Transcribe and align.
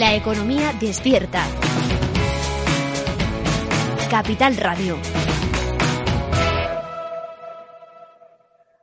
La 0.00 0.14
economía 0.14 0.72
despierta. 0.80 1.46
Capital 4.08 4.56
Radio. 4.56 4.96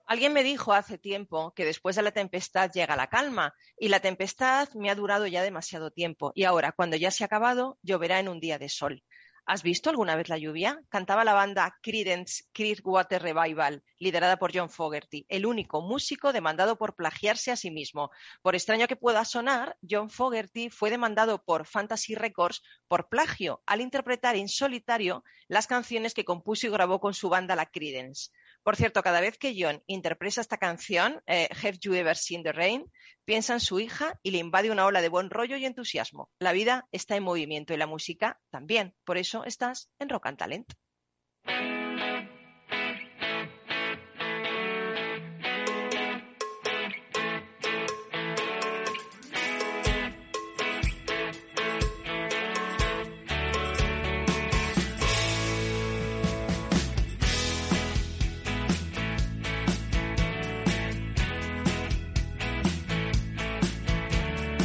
Alguien 0.05 0.32
me 0.33 0.43
dijo 0.43 0.73
hace 0.73 1.00
tiempo 1.00 1.55
que 1.55 1.65
después 1.65 1.95
de 1.95 2.04
la 2.04 2.11
tempestad 2.11 2.69
llega 2.71 2.95
la 2.95 3.07
calma 3.07 3.55
y 3.79 3.88
la 3.88 4.00
tempestad 4.00 4.69
me 4.75 4.91
ha 4.91 4.95
durado 4.95 5.25
ya 5.25 5.41
demasiado 5.41 5.89
tiempo 5.89 6.33
y 6.36 6.43
ahora, 6.43 6.71
cuando 6.71 6.97
ya 6.97 7.09
se 7.09 7.23
ha 7.23 7.25
acabado, 7.25 7.79
lloverá 7.81 8.20
en 8.20 8.29
un 8.29 8.39
día 8.39 8.59
de 8.59 8.70
sol. 8.70 9.04
¿Has 9.50 9.64
visto 9.64 9.89
alguna 9.89 10.18
vez 10.18 10.27
la 10.27 10.38
lluvia? 10.38 10.82
Cantaba 10.89 11.23
la 11.23 11.34
banda 11.34 11.73
Creedence 11.82 12.43
Clearwater 12.52 13.21
Revival, 13.21 13.82
liderada 13.97 14.36
por 14.36 14.54
John 14.54 14.69
Fogerty, 14.69 15.25
el 15.29 15.46
único 15.46 15.82
músico 15.82 16.33
demandado 16.33 16.78
por 16.78 16.97
plagiarse 16.97 17.52
a 17.52 17.55
sí 17.55 17.71
mismo. 17.71 18.11
Por 18.41 18.55
extraño 18.55 18.89
que 18.89 18.97
pueda 18.97 19.24
sonar, 19.24 19.78
John 19.89 20.10
Fogerty 20.10 20.69
fue 20.69 20.89
demandado 20.89 21.46
por 21.46 21.65
Fantasy 21.65 22.14
Records 22.14 22.61
por 22.89 23.07
plagio 23.07 23.64
al 23.65 23.79
interpretar 23.79 24.36
en 24.36 24.50
solitario 24.50 25.24
las 25.47 25.66
canciones 25.66 26.14
que 26.14 26.25
compuso 26.25 26.68
y 26.68 26.69
grabó 26.69 27.00
con 27.00 27.14
su 27.14 27.29
banda 27.29 27.55
la 27.55 27.68
Creedence. 27.68 28.32
Por 28.67 28.75
cierto, 28.75 29.01
cada 29.01 29.21
vez 29.21 29.37
que 29.37 29.55
John 29.57 29.81
interpreta 29.87 30.41
esta 30.41 30.57
canción, 30.57 31.21
eh, 31.25 31.47
Have 31.63 31.77
You 31.79 31.93
Ever 31.93 32.17
Seen 32.17 32.44
the 32.44 32.52
Rain, 32.52 32.91
piensa 33.23 33.53
en 33.53 33.61
su 33.61 33.80
hija 33.80 34.19
y 34.21 34.31
le 34.31 34.39
invade 34.39 34.71
una 34.71 34.85
ola 34.85 35.02
de 35.02 35.07
buen 35.07 35.30
rollo 35.30 35.55
y 35.55 35.66
entusiasmo. 35.66 36.30
La 36.38 36.52
vida 36.52 36.85
está 36.91 37.16
en 37.16 37.23
movimiento 37.23 37.73
y 37.73 37.77
la 37.77 37.88
música 37.88 38.41
también. 38.49 38.93
Por 39.05 39.17
eso 39.17 39.45
estás 39.45 39.89
en 39.99 40.09
Rock 40.09 40.25
and 40.25 40.38
Talent. 40.38 40.73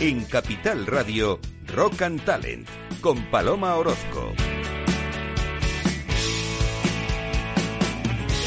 En 0.03 0.25
Capital 0.25 0.85
Radio, 0.89 1.39
Rock 1.69 2.03
and 2.03 2.25
Talent, 2.25 2.69
con 3.01 3.25
Paloma 3.31 3.77
Orozco. 3.77 4.33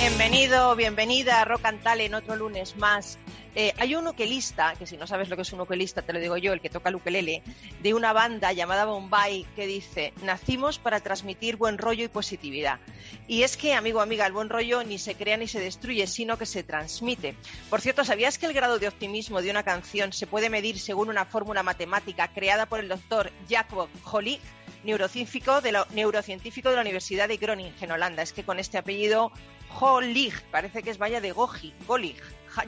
Bienvenido, 0.02 0.76
bienvenida 0.76 1.40
a 1.40 1.46
Rock 1.46 1.64
and 1.64 1.82
Talent, 1.82 2.14
otro 2.14 2.36
lunes 2.36 2.76
más. 2.76 3.18
Eh, 3.58 3.74
hay 3.78 3.96
un 3.96 4.06
ukelista, 4.06 4.74
que 4.78 4.86
si 4.86 4.98
no 4.98 5.08
sabes 5.08 5.30
lo 5.30 5.38
que 5.38 5.44
es 5.44 5.54
un 5.54 5.62
ukelista, 5.62 6.02
te 6.02 6.12
lo 6.12 6.20
digo 6.20 6.36
yo, 6.36 6.52
el 6.52 6.60
que 6.60 6.70
toca 6.70 6.90
el 6.90 6.96
ukelele, 6.96 7.42
de 7.82 7.94
una 7.94 8.12
banda 8.12 8.52
llamada 8.52 8.84
Bombay 8.84 9.46
que 9.56 9.66
dice, 9.66 10.14
nacimos 10.24 10.78
para 10.78 11.00
transmitir 11.00 11.56
buen 11.56 11.78
rollo 11.78 12.04
y 12.04 12.10
positividad. 12.10 12.80
Y 13.28 13.44
es 13.44 13.56
que, 13.56 13.74
amigo, 13.74 14.02
amiga, 14.02 14.26
el 14.26 14.34
buen 14.34 14.50
rollo 14.50 14.84
ni 14.84 14.98
se 14.98 15.16
crea 15.16 15.38
ni 15.38 15.48
se 15.48 15.62
destruye, 15.62 16.06
sino 16.06 16.38
que 16.38 16.46
se 16.46 16.64
transmite. 16.64 17.36
Por 17.70 17.80
cierto, 17.80 18.04
¿sabías 18.04 18.38
que 18.38 18.46
el 18.46 18.54
grado 18.54 18.78
de 18.78 18.90
optimismo 18.90 19.42
de 19.42 19.52
una 19.52 19.64
canción 19.64 20.12
se 20.12 20.28
puede 20.28 20.50
medir 20.50 20.78
según 20.78 21.10
una 21.10 21.24
fórmula 21.24 21.64
matemática 21.64 22.28
creada 22.28 22.66
por 22.66 22.82
el 22.82 22.90
doctor 22.90 23.32
Jacob 23.50 23.88
Hollig? 24.04 24.42
neurocientífico 24.84 25.62
de 25.62 25.72
la, 25.72 25.88
neurocientífico 25.96 26.70
de 26.70 26.76
la 26.76 26.82
Universidad 26.82 27.28
de 27.28 27.38
Groningen, 27.38 27.92
Holanda. 27.92 28.22
Es 28.22 28.34
que 28.34 28.44
con 28.44 28.60
este 28.60 28.78
apellido, 28.78 29.32
Hollig, 29.80 30.40
parece 30.52 30.84
que 30.84 30.92
es 30.92 31.00
vaya 31.00 31.20
de 31.22 31.32
Goji, 31.32 31.74
Golig, 31.88 32.22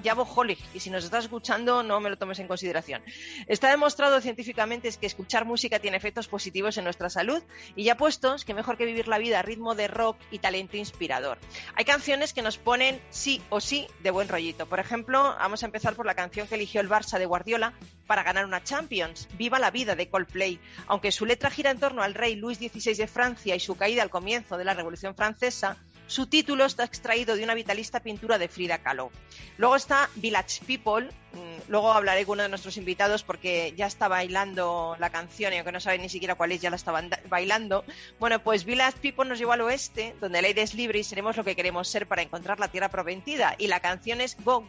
Jabo 0.03 0.23
Hollig, 0.23 0.59
y 0.73 0.79
si 0.79 0.89
nos 0.89 1.03
estás 1.03 1.25
escuchando, 1.25 1.83
no 1.83 1.99
me 1.99 2.09
lo 2.09 2.17
tomes 2.17 2.39
en 2.39 2.47
consideración. 2.47 3.03
Está 3.47 3.69
demostrado 3.69 4.21
científicamente 4.21 4.91
que 4.99 5.05
escuchar 5.05 5.45
música 5.45 5.79
tiene 5.79 5.97
efectos 5.97 6.27
positivos 6.27 6.77
en 6.77 6.83
nuestra 6.83 7.09
salud 7.09 7.41
y 7.75 7.83
ya 7.83 7.97
puestos, 7.97 8.45
que 8.45 8.53
mejor 8.53 8.77
que 8.77 8.85
vivir 8.85 9.07
la 9.07 9.17
vida 9.17 9.39
a 9.39 9.41
ritmo 9.41 9.75
de 9.75 9.87
rock 9.87 10.17
y 10.31 10.39
talento 10.39 10.77
inspirador. 10.77 11.37
Hay 11.75 11.85
canciones 11.85 12.33
que 12.33 12.41
nos 12.41 12.57
ponen 12.57 13.01
sí 13.09 13.41
o 13.49 13.59
sí 13.59 13.87
de 14.01 14.11
buen 14.11 14.27
rollito. 14.27 14.65
Por 14.65 14.79
ejemplo, 14.79 15.35
vamos 15.39 15.63
a 15.63 15.65
empezar 15.65 15.95
por 15.95 16.05
la 16.05 16.15
canción 16.15 16.47
que 16.47 16.55
eligió 16.55 16.81
el 16.81 16.89
Barça 16.89 17.17
de 17.17 17.25
Guardiola 17.25 17.73
para 18.05 18.23
ganar 18.23 18.45
una 18.45 18.63
Champions, 18.63 19.27
Viva 19.37 19.59
la 19.59 19.71
vida 19.71 19.95
de 19.95 20.09
Coldplay. 20.09 20.59
Aunque 20.87 21.11
su 21.11 21.25
letra 21.25 21.49
gira 21.49 21.71
en 21.71 21.79
torno 21.79 22.01
al 22.01 22.13
rey 22.13 22.35
Luis 22.35 22.57
XVI 22.57 22.95
de 22.95 23.07
Francia 23.07 23.55
y 23.55 23.59
su 23.59 23.75
caída 23.75 24.01
al 24.01 24.09
comienzo 24.09 24.57
de 24.57 24.65
la 24.65 24.73
Revolución 24.73 25.15
Francesa, 25.15 25.77
su 26.07 26.27
título 26.27 26.65
está 26.65 26.85
extraído 26.85 27.35
de 27.35 27.43
una 27.43 27.53
vitalista 27.53 27.99
pintura 27.99 28.37
de 28.37 28.47
Frida 28.47 28.77
Kahlo. 28.79 29.11
Luego 29.57 29.75
está 29.75 30.09
Village 30.15 30.61
People. 30.65 31.09
Mm, 31.33 31.69
luego 31.69 31.91
hablaré 31.91 32.25
con 32.25 32.35
uno 32.35 32.43
de 32.43 32.49
nuestros 32.49 32.77
invitados 32.77 33.23
porque 33.23 33.73
ya 33.75 33.87
está 33.87 34.07
bailando 34.07 34.95
la 34.99 35.09
canción 35.09 35.53
y 35.53 35.57
aunque 35.57 35.73
no 35.73 35.79
saben 35.79 36.01
ni 36.01 36.09
siquiera 36.09 36.35
cuál 36.35 36.53
es, 36.53 36.61
ya 36.61 36.69
la 36.69 36.77
estaban 36.77 37.09
bailando. 37.29 37.83
Bueno, 38.19 38.41
pues 38.41 38.63
Village 38.63 38.97
People 39.01 39.25
nos 39.25 39.37
lleva 39.37 39.55
al 39.55 39.61
oeste, 39.61 40.15
donde 40.21 40.39
el 40.39 40.45
aire 40.45 40.61
es 40.61 40.73
libre 40.73 40.99
y 40.99 41.03
seremos 41.03 41.35
lo 41.35 41.43
que 41.43 41.55
queremos 41.55 41.87
ser 41.89 42.07
para 42.07 42.21
encontrar 42.21 42.59
la 42.59 42.69
tierra 42.69 42.89
prometida. 42.89 43.55
Y 43.57 43.67
la 43.67 43.81
canción 43.81 44.21
es 44.21 44.37
Go, 44.43 44.67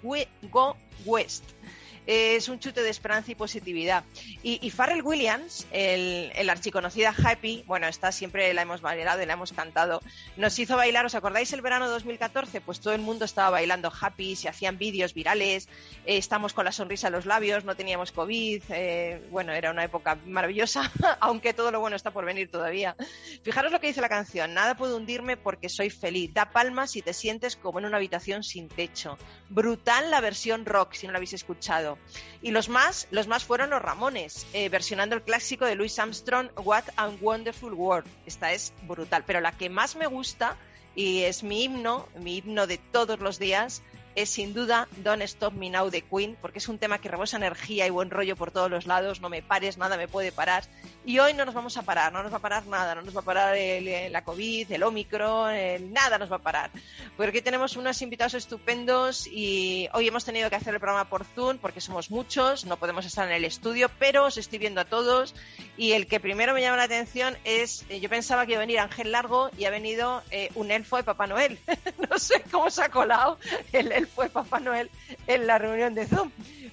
Go 0.50 0.76
West 1.05 1.44
es 2.08 2.48
un 2.48 2.58
chute 2.58 2.82
de 2.82 2.88
esperanza 2.88 3.30
y 3.30 3.34
positividad. 3.34 4.02
Y, 4.42 4.66
y 4.66 4.70
Pharrell 4.70 5.02
Williams, 5.02 5.66
el, 5.70 6.32
el, 6.34 6.48
archiconocida 6.48 7.14
Happy, 7.22 7.64
bueno, 7.66 7.86
esta 7.86 8.12
siempre 8.12 8.54
la 8.54 8.62
hemos 8.62 8.80
bailado 8.80 9.22
y 9.22 9.26
la 9.26 9.34
hemos 9.34 9.52
cantado, 9.52 10.00
nos 10.38 10.58
hizo 10.58 10.76
bailar, 10.76 11.04
¿os 11.04 11.14
acordáis 11.14 11.52
el 11.52 11.60
verano 11.60 11.86
2014? 11.91 12.62
Pues 12.62 12.80
todo 12.80 12.94
el 12.94 13.02
mundo 13.02 13.26
estaba 13.26 13.50
bailando 13.50 13.92
Happy, 14.00 14.36
se 14.36 14.48
hacían 14.48 14.78
vídeos 14.78 15.12
virales, 15.12 15.69
eh, 16.06 16.16
estamos 16.16 16.54
con 16.54 16.64
la 16.64 16.72
sonrisa 16.72 17.08
en 17.08 17.12
los 17.12 17.26
labios, 17.26 17.64
no 17.64 17.76
teníamos 17.76 18.10
COVID, 18.12 18.62
eh, 18.70 19.22
bueno, 19.30 19.52
era 19.52 19.70
una 19.70 19.84
época 19.84 20.16
maravillosa, 20.25 20.90
aunque 21.20 21.52
todo 21.52 21.70
lo 21.70 21.80
bueno 21.80 21.96
está 21.96 22.10
por 22.10 22.25
venir 22.25 22.50
todavía. 22.50 22.96
Fijaros 23.42 23.70
lo 23.70 23.80
que 23.80 23.88
dice 23.88 24.00
la 24.00 24.08
canción, 24.08 24.54
nada 24.54 24.78
puede 24.78 24.94
hundirme 24.94 25.36
porque 25.36 25.69
soy 25.69 25.90
feliz, 25.90 26.32
da 26.32 26.48
palmas 26.52 26.92
si 26.92 27.02
te 27.02 27.12
sientes 27.12 27.54
como 27.56 27.80
en 27.80 27.84
una 27.84 27.98
habitación 27.98 28.42
sin 28.44 28.69
techo. 28.69 29.19
Brutal 29.50 30.10
la 30.10 30.22
versión 30.22 30.64
rock, 30.64 30.94
si 30.94 31.06
no 31.06 31.12
la 31.12 31.19
habéis 31.19 31.34
escuchado. 31.34 31.97
Y 32.41 32.53
los 32.53 32.69
más, 32.69 33.09
los 33.10 33.26
más 33.26 33.44
fueron 33.44 33.70
los 33.70 33.82
Ramones, 33.82 34.47
eh, 34.53 34.69
versionando 34.69 35.16
el 35.16 35.22
clásico 35.22 35.64
de 35.64 35.75
Louis 35.75 35.98
Armstrong, 35.98 36.50
What 36.56 36.84
a 36.97 37.09
Wonderful 37.20 37.75
World. 37.75 38.09
Esta 38.26 38.53
es 38.53 38.72
brutal, 38.82 39.25
pero 39.26 39.41
la 39.41 39.53
que 39.53 39.69
más 39.69 39.97
me 39.97 40.06
gusta 40.06 40.56
y 40.94 41.22
es 41.22 41.42
mi 41.42 41.64
himno, 41.64 42.08
mi 42.19 42.38
himno 42.38 42.66
de 42.66 42.78
todos 42.78 43.20
los 43.20 43.38
días, 43.38 43.82
es 44.23 44.31
sin 44.31 44.53
duda 44.53 44.89
Don't 44.97 45.23
Stop 45.23 45.55
Me 45.55 45.71
Now 45.71 45.91
de 45.91 46.03
Queen, 46.03 46.37
porque 46.41 46.59
es 46.59 46.69
un 46.69 46.79
tema 46.79 46.99
que 46.99 47.09
rebosa 47.09 47.37
energía 47.37 47.87
y 47.87 47.91
buen 47.91 48.11
rollo 48.11 48.34
por 48.34 48.51
todos 48.51 48.69
los 48.69 48.87
lados, 48.87 49.21
no 49.21 49.29
me 49.29 49.43
pares, 49.43 49.79
nada 49.79 49.97
me 49.97 50.09
puede 50.09 50.33
parar. 50.33 50.65
Y 51.05 51.21
hoy 51.21 51.34
no 51.34 51.45
nos 51.45 51.55
vamos 51.55 51.77
a 51.77 51.83
parar, 51.83 52.12
no 52.12 52.23
nos 52.23 52.33
va 52.33 52.39
a 52.39 52.41
parar 52.41 52.67
nada, 52.67 52.97
no 52.97 53.03
nos 53.03 53.17
va 53.17 53.21
a 53.21 53.25
parar 53.25 53.56
el, 53.56 54.12
la 54.12 54.25
COVID, 54.25 54.73
el 54.73 54.83
Omicron, 54.83 55.93
nada 55.93 56.19
nos 56.19 56.31
va 56.31 56.37
a 56.37 56.43
parar. 56.43 56.71
Porque 57.17 57.41
tenemos 57.43 57.77
unos 57.77 58.03
invitados 58.03 58.34
estupendos 58.34 59.27
y 59.27 59.89
hoy 59.93 60.09
hemos 60.09 60.25
tenido 60.25 60.50
que 60.50 60.56
hacer 60.56 60.75
el 60.75 60.81
programa 60.81 61.09
por 61.09 61.25
Zoom 61.25 61.59
porque 61.59 61.81
somos 61.81 62.11
muchos, 62.11 62.65
no 62.65 62.77
podemos 62.77 63.06
estar 63.06 63.27
en 63.29 63.35
el 63.35 63.45
estudio, 63.45 63.89
pero 63.99 64.25
os 64.25 64.37
estoy 64.37 64.59
viendo 64.59 64.81
a 64.81 64.85
todos 64.85 65.35
y 65.77 65.93
el 65.93 66.09
que 66.09 66.19
primero 66.19 66.55
me 66.55 66.61
llama 66.61 66.77
la 66.77 66.83
atención 66.83 67.39
es, 67.45 67.87
eh, 67.89 68.00
yo 68.00 68.09
pensaba 68.09 68.45
que 68.45 68.53
iba 68.53 68.61
a 68.61 68.67
venir 68.67 68.81
Ángel 68.81 69.12
Largo 69.12 69.50
y 69.56 69.65
ha 69.65 69.71
venido 69.71 70.23
eh, 70.31 70.50
un 70.56 70.71
elfo 70.71 70.97
de 70.97 71.05
Papá 71.05 71.27
Noel. 71.27 71.59
no 72.11 72.19
sé 72.19 72.43
cómo 72.50 72.69
se 72.71 72.83
ha 72.83 72.89
colado 72.89 73.39
el 73.73 73.93
elfo 73.93 74.07
fue 74.08 74.28
Papá 74.28 74.60
Noel 74.60 74.91
en 75.26 75.46
la 75.46 75.58
reunión 75.58 75.94
de 75.94 76.06
Zoom. 76.06 76.30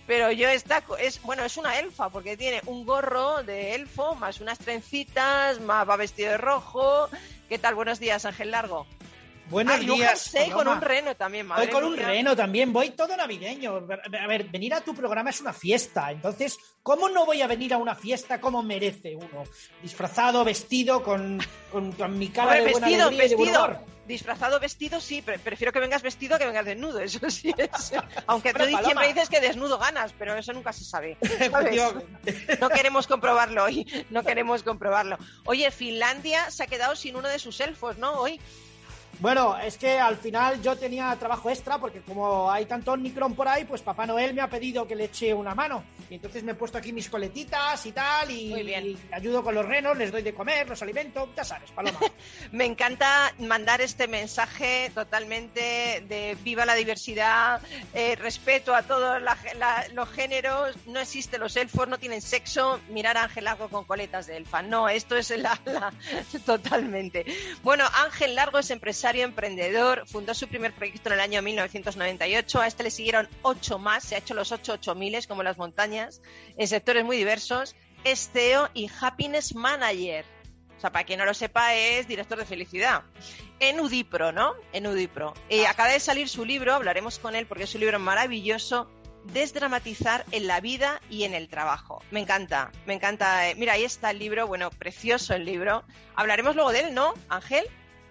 Pero 0.07 0.31
yo 0.31 0.49
está, 0.49 0.83
es, 0.99 1.21
bueno, 1.21 1.43
es 1.43 1.57
una 1.57 1.79
elfa, 1.79 2.09
porque 2.09 2.37
tiene 2.37 2.61
un 2.65 2.85
gorro 2.85 3.43
de 3.43 3.75
elfo, 3.75 4.15
más 4.15 4.39
unas 4.39 4.59
trencitas, 4.59 5.59
más 5.59 5.87
va 5.87 5.95
vestido 5.97 6.31
de 6.31 6.37
rojo. 6.37 7.09
¿Qué 7.49 7.57
tal? 7.57 7.75
Buenos 7.75 7.99
días, 7.99 8.25
Ángel 8.25 8.51
Largo. 8.51 8.85
Buenos 9.49 9.79
días. 9.79 10.33
Un 10.45 10.51
con 10.51 10.67
un 10.67 10.81
reno 10.81 11.15
también, 11.15 11.45
madre 11.45 11.65
Voy 11.65 11.73
con 11.73 11.83
un 11.83 11.97
reno 11.97 12.35
también, 12.35 12.73
voy 12.73 12.91
todo 12.91 13.15
navideño. 13.15 13.87
A 14.21 14.27
ver, 14.27 14.45
venir 14.45 14.73
a 14.73 14.81
tu 14.81 14.95
programa 14.95 15.29
es 15.29 15.41
una 15.41 15.53
fiesta. 15.53 16.11
Entonces, 16.11 16.57
¿cómo 16.81 17.09
no 17.09 17.25
voy 17.25 17.41
a 17.41 17.47
venir 17.47 17.73
a 17.73 17.77
una 17.77 17.95
fiesta 17.95 18.41
como 18.41 18.63
merece 18.63 19.15
uno? 19.15 19.43
Disfrazado, 19.81 20.43
vestido, 20.43 21.03
con, 21.03 21.39
con, 21.71 22.17
mi 22.17 22.29
cara 22.29 22.55
de 22.55 22.71
buena 22.71 22.87
vestido, 22.87 23.09
vestido. 23.11 23.67
de. 23.67 23.95
Disfrazado, 24.05 24.59
vestido, 24.59 25.01
sí, 25.01 25.23
pero 25.25 25.41
prefiero 25.41 25.73
que 25.73 25.79
vengas 25.79 26.03
vestido 26.03 26.37
que 26.37 26.45
vengas 26.45 26.65
desnudo, 26.65 26.99
eso 27.01 27.27
sí 27.29 27.51
es. 27.57 27.91
Aunque 28.27 28.53
tú 28.53 28.63
siempre 28.83 29.07
dices 29.07 29.29
que 29.29 29.41
desnudo 29.41 29.79
ganas, 29.79 30.13
pero 30.17 30.35
eso 30.35 30.53
nunca 30.53 30.73
se 30.73 30.85
sabe. 30.85 31.17
no 32.61 32.69
queremos 32.69 33.07
comprobarlo 33.07 33.63
hoy, 33.63 34.05
no 34.11 34.23
queremos 34.23 34.61
comprobarlo. 34.61 35.17
Oye, 35.45 35.71
Finlandia 35.71 36.51
se 36.51 36.63
ha 36.63 36.67
quedado 36.67 36.95
sin 36.95 37.15
uno 37.15 37.29
de 37.29 37.39
sus 37.39 37.59
elfos, 37.59 37.97
¿no? 37.97 38.13
Hoy. 38.13 38.39
Bueno, 39.19 39.57
es 39.57 39.77
que 39.77 39.97
al 39.99 40.17
final 40.17 40.61
yo 40.61 40.75
tenía 40.75 41.15
trabajo 41.15 41.49
extra 41.49 41.77
porque 41.79 42.01
como 42.01 42.51
hay 42.51 42.65
tanto 42.65 42.91
Omnicron 42.91 43.33
por 43.33 43.47
ahí, 43.47 43.63
pues 43.65 43.81
Papá 43.81 44.05
Noel 44.05 44.33
me 44.33 44.41
ha 44.41 44.49
pedido 44.49 44.85
que 44.87 44.95
le 44.95 45.05
eche 45.05 45.33
una 45.33 45.55
mano. 45.55 45.83
Y 46.09 46.15
entonces 46.15 46.43
me 46.43 46.51
he 46.51 46.55
puesto 46.55 46.77
aquí 46.77 46.91
mis 46.93 47.09
coletitas 47.09 47.85
y 47.85 47.91
tal 47.91 48.29
y, 48.29 48.49
Muy 48.49 48.63
bien. 48.63 48.85
y 48.87 48.97
ayudo 49.11 49.43
con 49.43 49.55
los 49.55 49.65
renos, 49.65 49.97
les 49.97 50.11
doy 50.11 50.21
de 50.21 50.33
comer, 50.33 50.67
los 50.69 50.81
alimento, 50.81 51.29
ya 51.35 51.43
sabes, 51.43 51.71
Paloma. 51.71 51.99
Me 52.51 52.65
encanta 52.65 53.33
mandar 53.39 53.81
este 53.81 54.07
mensaje 54.07 54.91
totalmente 54.93 56.03
de 56.07 56.37
viva 56.43 56.65
la 56.65 56.75
diversidad, 56.75 57.61
eh, 57.93 58.15
respeto 58.15 58.75
a 58.75 58.83
todos 58.83 59.21
la- 59.21 59.37
la- 59.57 59.85
los 59.93 60.09
géneros, 60.09 60.75
no 60.87 60.99
existen 60.99 61.39
los 61.39 61.55
elfos, 61.55 61.87
no 61.87 61.97
tienen 61.97 62.21
sexo, 62.21 62.79
mirar 62.89 63.17
a 63.17 63.23
Ángel 63.23 63.45
Largo 63.45 63.69
con 63.69 63.85
coletas 63.85 64.27
de 64.27 64.37
elfa. 64.37 64.61
No, 64.61 64.89
esto 64.89 65.15
es 65.15 65.29
la, 65.31 65.59
la- 65.65 65.93
totalmente. 66.45 67.25
Bueno, 67.63 67.85
Ángel 68.03 68.35
Largo 68.35 68.59
es 68.59 68.69
empresario, 68.69 69.04
emprendedor, 69.13 70.07
fundó 70.07 70.33
su 70.33 70.47
primer 70.47 70.73
proyecto 70.73 71.09
en 71.09 71.13
el 71.13 71.19
año 71.19 71.41
1998, 71.41 72.61
a 72.61 72.67
este 72.67 72.83
le 72.83 72.91
siguieron 72.91 73.29
ocho 73.43 73.77
más, 73.77 74.03
se 74.03 74.15
ha 74.15 74.17
hecho 74.17 74.33
los 74.33 74.51
ocho 74.51 74.73
ocho 74.73 74.95
miles 74.95 75.27
como 75.27 75.43
las 75.43 75.57
montañas, 75.57 76.21
en 76.57 76.67
sectores 76.67 77.03
muy 77.05 77.17
diversos, 77.17 77.75
es 78.03 78.29
CEO 78.31 78.69
y 78.73 78.89
Happiness 79.01 79.53
Manager. 79.55 80.25
O 80.77 80.79
sea, 80.81 80.91
para 80.91 81.05
quien 81.05 81.19
no 81.19 81.25
lo 81.25 81.33
sepa, 81.33 81.73
es 81.75 82.07
director 82.07 82.37
de 82.37 82.45
felicidad. 82.45 83.03
En 83.59 83.79
Udipro, 83.79 84.31
¿no? 84.31 84.53
En 84.73 84.87
Udipro. 84.87 85.33
Eh, 85.49 85.67
acaba 85.67 85.89
de 85.89 85.99
salir 85.99 86.27
su 86.27 86.43
libro, 86.43 86.73
hablaremos 86.73 87.19
con 87.19 87.35
él 87.35 87.45
porque 87.45 87.63
es 87.63 87.73
un 87.75 87.81
libro 87.81 87.99
maravilloso, 87.99 88.89
Desdramatizar 89.33 90.23
en 90.31 90.45
la 90.45 90.61
vida 90.61 91.01
y 91.09 91.23
en 91.23 91.33
el 91.33 91.49
trabajo. 91.49 92.03
Me 92.11 92.19
encanta, 92.19 92.71
me 92.85 92.93
encanta. 92.93 93.49
eh, 93.49 93.55
Mira, 93.55 93.73
ahí 93.73 93.83
está 93.83 94.11
el 94.11 94.19
libro, 94.19 94.45
bueno, 94.45 94.69
precioso 94.69 95.33
el 95.33 95.45
libro. 95.45 95.83
Hablaremos 96.15 96.55
luego 96.55 96.71
de 96.71 96.81
él, 96.81 96.93
¿no, 96.93 97.15
Ángel? 97.27 97.65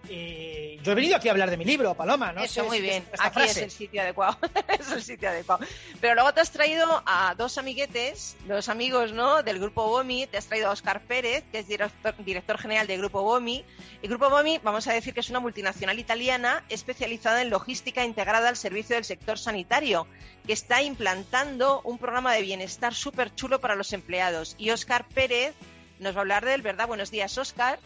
Eh, 0.08 0.78
yo 0.82 0.92
he 0.92 0.94
venido 0.94 1.16
aquí 1.16 1.28
a 1.28 1.30
hablar 1.32 1.50
de 1.50 1.56
mi 1.56 1.64
libro, 1.64 1.94
Paloma, 1.94 2.32
¿no? 2.32 2.42
Eso, 2.42 2.54
sé 2.54 2.62
muy 2.62 2.76
si 2.78 2.82
bien. 2.82 3.04
esta 3.12 3.26
Aquí 3.26 3.40
es 3.40 3.44
frase. 3.46 3.64
el 3.64 3.70
sitio 3.70 4.02
adecuado. 4.02 4.38
es 4.68 4.90
el 4.92 5.02
sitio 5.02 5.28
adecuado. 5.28 5.64
Pero 6.00 6.14
luego 6.14 6.32
te 6.34 6.40
has 6.40 6.50
traído 6.50 7.02
a 7.06 7.34
dos 7.36 7.58
amiguetes, 7.58 8.36
dos 8.46 8.68
amigos, 8.68 9.12
¿no? 9.12 9.42
Del 9.42 9.58
Grupo 9.58 9.86
BOMI. 9.88 10.26
Te 10.26 10.36
has 10.36 10.46
traído 10.46 10.68
a 10.68 10.72
Oscar 10.72 11.00
Pérez, 11.02 11.44
que 11.50 11.60
es 11.60 11.68
director, 11.68 12.14
director 12.24 12.58
general 12.58 12.86
del 12.86 12.98
Grupo 12.98 13.22
BOMI. 13.22 13.64
El 14.02 14.08
Grupo 14.08 14.28
BOMI, 14.30 14.60
vamos 14.62 14.86
a 14.88 14.92
decir 14.92 15.14
que 15.14 15.20
es 15.20 15.30
una 15.30 15.40
multinacional 15.40 15.98
italiana 15.98 16.64
especializada 16.68 17.42
en 17.42 17.50
logística 17.50 18.04
integrada 18.04 18.48
al 18.48 18.56
servicio 18.56 18.96
del 18.96 19.04
sector 19.04 19.38
sanitario, 19.38 20.06
que 20.46 20.52
está 20.52 20.82
implantando 20.82 21.80
un 21.82 21.98
programa 21.98 22.34
de 22.34 22.42
bienestar 22.42 22.94
súper 22.94 23.34
chulo 23.34 23.60
para 23.60 23.74
los 23.74 23.92
empleados. 23.92 24.54
Y 24.58 24.70
Oscar 24.70 25.06
Pérez 25.08 25.54
nos 25.98 26.14
va 26.14 26.18
a 26.18 26.20
hablar 26.22 26.44
de 26.44 26.54
él, 26.54 26.62
¿verdad? 26.62 26.86
Buenos 26.86 27.10
días, 27.10 27.38
Oscar. 27.38 27.78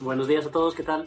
Buenos 0.00 0.28
días 0.28 0.46
a 0.46 0.50
todos, 0.50 0.74
¿qué 0.74 0.82
tal? 0.82 1.06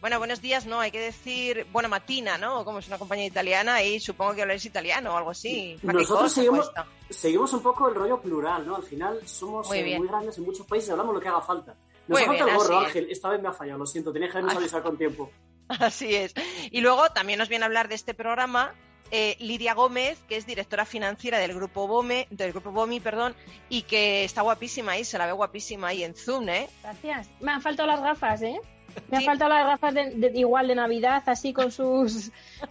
Bueno, 0.00 0.18
buenos 0.18 0.40
días, 0.40 0.64
no, 0.64 0.78
hay 0.78 0.92
que 0.92 1.00
decir 1.00 1.66
buena 1.72 1.88
matina, 1.88 2.38
¿no? 2.38 2.64
Como 2.64 2.78
es 2.78 2.86
una 2.86 2.98
compañía 2.98 3.26
italiana 3.26 3.82
y 3.82 3.98
supongo 3.98 4.34
que 4.34 4.42
habláis 4.42 4.64
italiano 4.64 5.12
o 5.12 5.16
algo 5.16 5.30
así. 5.30 5.76
¿Para 5.82 5.94
qué 5.94 6.04
Nosotros 6.04 6.32
seguimos, 6.32 6.70
seguimos 7.10 7.52
un 7.52 7.62
poco 7.62 7.88
el 7.88 7.96
rollo 7.96 8.20
plural, 8.20 8.64
¿no? 8.64 8.76
Al 8.76 8.84
final 8.84 9.26
somos 9.26 9.66
Muy 9.66 9.78
eh, 9.78 9.98
muy 9.98 10.06
grandes 10.06 10.38
en 10.38 10.44
muchos 10.44 10.66
países 10.66 10.90
y 10.90 10.92
hablamos 10.92 11.14
lo 11.14 11.20
que 11.20 11.28
haga 11.28 11.40
falta. 11.40 11.74
Nos 12.06 12.16
Muy 12.16 12.22
ha 12.22 12.26
faltado 12.26 12.46
bien, 12.46 12.60
el 12.60 12.62
gorro, 12.62 12.78
así 12.78 12.84
es. 12.84 12.88
Ángel. 12.88 13.10
Esta 13.10 13.28
vez 13.30 13.42
me 13.42 13.48
ha 13.48 13.52
fallado, 13.52 13.78
lo 13.78 13.86
siento. 13.86 14.12
Tenía 14.12 14.28
que 14.28 14.38
habernos 14.38 14.56
avisado 14.56 14.82
con 14.84 14.96
tiempo. 14.96 15.30
Así 15.68 16.14
es. 16.14 16.32
Y 16.70 16.80
luego 16.80 17.10
también 17.10 17.40
nos 17.40 17.48
viene 17.48 17.64
a 17.64 17.66
hablar 17.66 17.88
de 17.88 17.96
este 17.96 18.14
programa 18.14 18.74
eh, 19.10 19.36
Lidia 19.40 19.74
Gómez, 19.74 20.18
que 20.28 20.36
es 20.36 20.46
directora 20.46 20.84
financiera 20.84 21.38
del 21.38 21.54
grupo 21.54 21.86
BOME, 21.88 22.28
del 22.30 22.52
grupo 22.52 22.70
BOMI, 22.70 23.00
perdón, 23.00 23.34
y 23.68 23.82
que 23.82 24.24
está 24.24 24.42
guapísima 24.42 24.92
ahí, 24.92 25.04
se 25.04 25.18
la 25.18 25.26
ve 25.26 25.32
guapísima 25.32 25.88
ahí 25.88 26.04
en 26.04 26.14
Zoom, 26.14 26.48
¿eh? 26.48 26.68
Gracias. 26.82 27.28
Me 27.40 27.52
han 27.52 27.62
faltado 27.62 27.88
las 27.88 28.00
gafas, 28.00 28.42
¿eh? 28.42 28.60
Me 29.08 29.18
han 29.18 29.24
faltado 29.24 29.50
las 29.50 29.66
gafas 29.66 29.94
de, 29.94 30.10
de- 30.10 30.38
igual 30.38 30.68
de 30.68 30.74
Navidad, 30.74 31.22
así 31.26 31.52
con 31.52 31.70
sus... 31.72 32.30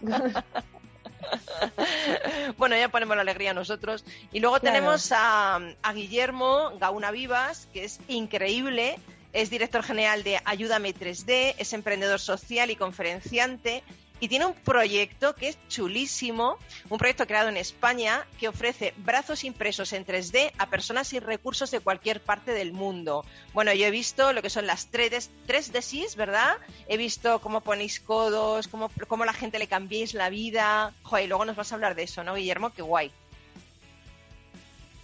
bueno, 2.56 2.76
ya 2.76 2.88
ponemos 2.88 3.16
la 3.16 3.22
alegría 3.22 3.52
nosotros. 3.54 4.04
Y 4.32 4.40
luego 4.40 4.58
Claro. 4.60 4.74
tenemos 4.76 5.12
a, 5.12 5.56
a 5.82 5.92
Guillermo 5.92 6.72
Gauna 6.78 7.10
Vivas, 7.10 7.68
que 7.72 7.84
es 7.84 8.00
increíble. 8.08 8.98
Es 9.32 9.50
director 9.50 9.82
general 9.82 10.22
de 10.24 10.40
Ayúdame 10.46 10.94
3D, 10.94 11.54
es 11.58 11.72
emprendedor 11.74 12.18
social 12.18 12.70
y 12.70 12.76
conferenciante. 12.76 13.82
Y 14.20 14.28
tiene 14.28 14.46
un 14.46 14.54
proyecto 14.54 15.34
que 15.34 15.48
es 15.48 15.58
chulísimo, 15.68 16.58
un 16.88 16.98
proyecto 16.98 17.26
creado 17.26 17.48
en 17.48 17.56
España 17.56 18.26
que 18.40 18.48
ofrece 18.48 18.92
brazos 18.96 19.44
impresos 19.44 19.92
en 19.92 20.04
3D 20.04 20.52
a 20.58 20.66
personas 20.66 21.08
sin 21.08 21.22
recursos 21.22 21.70
de 21.70 21.80
cualquier 21.80 22.20
parte 22.20 22.52
del 22.52 22.72
mundo. 22.72 23.24
Bueno, 23.52 23.72
yo 23.72 23.86
he 23.86 23.90
visto 23.90 24.32
lo 24.32 24.42
que 24.42 24.50
son 24.50 24.66
las 24.66 24.90
3D, 24.90 25.28
3D 25.46 26.16
¿verdad? 26.16 26.56
He 26.88 26.96
visto 26.96 27.40
cómo 27.40 27.60
ponéis 27.60 28.00
codos, 28.00 28.66
cómo, 28.66 28.90
cómo 29.06 29.24
la 29.24 29.32
gente 29.32 29.60
le 29.60 29.68
cambiéis 29.68 30.14
la 30.14 30.30
vida. 30.30 30.92
Joder, 31.02 31.24
y 31.24 31.28
luego 31.28 31.44
nos 31.44 31.56
vas 31.56 31.70
a 31.70 31.76
hablar 31.76 31.94
de 31.94 32.02
eso, 32.02 32.24
¿no, 32.24 32.34
Guillermo? 32.34 32.70
Qué 32.70 32.82
guay. 32.82 33.12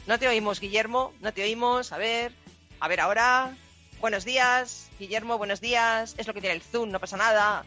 No 0.07 0.19
te 0.19 0.29
oímos, 0.29 0.61
Guillermo, 0.61 1.15
no 1.21 1.33
te 1.33 1.43
oímos. 1.43 1.93
A 1.93 1.99
ver, 1.99 2.33
a 2.81 2.89
ver 2.89 3.01
ahora. 3.01 3.57
Buenos 4.01 4.25
días, 4.25 4.91
Guillermo, 4.99 5.39
buenos 5.39 5.61
días. 5.61 6.15
Es 6.19 6.27
lo 6.27 6.35
que 6.35 6.41
tiene 6.43 6.57
el 6.57 6.63
Zoom, 6.63 6.91
no 6.91 7.01
pasa 7.01 7.17
nada. 7.17 7.65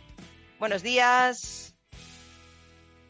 Buenos 0.59 0.81
días. 0.81 1.75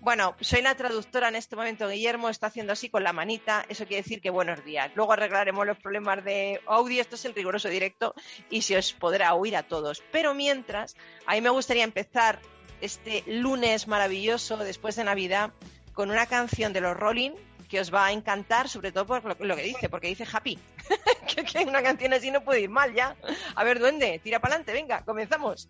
Bueno, 0.02 0.36
soy 0.42 0.62
la 0.62 0.76
traductora 0.76 1.30
en 1.30 1.36
este 1.36 1.56
momento. 1.56 1.88
Guillermo 1.88 2.28
está 2.28 2.48
haciendo 2.48 2.74
así 2.74 2.90
con 2.90 3.04
la 3.04 3.14
manita. 3.14 3.66
Eso 3.70 3.86
quiere 3.86 4.04
decir 4.04 4.22
que 4.22 4.30
buenos 4.30 4.64
días. 4.66 4.92
Luego 4.96 5.14
arreglaremos 5.14 5.66
los 5.66 5.78
problemas 5.78 6.24
de 6.26 6.60
audio. 6.68 7.02
Esto 7.02 7.16
es 7.16 7.24
el 7.24 7.34
riguroso 7.34 7.70
directo 7.70 8.14
y 8.50 8.64
se 8.64 8.78
os 8.78 8.92
podrá 8.92 9.34
oír 9.34 9.56
a 9.56 9.64
todos. 9.64 10.04
Pero 10.12 10.34
mientras, 10.34 10.96
a 11.26 11.36
mí 11.36 11.42
me 11.42 11.50
gustaría 11.50 11.86
empezar 11.86 12.40
este 12.82 13.24
lunes 13.26 13.88
maravilloso 13.88 14.58
después 14.58 14.98
de 14.98 15.06
Navidad 15.06 15.52
con 15.94 16.12
una 16.12 16.26
canción 16.26 16.74
de 16.74 16.82
los 16.82 16.98
Rolling 16.98 17.32
que 17.70 17.80
os 17.80 17.94
va 17.94 18.08
a 18.08 18.12
encantar, 18.12 18.70
sobre 18.70 18.92
todo 18.92 19.06
por 19.06 19.46
lo, 19.46 19.56
que 19.56 19.64
dice, 19.64 19.90
porque 19.90 20.08
dice 20.08 20.26
Happy. 20.32 20.60
que, 21.34 21.44
que 21.44 21.60
una 21.60 21.82
canción 21.82 22.14
así 22.14 22.30
no 22.30 22.44
puede 22.44 22.62
ir 22.62 22.70
mal 22.70 22.94
ya. 22.94 23.16
A 23.56 23.64
ver, 23.64 23.80
duende, 23.80 24.20
tira 24.24 24.40
para 24.40 24.56
adelante, 24.56 24.74
venga, 24.74 25.04
comenzamos. 25.04 25.70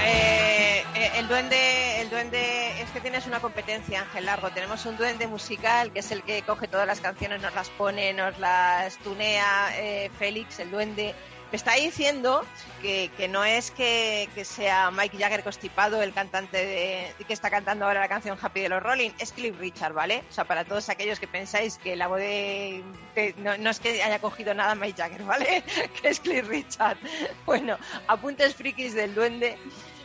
Eh, 0.00 0.84
eh, 0.94 1.10
el 1.16 1.28
duende, 1.28 2.00
el 2.00 2.10
duende, 2.10 2.80
es 2.80 2.90
que 2.90 3.00
tienes 3.00 3.26
una 3.26 3.40
competencia, 3.40 4.00
Ángel 4.00 4.26
Largo. 4.26 4.50
Tenemos 4.50 4.84
un 4.86 4.96
duende 4.96 5.26
musical 5.26 5.92
que 5.92 6.00
es 6.00 6.10
el 6.10 6.22
que 6.22 6.42
coge 6.42 6.66
todas 6.66 6.86
las 6.86 7.00
canciones, 7.00 7.40
nos 7.40 7.54
las 7.54 7.70
pone, 7.70 8.12
nos 8.12 8.38
las 8.38 8.96
tunea. 8.98 9.70
eh, 9.78 10.10
Félix, 10.18 10.58
el 10.58 10.70
duende, 10.70 11.14
me 11.52 11.56
está 11.56 11.74
diciendo 11.74 12.44
que, 12.86 13.10
que 13.16 13.26
no 13.26 13.44
es 13.44 13.72
que, 13.72 14.28
que 14.36 14.44
sea 14.44 14.92
Mike 14.92 15.18
Jagger 15.18 15.42
constipado, 15.42 16.00
el 16.02 16.12
cantante 16.12 16.64
de, 16.64 17.14
que 17.26 17.32
está 17.32 17.50
cantando 17.50 17.84
ahora 17.84 17.98
la 17.98 18.08
canción 18.08 18.38
Happy 18.40 18.60
de 18.60 18.68
los 18.68 18.80
Rolling, 18.80 19.10
es 19.18 19.32
Cliff 19.32 19.58
Richard, 19.58 19.92
¿vale? 19.92 20.22
O 20.30 20.32
sea, 20.32 20.44
para 20.44 20.64
todos 20.64 20.88
aquellos 20.88 21.18
que 21.18 21.26
pensáis 21.26 21.78
que 21.78 21.96
la 21.96 22.06
voz 22.06 22.18
de... 22.20 22.84
de- 23.16 23.34
no, 23.38 23.58
no 23.58 23.70
es 23.70 23.80
que 23.80 24.00
haya 24.04 24.20
cogido 24.20 24.54
nada 24.54 24.76
Mike 24.76 25.02
Jagger, 25.02 25.24
¿vale? 25.24 25.64
que 26.00 26.08
es 26.08 26.20
Cliff 26.20 26.46
Richard. 26.46 26.96
Bueno, 27.44 27.76
apuntes 28.06 28.54
frikis 28.54 28.94
del 28.94 29.14
duende. 29.14 29.58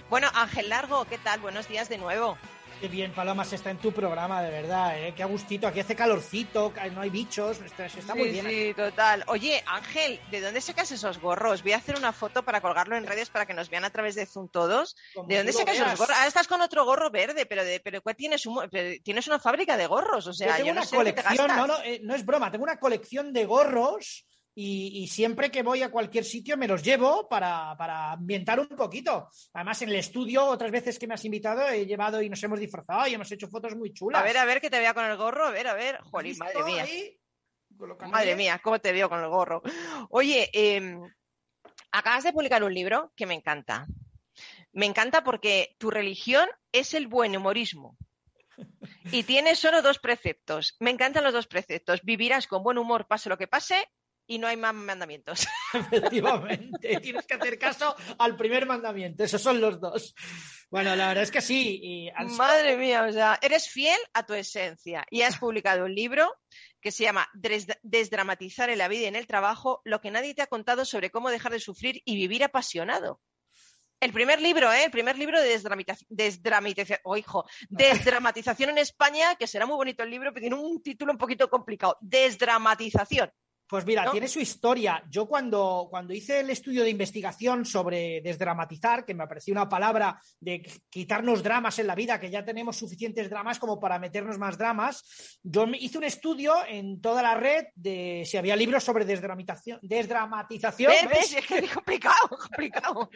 Bueno, 0.10 0.28
Ángel 0.34 0.70
Largo, 0.70 1.06
¿qué 1.06 1.18
tal? 1.20 1.40
Buenos 1.40 1.68
días 1.68 1.88
de 1.88 1.98
nuevo. 2.00 2.36
Qué 2.82 2.88
bien, 2.88 3.12
Paloma, 3.14 3.46
se 3.46 3.58
está 3.58 3.70
en 3.70 3.78
tu 3.78 3.92
programa, 3.92 4.42
de 4.42 4.50
verdad, 4.50 5.00
¿eh? 5.00 5.14
Qué 5.16 5.22
a 5.22 5.28
gustito, 5.28 5.68
aquí 5.68 5.80
hace 5.80 5.96
calorcito, 5.96 6.74
ca- 6.74 6.88
no 6.88 7.02
hay 7.02 7.12
bichos, 7.12 7.60
está, 7.62 8.16
muy 8.16 8.30
bien. 8.30 8.50
Sí, 8.50 8.74
total. 8.76 9.24
Oye, 9.28 9.64
Ángel, 9.68 10.20
¿de 10.32 10.42
dónde 10.42 10.62
sacas 10.62 10.92
esos 10.92 11.20
gorros? 11.20 11.62
Voy 11.62 11.74
a 11.74 11.78
hacer 11.78 11.96
una 11.96 12.12
foto 12.12 12.44
para 12.44 12.60
colgarlo 12.60 12.98
en 12.98 13.06
redes 13.06 13.30
para 13.30 13.46
que 13.46 13.54
nos 13.54 13.70
vean 13.70 13.86
a 13.86 13.92
través 13.92 14.16
de 14.16 14.26
Zoom 14.26 14.50
todos. 14.50 14.96
Como 15.14 15.28
¿De 15.28 15.38
dónde 15.38 15.54
sacas 15.54 15.76
esos 15.76 15.96
gorros? 15.96 16.16
Ahora 16.16 16.28
estás 16.28 16.48
con 16.48 16.60
otro 16.62 16.84
gorro 16.84 17.12
verde, 17.12 17.46
pero 17.46 17.64
de, 17.64 17.80
pero 17.82 18.02
¿cuál 18.02 18.16
tienes? 18.16 18.48
Un, 18.48 18.68
tienes 19.04 19.28
una 19.28 19.38
fábrica 19.38 19.78
de 19.78 19.86
gorros, 19.86 20.26
o 20.26 20.34
sea, 20.34 20.48
yo 20.48 20.54
yo, 20.54 20.58
tengo 20.58 20.74
no 20.74 20.80
una 20.82 20.88
sé 20.88 20.96
colección, 20.96 21.48
gastas. 21.48 21.58
no, 21.58 21.68
no, 21.68 21.84
eh, 21.84 22.00
no 22.04 22.16
es 22.16 22.26
broma, 22.26 22.50
tengo 22.52 22.64
una 22.64 22.80
colección 22.80 23.32
de 23.32 23.46
gorros 23.46 24.26
y, 24.54 25.04
y 25.04 25.08
siempre 25.08 25.50
que 25.50 25.64
voy 25.64 25.82
a 25.82 25.92
cualquier 25.92 26.26
sitio 26.26 26.58
me 26.58 26.68
los 26.68 26.84
llevo 26.84 27.28
para, 27.30 27.76
para 27.78 28.12
ambientar 28.14 28.60
un 28.60 28.68
poquito. 28.68 29.30
Además, 29.54 29.82
en 29.82 29.90
el 29.90 29.96
estudio, 29.96 30.46
otras 30.46 30.72
veces 30.72 31.00
que 31.00 31.08
me 31.08 31.14
has 31.14 31.24
invitado, 31.24 31.68
he 31.70 31.86
llevado 31.86 32.22
y 32.22 32.30
nos 32.30 32.44
hemos 32.44 32.60
disfrazado 32.60 33.08
y 33.08 33.14
hemos 33.14 33.32
hecho 33.32 33.48
fotos 33.48 33.76
muy 33.76 33.94
chulas. 33.94 34.22
A 34.22 34.26
ver, 34.26 34.38
a 34.38 34.46
ver, 34.46 34.60
que 34.60 34.70
te 34.70 34.80
vea 34.80 34.94
con 34.94 35.06
el 35.06 35.18
gorro, 35.18 35.46
a 35.46 35.52
ver, 35.52 35.68
a 35.68 35.74
ver. 35.74 35.96
¿Has 35.96 36.08
Jolín, 36.10 36.38
madre 36.38 36.64
mía. 36.64 36.84
ahí? 36.84 37.18
Madre 38.10 38.36
mía, 38.36 38.60
cómo 38.64 38.80
te 38.80 38.92
veo 38.92 39.10
con 39.10 39.22
el 39.22 39.30
gorro. 39.30 39.62
Oye, 40.10 40.50
eh, 40.54 40.98
acabas 41.92 42.24
de 42.24 42.34
publicar 42.34 42.64
un 42.64 42.74
libro 42.74 43.12
que 43.16 43.26
me 43.26 43.34
encanta. 43.34 43.88
Me 44.74 44.86
encanta 44.86 45.24
porque 45.24 45.76
tu 45.78 45.90
religión 45.90 46.48
es 46.72 46.94
el 46.94 47.08
buen 47.08 47.36
humorismo. 47.36 47.98
Y 49.12 49.24
tienes 49.24 49.60
solo 49.60 49.82
dos 49.82 50.00
preceptos. 50.00 50.76
Me 50.80 50.92
encantan 50.92 51.24
los 51.24 51.34
dos 51.34 51.48
preceptos. 51.48 52.02
Vivirás 52.04 52.48
con 52.48 52.64
buen 52.64 52.78
humor, 52.78 53.08
pase 53.08 53.30
lo 53.30 53.38
que 53.38 53.48
pase, 53.48 53.88
y 54.32 54.38
no 54.40 54.48
hay 54.48 54.56
más 54.56 54.74
mandamientos. 54.74 55.46
Efectivamente, 55.74 56.98
tienes 57.02 57.26
que 57.26 57.34
hacer 57.34 57.60
caso 57.60 57.96
al 58.18 58.38
primer 58.38 58.66
mandamiento, 58.66 59.24
esos 59.24 59.42
son 59.42 59.60
los 59.60 59.80
dos. 59.80 60.16
Bueno, 60.70 60.96
la 60.96 61.10
verdad 61.10 61.24
es 61.24 61.32
que 61.32 61.42
sí. 61.42 61.80
y 61.84 62.12
Madre 62.38 62.78
mía, 62.78 63.04
o 63.04 63.12
sea, 63.12 63.38
eres 63.42 63.68
fiel 63.70 64.00
a 64.14 64.26
tu 64.26 64.34
esencia 64.34 65.06
y 65.10 65.22
has 65.24 65.38
publicado 65.38 65.84
un 65.84 65.94
libro 65.94 66.34
que 66.80 66.92
se 66.92 67.04
llama 67.04 67.28
Des- 67.34 67.68
Desdramatizar 67.84 68.70
en 68.70 68.78
la 68.78 68.88
vida 68.88 69.02
y 69.02 69.06
en 69.08 69.18
el 69.18 69.28
trabajo, 69.28 69.82
lo 69.84 70.00
que 70.00 70.12
nadie 70.12 70.34
te 70.34 70.42
ha 70.42 70.48
contado 70.48 70.86
sobre 70.86 71.12
cómo 71.12 71.30
dejar 71.30 71.52
de 71.52 71.60
sufrir 71.60 72.02
y 72.06 72.16
vivir 72.16 72.44
apasionado. 72.46 73.20
El 74.00 74.14
primer 74.14 74.42
libro, 74.42 74.72
¿eh? 74.72 74.86
El 74.86 74.92
primer 74.92 75.16
libro 75.18 75.40
de 75.40 75.50
desdramatización, 75.50 76.08
desdramatización, 76.10 77.00
oh, 77.04 77.18
hijo, 77.18 77.46
desdramatización 77.70 78.72
en 78.72 78.80
España, 78.80 79.36
que 79.36 79.46
será 79.46 79.68
muy 79.68 79.76
bonito 79.76 80.02
el 80.04 80.10
libro, 80.10 80.34
pero 80.34 80.42
tiene 80.42 80.56
un 80.56 80.82
título 80.82 81.12
un 81.12 81.20
poquito 81.20 81.50
complicado. 81.50 81.98
Desdramatización. 82.02 83.30
Pues 83.72 83.86
mira, 83.86 84.04
¿no? 84.06 84.12
tiene 84.12 84.28
su 84.28 84.40
historia. 84.42 85.02
Yo 85.10 85.26
cuando, 85.28 85.88
cuando 85.90 86.14
hice 86.14 86.42
el 86.42 86.50
estudio 86.50 86.84
de 86.84 86.90
investigación 86.90 87.64
sobre 87.66 88.20
desdramatizar, 88.22 89.06
que 89.06 89.14
me 89.16 89.26
pareció 89.26 89.54
una 89.54 89.70
palabra 89.70 90.22
de 90.42 90.62
qu- 90.62 90.82
quitarnos 90.90 91.42
dramas 91.42 91.80
en 91.80 91.88
la 91.88 91.96
vida, 91.96 92.20
que 92.20 92.30
ya 92.30 92.44
tenemos 92.44 92.76
suficientes 92.76 93.30
dramas 93.30 93.58
como 93.60 93.80
para 93.80 93.98
meternos 93.98 94.38
más 94.38 94.58
dramas, 94.58 95.40
yo 95.42 95.66
hice 95.80 95.98
un 95.98 96.04
estudio 96.04 96.54
en 96.68 97.00
toda 97.00 97.22
la 97.24 97.36
red 97.36 97.68
de 97.74 98.24
si 98.26 98.36
había 98.38 98.58
libros 98.58 98.84
sobre 98.84 99.06
desdramatización. 99.06 99.80
desdramatización 99.82 100.92
¿Ves? 101.10 101.34
Es 101.38 101.48
que 101.48 101.60
es 101.60 101.72
complicado, 101.74 102.28
complicado. 102.30 103.10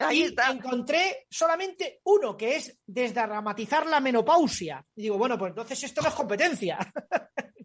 Ahí 0.00 0.18
y 0.18 0.22
está. 0.24 0.50
encontré 0.50 1.26
solamente 1.30 2.00
uno, 2.04 2.36
que 2.36 2.56
es 2.56 2.80
desdramatizar 2.84 3.86
la 3.86 4.00
menopausia. 4.00 4.84
Y 4.96 5.02
digo, 5.02 5.16
bueno, 5.18 5.38
pues 5.38 5.50
entonces 5.50 5.84
esto 5.84 6.02
no 6.02 6.08
es 6.08 6.14
competencia. 6.14 6.78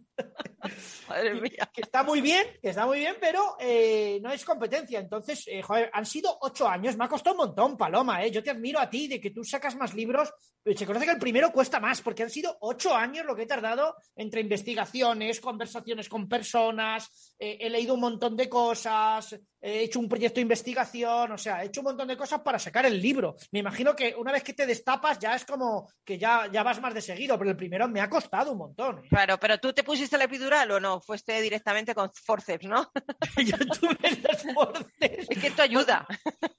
Madre 1.08 1.34
mía. 1.34 1.70
que 1.72 1.82
está 1.82 2.02
muy 2.02 2.20
bien, 2.20 2.46
que 2.60 2.70
está 2.70 2.86
muy 2.86 2.98
bien, 2.98 3.16
pero 3.20 3.56
eh, 3.60 4.18
no 4.22 4.30
es 4.32 4.44
competencia. 4.44 4.98
Entonces, 4.98 5.44
eh, 5.46 5.62
joder, 5.62 5.90
han 5.92 6.06
sido 6.06 6.36
ocho 6.40 6.68
años, 6.68 6.96
me 6.96 7.04
ha 7.04 7.08
costado 7.08 7.34
un 7.36 7.46
montón, 7.46 7.76
Paloma, 7.76 8.24
¿eh? 8.24 8.30
Yo 8.30 8.42
te 8.42 8.50
admiro 8.50 8.78
a 8.78 8.90
ti 8.90 9.08
de 9.08 9.20
que 9.20 9.30
tú 9.30 9.44
sacas 9.44 9.76
más 9.76 9.94
libros. 9.94 10.32
Se 10.64 10.86
conoce 10.86 11.04
que 11.04 11.12
el 11.12 11.18
primero 11.18 11.52
cuesta 11.52 11.78
más, 11.78 12.02
porque 12.02 12.24
han 12.24 12.30
sido 12.30 12.56
ocho 12.60 12.94
años 12.94 13.24
lo 13.24 13.36
que 13.36 13.42
he 13.42 13.46
tardado 13.46 13.94
entre 14.16 14.40
investigaciones, 14.40 15.40
conversaciones 15.40 16.08
con 16.08 16.28
personas, 16.28 17.36
he 17.38 17.70
leído 17.70 17.94
un 17.94 18.00
montón 18.00 18.36
de 18.36 18.48
cosas, 18.48 19.38
he 19.66 19.82
hecho 19.82 19.98
un 19.98 20.08
proyecto 20.08 20.36
de 20.36 20.42
investigación, 20.42 21.32
o 21.32 21.38
sea, 21.38 21.62
he 21.62 21.66
hecho 21.66 21.80
un 21.80 21.86
montón 21.86 22.08
de 22.08 22.16
cosas 22.16 22.40
para 22.40 22.58
sacar 22.58 22.86
el 22.86 23.00
libro. 23.00 23.36
Me 23.50 23.58
imagino 23.58 23.96
que 23.96 24.14
una 24.16 24.32
vez 24.32 24.42
que 24.42 24.52
te 24.52 24.66
destapas 24.66 25.18
ya 25.18 25.34
es 25.34 25.44
como 25.44 25.90
que 26.04 26.18
ya, 26.18 26.48
ya 26.52 26.62
vas 26.62 26.80
más 26.80 26.94
de 26.94 27.02
seguido, 27.02 27.36
pero 27.38 27.50
el 27.50 27.56
primero 27.56 27.88
me 27.88 28.00
ha 28.00 28.08
costado 28.08 28.52
un 28.52 28.58
montón. 28.58 28.98
¿eh? 28.98 29.08
Claro, 29.08 29.38
pero 29.38 29.58
tú 29.58 29.72
te 29.72 29.82
pusiste 29.82 30.16
la 30.16 30.24
epidural 30.24 30.70
o 30.70 30.80
no? 30.80 31.00
Fuiste 31.00 31.40
directamente 31.40 31.94
con 31.94 32.10
forceps, 32.12 32.66
¿no? 32.66 32.90
Yo 33.44 33.58
tuve 33.58 33.98
los 34.22 34.54
forceps. 34.54 35.30
Es 35.30 35.38
que 35.38 35.48
esto 35.48 35.62
ayuda. 35.62 36.06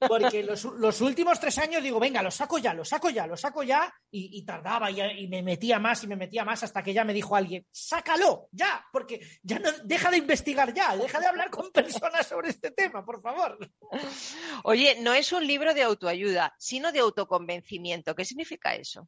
Porque 0.07 0.43
los, 0.43 0.65
los 0.65 1.01
últimos 1.01 1.39
tres 1.39 1.57
años 1.59 1.81
digo, 1.81 1.99
venga, 1.99 2.21
lo 2.21 2.31
saco 2.31 2.57
ya, 2.57 2.73
lo 2.73 2.83
saco 2.83 3.09
ya, 3.09 3.25
lo 3.25 3.37
saco 3.37 3.63
ya, 3.63 3.93
y, 4.11 4.37
y 4.37 4.45
tardaba 4.45 4.91
y, 4.91 4.99
y 5.01 5.27
me 5.27 5.41
metía 5.41 5.79
más 5.79 6.03
y 6.03 6.07
me 6.07 6.15
metía 6.15 6.43
más 6.43 6.63
hasta 6.63 6.83
que 6.83 6.93
ya 6.93 7.03
me 7.03 7.13
dijo 7.13 7.35
alguien, 7.35 7.65
sácalo, 7.71 8.49
ya, 8.51 8.85
porque 8.91 9.19
ya 9.41 9.59
no, 9.59 9.69
deja 9.83 10.11
de 10.11 10.17
investigar 10.17 10.73
ya, 10.73 10.95
deja 10.95 11.19
de 11.19 11.27
hablar 11.27 11.49
con 11.49 11.71
personas 11.71 12.27
sobre 12.27 12.49
este 12.49 12.71
tema, 12.71 12.96
por 13.05 13.21
favor. 13.21 13.57
Oye, 14.63 14.97
no 15.01 15.13
es 15.13 15.31
un 15.31 15.45
libro 15.45 15.73
de 15.73 15.83
autoayuda, 15.83 16.53
sino 16.57 16.91
de 16.91 16.99
autoconvencimiento. 16.99 18.15
¿Qué 18.15 18.25
significa 18.25 18.75
eso? 18.75 19.07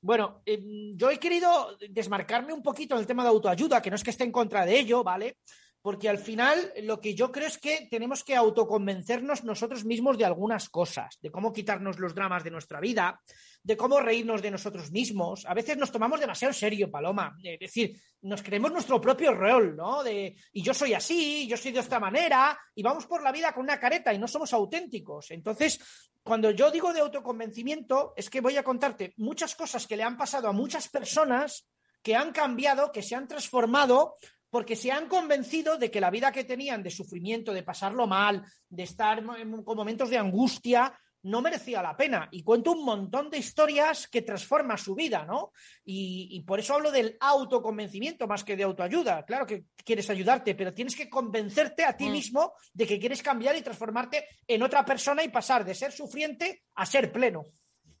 Bueno, 0.00 0.42
eh, 0.46 0.60
yo 0.94 1.10
he 1.10 1.18
querido 1.18 1.76
desmarcarme 1.90 2.52
un 2.52 2.62
poquito 2.62 2.96
del 2.96 3.06
tema 3.06 3.22
de 3.22 3.30
autoayuda, 3.30 3.82
que 3.82 3.90
no 3.90 3.96
es 3.96 4.04
que 4.04 4.10
esté 4.10 4.24
en 4.24 4.32
contra 4.32 4.64
de 4.64 4.78
ello, 4.78 5.02
¿vale? 5.04 5.38
Porque 5.80 6.08
al 6.08 6.18
final 6.18 6.72
lo 6.82 7.00
que 7.00 7.14
yo 7.14 7.30
creo 7.30 7.46
es 7.46 7.58
que 7.58 7.86
tenemos 7.90 8.24
que 8.24 8.34
autoconvencernos 8.34 9.44
nosotros 9.44 9.84
mismos 9.84 10.18
de 10.18 10.24
algunas 10.24 10.68
cosas, 10.68 11.18
de 11.20 11.30
cómo 11.30 11.52
quitarnos 11.52 11.98
los 11.98 12.14
dramas 12.14 12.42
de 12.44 12.50
nuestra 12.50 12.80
vida, 12.80 13.20
de 13.62 13.76
cómo 13.76 14.00
reírnos 14.00 14.42
de 14.42 14.50
nosotros 14.50 14.90
mismos. 14.90 15.46
A 15.46 15.54
veces 15.54 15.76
nos 15.76 15.92
tomamos 15.92 16.20
demasiado 16.20 16.52
serio, 16.52 16.90
Paloma. 16.90 17.36
Es 17.42 17.60
decir, 17.60 18.00
nos 18.22 18.42
creemos 18.42 18.72
nuestro 18.72 19.00
propio 19.00 19.32
rol, 19.32 19.76
¿no? 19.76 20.02
De, 20.02 20.36
y 20.52 20.62
yo 20.62 20.74
soy 20.74 20.94
así, 20.94 21.46
yo 21.46 21.56
soy 21.56 21.72
de 21.72 21.80
esta 21.80 22.00
manera, 22.00 22.58
y 22.74 22.82
vamos 22.82 23.06
por 23.06 23.22
la 23.22 23.32
vida 23.32 23.52
con 23.52 23.64
una 23.64 23.78
careta 23.78 24.12
y 24.12 24.18
no 24.18 24.26
somos 24.26 24.52
auténticos. 24.52 25.30
Entonces, 25.30 25.78
cuando 26.22 26.50
yo 26.50 26.70
digo 26.70 26.92
de 26.92 27.00
autoconvencimiento, 27.00 28.12
es 28.16 28.28
que 28.28 28.40
voy 28.40 28.56
a 28.56 28.62
contarte 28.62 29.14
muchas 29.16 29.54
cosas 29.54 29.86
que 29.86 29.96
le 29.96 30.02
han 30.02 30.16
pasado 30.16 30.48
a 30.48 30.52
muchas 30.52 30.88
personas 30.88 31.68
que 32.02 32.16
han 32.16 32.32
cambiado, 32.32 32.92
que 32.92 33.02
se 33.02 33.14
han 33.14 33.28
transformado, 33.28 34.16
porque 34.50 34.76
se 34.76 34.90
han 34.90 35.08
convencido 35.08 35.76
de 35.76 35.90
que 35.90 36.00
la 36.00 36.10
vida 36.10 36.32
que 36.32 36.44
tenían 36.44 36.82
de 36.82 36.90
sufrimiento, 36.90 37.52
de 37.52 37.62
pasarlo 37.62 38.06
mal, 38.06 38.44
de 38.68 38.82
estar 38.82 39.24
con 39.24 39.76
momentos 39.76 40.10
de 40.10 40.18
angustia, 40.18 40.98
no 41.24 41.42
merecía 41.42 41.82
la 41.82 41.96
pena. 41.96 42.28
Y 42.30 42.42
cuento 42.42 42.72
un 42.72 42.84
montón 42.84 43.28
de 43.28 43.38
historias 43.38 44.06
que 44.08 44.22
transforman 44.22 44.78
su 44.78 44.94
vida, 44.94 45.24
¿no? 45.26 45.52
Y, 45.84 46.28
y 46.30 46.42
por 46.42 46.60
eso 46.60 46.74
hablo 46.74 46.90
del 46.92 47.16
autoconvencimiento 47.20 48.26
más 48.26 48.44
que 48.44 48.56
de 48.56 48.62
autoayuda. 48.62 49.24
Claro 49.24 49.44
que 49.44 49.64
quieres 49.84 50.08
ayudarte, 50.10 50.54
pero 50.54 50.72
tienes 50.72 50.94
que 50.94 51.10
convencerte 51.10 51.84
a 51.84 51.96
ti 51.96 52.08
Mm. 52.08 52.12
mismo 52.12 52.52
de 52.72 52.86
que 52.86 52.98
quieres 52.98 53.22
cambiar 53.22 53.56
y 53.56 53.62
transformarte 53.62 54.26
en 54.46 54.62
otra 54.62 54.84
persona 54.84 55.24
y 55.24 55.28
pasar 55.28 55.64
de 55.64 55.74
ser 55.74 55.92
sufriente 55.92 56.62
a 56.76 56.86
ser 56.86 57.10
pleno. 57.12 57.46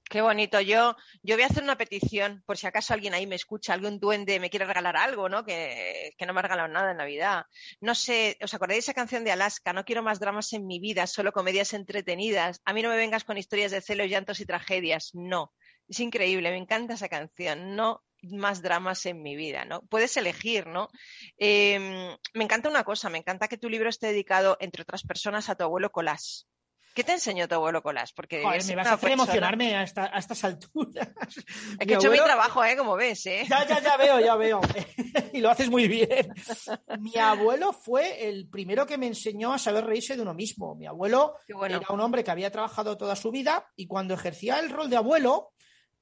Qué 0.08 0.22
bonito. 0.22 0.60
Yo, 0.60 0.96
yo 1.22 1.36
voy 1.36 1.42
a 1.42 1.46
hacer 1.46 1.62
una 1.62 1.76
petición, 1.76 2.42
por 2.46 2.56
si 2.56 2.66
acaso 2.66 2.94
alguien 2.94 3.12
ahí 3.12 3.26
me 3.26 3.34
escucha, 3.36 3.74
algún 3.74 4.00
duende 4.00 4.40
me 4.40 4.48
quiere 4.48 4.64
regalar 4.64 4.96
algo, 4.96 5.28
¿no? 5.28 5.44
Que, 5.44 6.14
que 6.16 6.24
no 6.24 6.32
me 6.32 6.40
ha 6.40 6.42
regalado 6.42 6.68
nada 6.68 6.92
en 6.92 6.96
Navidad. 6.96 7.44
No 7.80 7.94
sé, 7.94 8.38
¿os 8.42 8.54
acordáis 8.54 8.78
de 8.78 8.90
esa 8.90 8.94
canción 8.94 9.22
de 9.24 9.32
Alaska? 9.32 9.74
No 9.74 9.84
quiero 9.84 10.02
más 10.02 10.18
dramas 10.18 10.52
en 10.54 10.66
mi 10.66 10.80
vida, 10.80 11.06
solo 11.06 11.32
comedias 11.32 11.74
entretenidas. 11.74 12.62
A 12.64 12.72
mí 12.72 12.82
no 12.82 12.88
me 12.88 12.96
vengas 12.96 13.24
con 13.24 13.36
historias 13.36 13.70
de 13.70 13.82
celos, 13.82 14.08
llantos 14.08 14.40
y 14.40 14.46
tragedias. 14.46 15.10
No. 15.12 15.52
Es 15.88 16.00
increíble, 16.00 16.50
me 16.50 16.56
encanta 16.58 16.94
esa 16.94 17.08
canción. 17.08 17.76
No 17.76 18.02
más 18.22 18.62
dramas 18.62 19.04
en 19.06 19.22
mi 19.22 19.36
vida, 19.36 19.64
¿no? 19.64 19.82
Puedes 19.82 20.16
elegir, 20.16 20.66
¿no? 20.66 20.88
Eh, 21.38 21.78
me 22.34 22.44
encanta 22.44 22.68
una 22.68 22.84
cosa, 22.84 23.10
me 23.10 23.18
encanta 23.18 23.48
que 23.48 23.58
tu 23.58 23.68
libro 23.68 23.88
esté 23.88 24.08
dedicado, 24.08 24.56
entre 24.60 24.82
otras 24.82 25.02
personas, 25.02 25.48
a 25.48 25.54
tu 25.54 25.64
abuelo 25.64 25.90
Colás. 25.90 26.48
¿Qué 26.98 27.04
te 27.04 27.12
enseñó 27.12 27.46
tu 27.46 27.54
abuelo 27.54 27.80
Colás? 27.80 28.12
Porque 28.12 28.42
Joder, 28.42 28.64
me 28.64 28.74
vas 28.74 28.88
a 28.88 28.94
hacer 28.94 29.10
persona- 29.10 29.12
emocionarme 29.22 29.76
a, 29.76 29.84
esta- 29.84 30.10
a 30.12 30.18
estas 30.18 30.42
alturas. 30.42 31.06
Es 31.28 31.78
Mi 31.78 31.86
que 31.86 31.94
he 31.94 31.96
hecho 31.96 32.10
mi 32.10 32.18
trabajo, 32.18 32.64
¿eh? 32.64 32.76
Como 32.76 32.96
ves, 32.96 33.24
¿eh? 33.26 33.46
Ya, 33.48 33.64
ya, 33.68 33.80
ya 33.80 33.96
veo, 33.96 34.18
ya 34.18 34.34
veo. 34.34 34.60
y 35.32 35.38
lo 35.38 35.48
haces 35.48 35.70
muy 35.70 35.86
bien. 35.86 36.34
Mi 36.98 37.16
abuelo 37.16 37.72
fue 37.72 38.28
el 38.28 38.48
primero 38.48 38.84
que 38.84 38.98
me 38.98 39.06
enseñó 39.06 39.52
a 39.52 39.58
saber 39.60 39.84
reírse 39.84 40.16
de 40.16 40.22
uno 40.22 40.34
mismo. 40.34 40.74
Mi 40.74 40.86
abuelo 40.86 41.36
bueno. 41.54 41.76
era 41.76 41.86
un 41.94 42.00
hombre 42.00 42.24
que 42.24 42.32
había 42.32 42.50
trabajado 42.50 42.96
toda 42.96 43.14
su 43.14 43.30
vida 43.30 43.64
y 43.76 43.86
cuando 43.86 44.14
ejercía 44.14 44.58
el 44.58 44.68
rol 44.68 44.90
de 44.90 44.96
abuelo 44.96 45.52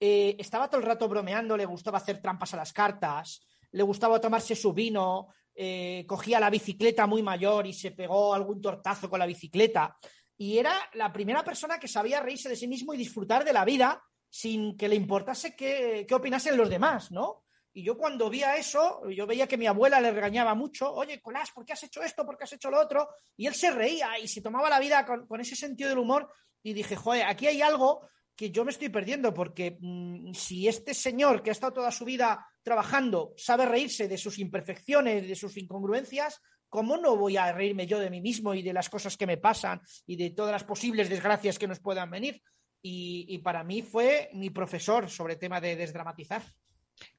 eh, 0.00 0.34
estaba 0.38 0.70
todo 0.70 0.80
el 0.80 0.86
rato 0.86 1.10
bromeando, 1.10 1.58
le 1.58 1.66
gustaba 1.66 1.98
hacer 1.98 2.22
trampas 2.22 2.54
a 2.54 2.56
las 2.56 2.72
cartas, 2.72 3.46
le 3.70 3.82
gustaba 3.82 4.18
tomarse 4.18 4.56
su 4.56 4.72
vino, 4.72 5.28
eh, 5.54 6.06
cogía 6.08 6.40
la 6.40 6.48
bicicleta 6.48 7.06
muy 7.06 7.22
mayor 7.22 7.66
y 7.66 7.74
se 7.74 7.90
pegó 7.90 8.32
algún 8.32 8.62
tortazo 8.62 9.10
con 9.10 9.18
la 9.18 9.26
bicicleta. 9.26 9.94
Y 10.36 10.58
era 10.58 10.74
la 10.94 11.12
primera 11.12 11.42
persona 11.44 11.78
que 11.78 11.88
sabía 11.88 12.20
reírse 12.20 12.48
de 12.48 12.56
sí 12.56 12.68
mismo 12.68 12.92
y 12.94 12.98
disfrutar 12.98 13.44
de 13.44 13.52
la 13.52 13.64
vida 13.64 14.02
sin 14.28 14.76
que 14.76 14.88
le 14.88 14.96
importase 14.96 15.56
qué, 15.56 16.04
qué 16.06 16.14
opinasen 16.14 16.56
los 16.56 16.68
demás, 16.68 17.10
¿no? 17.10 17.44
Y 17.72 17.82
yo 17.82 17.96
cuando 17.98 18.30
veía 18.30 18.56
eso, 18.56 19.06
yo 19.10 19.26
veía 19.26 19.46
que 19.46 19.58
mi 19.58 19.66
abuela 19.66 20.00
le 20.00 20.10
regañaba 20.10 20.54
mucho, 20.54 20.90
oye, 20.92 21.20
Colás, 21.20 21.50
¿por 21.52 21.64
qué 21.64 21.74
has 21.74 21.82
hecho 21.82 22.02
esto? 22.02 22.24
¿Por 22.24 22.38
qué 22.38 22.44
has 22.44 22.52
hecho 22.54 22.70
lo 22.70 22.80
otro? 22.80 23.08
Y 23.36 23.46
él 23.46 23.54
se 23.54 23.70
reía 23.70 24.18
y 24.18 24.28
se 24.28 24.40
tomaba 24.40 24.70
la 24.70 24.80
vida 24.80 25.04
con, 25.04 25.26
con 25.26 25.40
ese 25.40 25.56
sentido 25.56 25.90
del 25.90 25.98
humor 25.98 26.32
y 26.62 26.72
dije, 26.72 26.96
joder, 26.96 27.26
aquí 27.26 27.46
hay 27.46 27.60
algo 27.60 28.08
que 28.34 28.50
yo 28.50 28.64
me 28.64 28.70
estoy 28.70 28.88
perdiendo 28.88 29.32
porque 29.32 29.78
mm, 29.80 30.32
si 30.32 30.68
este 30.68 30.94
señor 30.94 31.42
que 31.42 31.50
ha 31.50 31.52
estado 31.52 31.72
toda 31.72 31.90
su 31.90 32.04
vida 32.04 32.46
trabajando 32.66 33.32
sabe 33.36 33.64
reírse 33.64 34.08
de 34.08 34.18
sus 34.18 34.40
imperfecciones, 34.40 35.28
de 35.28 35.36
sus 35.36 35.56
incongruencias, 35.56 36.42
¿cómo 36.68 36.96
no 36.96 37.16
voy 37.16 37.36
a 37.36 37.52
reírme 37.52 37.86
yo 37.86 38.00
de 38.00 38.10
mí 38.10 38.20
mismo 38.20 38.54
y 38.54 38.62
de 38.62 38.72
las 38.72 38.90
cosas 38.90 39.16
que 39.16 39.24
me 39.24 39.36
pasan 39.36 39.80
y 40.04 40.16
de 40.16 40.30
todas 40.30 40.50
las 40.50 40.64
posibles 40.64 41.08
desgracias 41.08 41.60
que 41.60 41.68
nos 41.68 41.78
puedan 41.78 42.10
venir? 42.10 42.42
Y, 42.82 43.38
para 43.38 43.62
mí 43.62 43.82
fue 43.82 44.30
mi 44.32 44.50
profesor 44.50 45.08
sobre 45.08 45.36
tema 45.36 45.60
de 45.60 45.76
desdramatizar. 45.76 46.42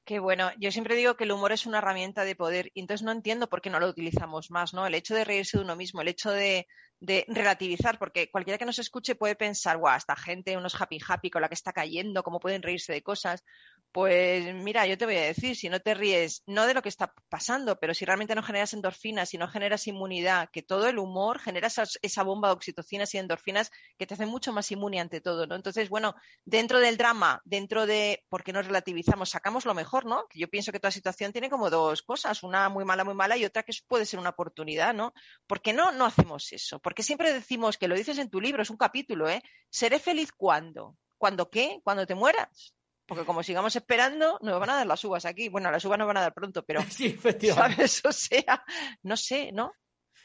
Qué 0.04 0.18
bueno. 0.18 0.50
Yo 0.60 0.70
siempre 0.70 0.96
digo 0.96 1.16
que 1.16 1.24
el 1.24 1.32
humor 1.32 1.52
es 1.52 1.64
una 1.64 1.78
herramienta 1.78 2.24
de 2.24 2.36
poder 2.36 2.70
y 2.74 2.80
entonces 2.80 3.04
no 3.04 3.12
entiendo 3.12 3.48
por 3.48 3.62
qué 3.62 3.70
no 3.70 3.80
lo 3.80 3.88
utilizamos 3.88 4.50
más, 4.50 4.74
¿no? 4.74 4.86
El 4.86 4.94
hecho 4.94 5.14
de 5.14 5.24
reírse 5.24 5.56
de 5.56 5.64
uno 5.64 5.76
mismo, 5.76 6.02
el 6.02 6.08
hecho 6.08 6.30
de, 6.30 6.66
de 7.00 7.24
relativizar, 7.28 7.98
porque 7.98 8.30
cualquiera 8.30 8.58
que 8.58 8.64
nos 8.64 8.78
escuche 8.78 9.14
puede 9.14 9.36
pensar, 9.36 9.78
guau, 9.78 9.96
esta 9.96 10.16
gente, 10.16 10.56
unos 10.56 10.78
happy 10.80 10.98
happy 11.06 11.30
con 11.30 11.42
la 11.42 11.48
que 11.48 11.54
está 11.54 11.72
cayendo, 11.72 12.22
cómo 12.22 12.40
pueden 12.40 12.62
reírse 12.62 12.92
de 12.92 13.02
cosas. 13.02 13.44
Pues 13.90 14.54
mira, 14.54 14.86
yo 14.86 14.98
te 14.98 15.06
voy 15.06 15.16
a 15.16 15.22
decir, 15.22 15.56
si 15.56 15.68
no 15.70 15.80
te 15.80 15.94
ríes, 15.94 16.42
no 16.46 16.66
de 16.66 16.74
lo 16.74 16.82
que 16.82 16.90
está 16.90 17.12
pasando, 17.30 17.78
pero 17.80 17.94
si 17.94 18.04
realmente 18.04 18.34
no 18.34 18.42
generas 18.42 18.74
endorfinas, 18.74 19.30
si 19.30 19.38
no 19.38 19.48
generas 19.48 19.86
inmunidad, 19.86 20.50
que 20.52 20.62
todo 20.62 20.88
el 20.88 20.98
humor 20.98 21.40
genera 21.40 21.68
esa 21.68 22.22
bomba 22.22 22.48
de 22.48 22.54
oxitocinas 22.54 23.14
y 23.14 23.18
endorfinas 23.18 23.70
que 23.96 24.06
te 24.06 24.14
hacen 24.14 24.28
mucho 24.28 24.52
más 24.52 24.70
inmune 24.70 25.00
ante 25.00 25.20
todo, 25.22 25.46
¿no? 25.46 25.56
Entonces, 25.56 25.88
bueno, 25.88 26.14
dentro 26.44 26.80
del 26.80 26.98
drama, 26.98 27.40
dentro 27.44 27.86
de 27.86 28.24
por 28.28 28.44
qué 28.44 28.52
nos 28.52 28.66
relativizamos, 28.66 29.30
sacamos 29.30 29.64
lo 29.64 29.74
mejor, 29.74 30.04
¿no? 30.04 30.26
Yo 30.34 30.48
pienso 30.48 30.70
que 30.70 30.80
toda 30.80 30.90
situación 30.90 31.32
tiene 31.32 31.48
como 31.48 31.70
dos 31.70 32.02
cosas, 32.02 32.42
una 32.42 32.68
muy 32.68 32.84
mala, 32.84 33.04
muy 33.04 33.14
mala 33.14 33.36
y 33.38 33.44
otra 33.46 33.62
que 33.62 33.72
puede 33.88 34.04
ser 34.04 34.20
una 34.20 34.30
oportunidad, 34.30 34.92
¿no? 34.94 35.14
¿Por 35.46 35.62
qué 35.62 35.72
no, 35.72 35.92
no 35.92 36.04
hacemos 36.04 36.52
eso? 36.52 36.78
Porque 36.78 37.02
siempre 37.02 37.32
decimos 37.32 37.78
que 37.78 37.88
lo 37.88 37.96
dices 37.96 38.18
en 38.18 38.30
tu 38.30 38.40
libro, 38.40 38.62
es 38.62 38.70
un 38.70 38.76
capítulo, 38.76 39.28
¿eh? 39.28 39.42
¿Seré 39.70 39.98
feliz 39.98 40.30
cuándo? 40.30 40.96
¿Cuándo 41.16 41.50
qué? 41.50 41.80
¿Cuando 41.82 42.06
te 42.06 42.14
mueras? 42.14 42.74
Porque 43.08 43.24
como 43.24 43.42
sigamos 43.42 43.74
esperando, 43.74 44.38
nos 44.42 44.60
van 44.60 44.68
a 44.70 44.76
dar 44.76 44.86
las 44.86 45.02
uvas 45.02 45.24
aquí. 45.24 45.48
Bueno, 45.48 45.70
las 45.70 45.82
uvas 45.84 45.98
nos 45.98 46.06
van 46.06 46.18
a 46.18 46.20
dar 46.20 46.34
pronto, 46.34 46.62
pero, 46.64 46.80
Sí, 46.90 47.06
efectivamente. 47.06 47.88
¿sabes? 47.88 48.02
O 48.04 48.12
sea, 48.12 48.62
no 49.02 49.16
sé, 49.16 49.50
¿no? 49.52 49.72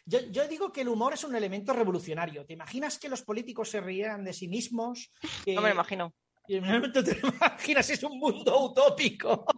Yo, 0.06 0.20
yo 0.30 0.46
digo 0.50 0.70
que 0.74 0.82
el 0.82 0.90
humor 0.90 1.14
es 1.14 1.24
un 1.24 1.34
elemento 1.34 1.72
revolucionario. 1.72 2.46
¿Te 2.46 2.54
imaginas 2.54 3.00
que 3.00 3.08
los 3.08 3.22
políticos 3.22 3.70
se 3.70 3.80
rieran 3.80 4.26
de 4.26 4.34
sí 4.34 4.50
mismos? 4.50 5.12
Que- 5.46 5.56
No 5.56 5.62
me 5.62 5.70
lo 5.70 5.76
imagino. 5.76 6.14
Y 6.46 6.60
realmente 6.60 7.04
te 7.04 7.18
imaginas, 7.24 7.90
es 7.90 8.04
un 8.04 8.18
mundo 8.18 8.66
utópico. 8.66 9.46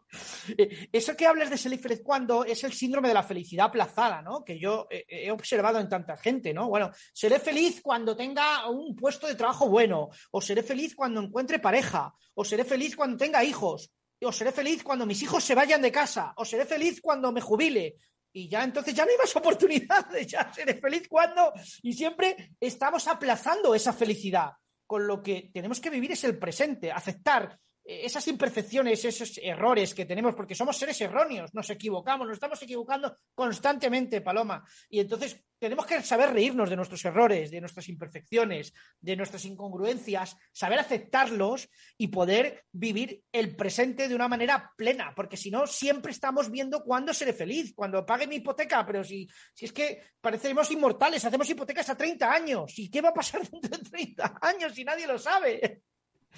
Eh, 0.57 0.87
Eso 0.93 1.13
que 1.13 1.25
hablas 1.25 1.49
de 1.49 1.57
feliz 1.57 2.01
cuando 2.01 2.45
es 2.45 2.63
el 2.63 2.71
síndrome 2.71 3.09
de 3.09 3.13
la 3.13 3.23
felicidad 3.23 3.65
aplazada, 3.65 4.21
¿no? 4.21 4.45
Que 4.45 4.57
yo 4.57 4.87
eh, 4.89 5.05
he 5.09 5.29
observado 5.29 5.77
en 5.77 5.89
tanta 5.89 6.15
gente, 6.15 6.53
¿no? 6.53 6.69
Bueno, 6.69 6.91
seré 7.11 7.37
feliz 7.37 7.81
cuando 7.81 8.15
tenga 8.15 8.69
un 8.69 8.95
puesto 8.95 9.27
de 9.27 9.35
trabajo 9.35 9.67
bueno, 9.67 10.09
o 10.31 10.39
seré 10.39 10.63
feliz 10.63 10.95
cuando 10.95 11.19
encuentre 11.19 11.59
pareja, 11.59 12.13
o 12.35 12.45
seré 12.45 12.63
feliz 12.63 12.95
cuando 12.95 13.17
tenga 13.17 13.43
hijos, 13.43 13.91
o 14.21 14.31
seré 14.31 14.53
feliz 14.53 14.83
cuando 14.83 15.05
mis 15.05 15.21
hijos 15.21 15.43
se 15.43 15.53
vayan 15.55 15.81
de 15.81 15.91
casa, 15.91 16.33
o 16.37 16.45
seré 16.45 16.65
feliz 16.65 17.01
cuando 17.01 17.33
me 17.33 17.41
jubile. 17.41 17.97
Y 18.31 18.47
ya 18.47 18.63
entonces 18.63 18.93
ya 18.93 19.03
no 19.03 19.11
hay 19.11 19.17
más 19.17 19.35
oportunidades, 19.35 20.27
ya 20.27 20.53
seré 20.53 20.75
feliz 20.75 21.09
cuando. 21.09 21.51
Y 21.81 21.91
siempre 21.91 22.55
estamos 22.57 23.05
aplazando 23.09 23.75
esa 23.75 23.91
felicidad 23.91 24.51
con 24.87 25.07
lo 25.07 25.21
que 25.21 25.49
tenemos 25.53 25.79
que 25.79 25.89
vivir 25.89 26.11
es 26.11 26.23
el 26.23 26.37
presente, 26.37 26.91
aceptar 26.91 27.59
esas 27.85 28.27
imperfecciones, 28.27 29.05
esos 29.05 29.37
errores 29.37 29.93
que 29.93 30.05
tenemos, 30.05 30.33
porque 30.33 30.55
somos 30.55 30.75
seres 30.75 30.99
erróneos, 31.01 31.53
nos 31.53 31.69
equivocamos, 31.69 32.25
nos 32.25 32.35
estamos 32.35 32.61
equivocando 32.63 33.15
constantemente, 33.35 34.21
Paloma. 34.21 34.63
Y 34.89 34.99
entonces 34.99 35.39
tenemos 35.59 35.85
que 35.85 36.01
saber 36.01 36.33
reírnos 36.33 36.69
de 36.69 36.75
nuestros 36.75 37.05
errores, 37.05 37.51
de 37.51 37.61
nuestras 37.61 37.87
imperfecciones, 37.87 38.73
de 38.99 39.15
nuestras 39.15 39.45
incongruencias, 39.45 40.35
saber 40.51 40.79
aceptarlos 40.79 41.69
y 41.97 42.07
poder 42.07 42.65
vivir 42.71 43.23
el 43.31 43.55
presente 43.55 44.07
de 44.07 44.15
una 44.15 44.27
manera 44.27 44.71
plena, 44.75 45.13
porque 45.15 45.37
si 45.37 45.51
no, 45.51 45.67
siempre 45.67 46.11
estamos 46.11 46.49
viendo 46.49 46.83
cuándo 46.83 47.13
seré 47.13 47.33
feliz, 47.33 47.73
cuando 47.75 48.05
pague 48.05 48.27
mi 48.27 48.37
hipoteca, 48.37 48.83
pero 48.85 49.03
si, 49.03 49.27
si 49.53 49.65
es 49.65 49.71
que 49.71 50.01
parecemos 50.19 50.69
inmortales, 50.71 51.23
hacemos 51.23 51.49
hipotecas 51.49 51.89
a 51.89 51.97
30 51.97 52.31
años, 52.31 52.79
¿y 52.79 52.89
qué 52.89 53.01
va 53.01 53.09
a 53.09 53.13
pasar 53.13 53.41
dentro 53.49 53.77
de 53.77 53.89
30 53.89 54.39
años 54.41 54.73
si 54.73 54.83
nadie 54.83 55.07
lo 55.07 55.19
sabe? 55.19 55.83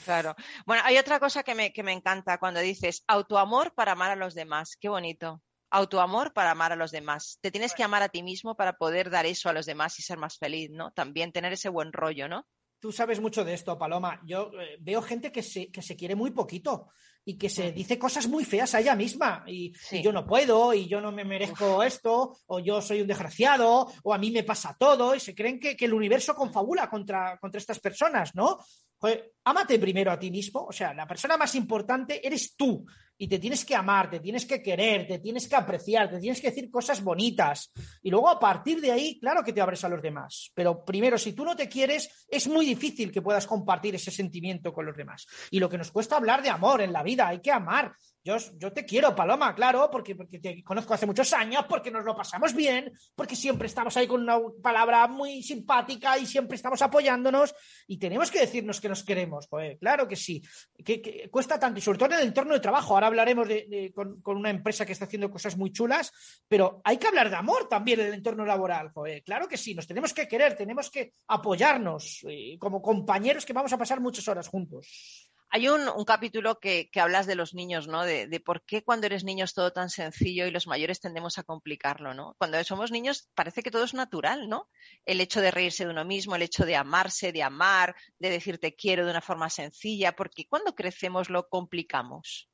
Claro. 0.05 0.35
Bueno, 0.65 0.81
hay 0.85 0.97
otra 0.97 1.19
cosa 1.19 1.43
que 1.43 1.55
me, 1.55 1.73
que 1.73 1.83
me 1.83 1.93
encanta 1.93 2.37
cuando 2.37 2.59
dices 2.59 3.03
autoamor 3.07 3.73
para 3.73 3.93
amar 3.93 4.11
a 4.11 4.15
los 4.15 4.33
demás. 4.35 4.77
Qué 4.79 4.89
bonito. 4.89 5.41
Autoamor 5.69 6.33
para 6.33 6.51
amar 6.51 6.71
a 6.71 6.75
los 6.77 6.91
demás. 6.91 7.39
Te 7.41 7.51
tienes 7.51 7.73
que 7.73 7.83
amar 7.83 8.01
a 8.01 8.09
ti 8.09 8.23
mismo 8.23 8.55
para 8.55 8.77
poder 8.77 9.09
dar 9.09 9.25
eso 9.25 9.49
a 9.49 9.53
los 9.53 9.65
demás 9.65 9.99
y 9.99 10.01
ser 10.01 10.17
más 10.17 10.37
feliz, 10.37 10.69
¿no? 10.71 10.91
También 10.91 11.31
tener 11.33 11.51
ese 11.53 11.69
buen 11.69 11.91
rollo, 11.91 12.27
¿no? 12.29 12.47
Tú 12.79 12.91
sabes 12.91 13.19
mucho 13.19 13.43
de 13.43 13.53
esto, 13.55 13.77
Paloma. 13.77 14.21
Yo 14.23 14.51
eh, 14.61 14.77
veo 14.79 15.01
gente 15.01 15.31
que 15.31 15.41
se, 15.41 15.71
que 15.71 15.81
se 15.81 15.95
quiere 15.95 16.15
muy 16.15 16.29
poquito 16.31 16.89
y 17.25 17.35
que 17.37 17.49
se 17.49 17.71
dice 17.73 17.97
cosas 17.99 18.27
muy 18.27 18.45
feas 18.45 18.75
a 18.75 18.79
ella 18.79 18.95
misma. 18.95 19.43
Y, 19.47 19.73
Sí. 19.73 19.97
y 19.97 20.03
yo 20.03 20.13
no 20.13 20.25
puedo, 20.25 20.73
y 20.73 20.87
yo 20.87 21.01
no 21.01 21.11
me 21.11 21.25
merezco 21.25 21.81
esto, 21.83 22.37
o 22.45 22.59
yo 22.59 22.79
soy 22.81 23.01
un 23.01 23.07
desgraciado, 23.07 23.91
o 24.03 24.13
a 24.13 24.17
mí 24.17 24.31
me 24.31 24.43
pasa 24.43 24.77
todo, 24.79 25.15
y 25.15 25.19
se 25.19 25.35
creen 25.35 25.59
que, 25.59 25.75
que 25.75 25.85
el 25.85 25.93
universo 25.93 26.35
confabula 26.35 26.87
contra, 26.89 27.37
contra 27.39 27.59
estas 27.59 27.79
personas, 27.79 28.33
¿no? 28.35 28.59
Joder, 28.99 29.33
ámate 29.49 29.79
primero 29.79 30.11
a 30.11 30.19
ti 30.19 30.29
mismo. 30.29 30.65
O 30.65 30.71
sea, 30.71 30.93
la 30.93 31.07
persona 31.07 31.37
más 31.37 31.55
importante 31.55 32.25
eres 32.25 32.55
tú. 32.55 32.85
Y 33.19 33.27
te 33.27 33.39
tienes 33.39 33.65
que 33.65 33.73
amar, 33.73 34.11
te 34.11 34.19
tienes 34.19 34.45
que 34.45 34.61
querer, 34.61 35.07
te 35.07 35.17
tienes 35.17 35.47
que 35.47 35.55
apreciar, 35.55 36.07
te 36.07 36.19
tienes 36.19 36.39
que 36.39 36.49
decir 36.49 36.69
cosas 36.69 37.03
bonitas. 37.03 37.71
Y 38.03 38.11
luego 38.11 38.29
a 38.29 38.39
partir 38.39 38.79
de 38.79 38.91
ahí, 38.91 39.19
claro 39.19 39.43
que 39.43 39.53
te 39.53 39.61
abres 39.61 39.83
a 39.83 39.89
los 39.89 40.03
demás. 40.03 40.51
Pero 40.53 40.85
primero, 40.85 41.17
si 41.17 41.33
tú 41.33 41.43
no 41.43 41.55
te 41.55 41.67
quieres, 41.67 42.27
es 42.29 42.47
muy 42.47 42.63
difícil 42.63 43.11
que 43.11 43.23
puedas 43.23 43.47
compartir 43.47 43.95
ese 43.95 44.11
sentimiento 44.11 44.71
con 44.71 44.85
los 44.85 44.95
demás. 44.95 45.25
Y 45.49 45.59
lo 45.59 45.67
que 45.67 45.79
nos 45.79 45.91
cuesta 45.91 46.17
hablar 46.17 46.43
de 46.43 46.49
amor 46.49 46.81
en 46.81 46.93
la 46.93 47.01
vida, 47.01 47.27
hay 47.27 47.41
que 47.41 47.51
amar. 47.51 47.95
Yo, 48.23 48.35
yo 48.57 48.73
te 48.73 48.83
quiero, 48.83 49.15
Paloma, 49.15 49.55
claro, 49.55 49.89
porque, 49.89 50.13
porque 50.13 50.39
te 50.39 50.61
conozco 50.61 50.93
hace 50.93 51.05
muchos 51.05 51.31
años, 51.31 51.65
porque 51.69 51.89
nos 51.89 52.03
lo 52.03 52.13
pasamos 52.13 52.53
bien, 52.53 52.91
porque 53.15 53.37
siempre 53.37 53.67
estamos 53.67 53.95
ahí 53.95 54.05
con 54.05 54.21
una 54.21 54.37
palabra 54.61 55.07
muy 55.07 55.41
simpática 55.41 56.17
y 56.17 56.25
siempre 56.25 56.57
estamos 56.57 56.81
apoyándonos 56.81 57.55
y 57.87 57.97
tenemos 57.97 58.29
que 58.29 58.41
decirnos 58.41 58.81
que 58.81 58.89
nos 58.89 59.03
queremos. 59.03 59.36
Claro 59.79 60.07
que 60.07 60.15
sí. 60.15 60.41
Que, 60.83 61.29
cuesta 61.29 61.59
tanto 61.59 61.77
y 61.79 61.81
sobre 61.81 61.99
todo 61.99 62.13
en 62.13 62.19
el 62.19 62.27
entorno 62.27 62.53
de 62.53 62.59
trabajo. 62.59 62.95
Ahora 62.95 63.07
hablaremos 63.07 63.47
con, 63.93 64.37
una 64.37 64.49
empresa 64.49 64.85
que 64.85 64.93
está 64.93 65.05
haciendo 65.05 65.29
cosas 65.29 65.57
muy 65.57 65.71
chulas, 65.71 66.11
pero 66.47 66.81
hay 66.83 66.97
que 66.97 67.07
hablar 67.07 67.29
de 67.29 67.35
amor 67.35 67.67
también 67.69 67.99
en 67.99 68.07
el 68.07 68.13
entorno 68.15 68.45
laboral. 68.45 68.91
Claro 69.23 69.47
que 69.47 69.57
sí, 69.57 69.75
nos 69.75 69.85
tenemos 69.85 70.13
que 70.13 70.27
querer, 70.27 70.55
tenemos 70.55 70.89
que 70.89 71.13
apoyarnos 71.27 72.25
eh, 72.27 72.57
como 72.59 72.81
compañeros 72.81 73.45
que 73.45 73.53
vamos 73.53 73.73
a 73.73 73.77
pasar 73.77 73.99
muchas 73.99 74.27
horas 74.27 74.47
juntos. 74.47 75.26
Hay 75.49 75.69
un, 75.69 75.81
capítulo 76.05 76.59
que, 76.59 76.89
que 76.91 76.99
hablas 76.99 77.25
de 77.25 77.35
los 77.35 77.53
niños, 77.53 77.87
¿no? 77.87 78.03
De, 78.03 78.27
de 78.27 78.39
por 78.39 78.63
qué 78.65 78.83
cuando 78.83 79.07
eres 79.07 79.23
niño 79.23 79.45
es 79.45 79.53
todo 79.53 79.71
tan 79.71 79.89
sencillo 79.89 80.45
y 80.45 80.51
los 80.51 80.67
mayores 80.67 80.99
tendemos 80.99 81.37
a 81.37 81.43
complicarlo, 81.43 82.13
¿no? 82.13 82.35
Cuando 82.37 82.61
somos 82.63 82.91
niños 82.91 83.29
parece 83.33 83.63
que 83.63 83.71
todo 83.71 83.85
es 83.85 83.93
natural, 83.93 84.49
¿no? 84.49 84.69
El 85.05 85.21
hecho 85.21 85.39
de 85.41 85.51
reírse 85.51 85.85
de 85.85 85.91
uno 85.91 86.03
mismo, 86.03 86.35
el 86.35 86.41
hecho 86.41 86.65
de 86.65 86.75
amarse, 86.75 87.31
de 87.31 87.43
amar, 87.43 87.95
de 88.19 88.29
decir 88.29 88.59
te 88.59 88.75
quiero 88.75 89.05
de 89.05 89.11
una 89.11 89.21
forma 89.21 89.49
sencilla, 89.49 90.15
porque 90.15 90.47
cuando 90.47 90.75
crecemos 90.75 91.29
lo 91.29 91.47
complicamos. 91.47 92.49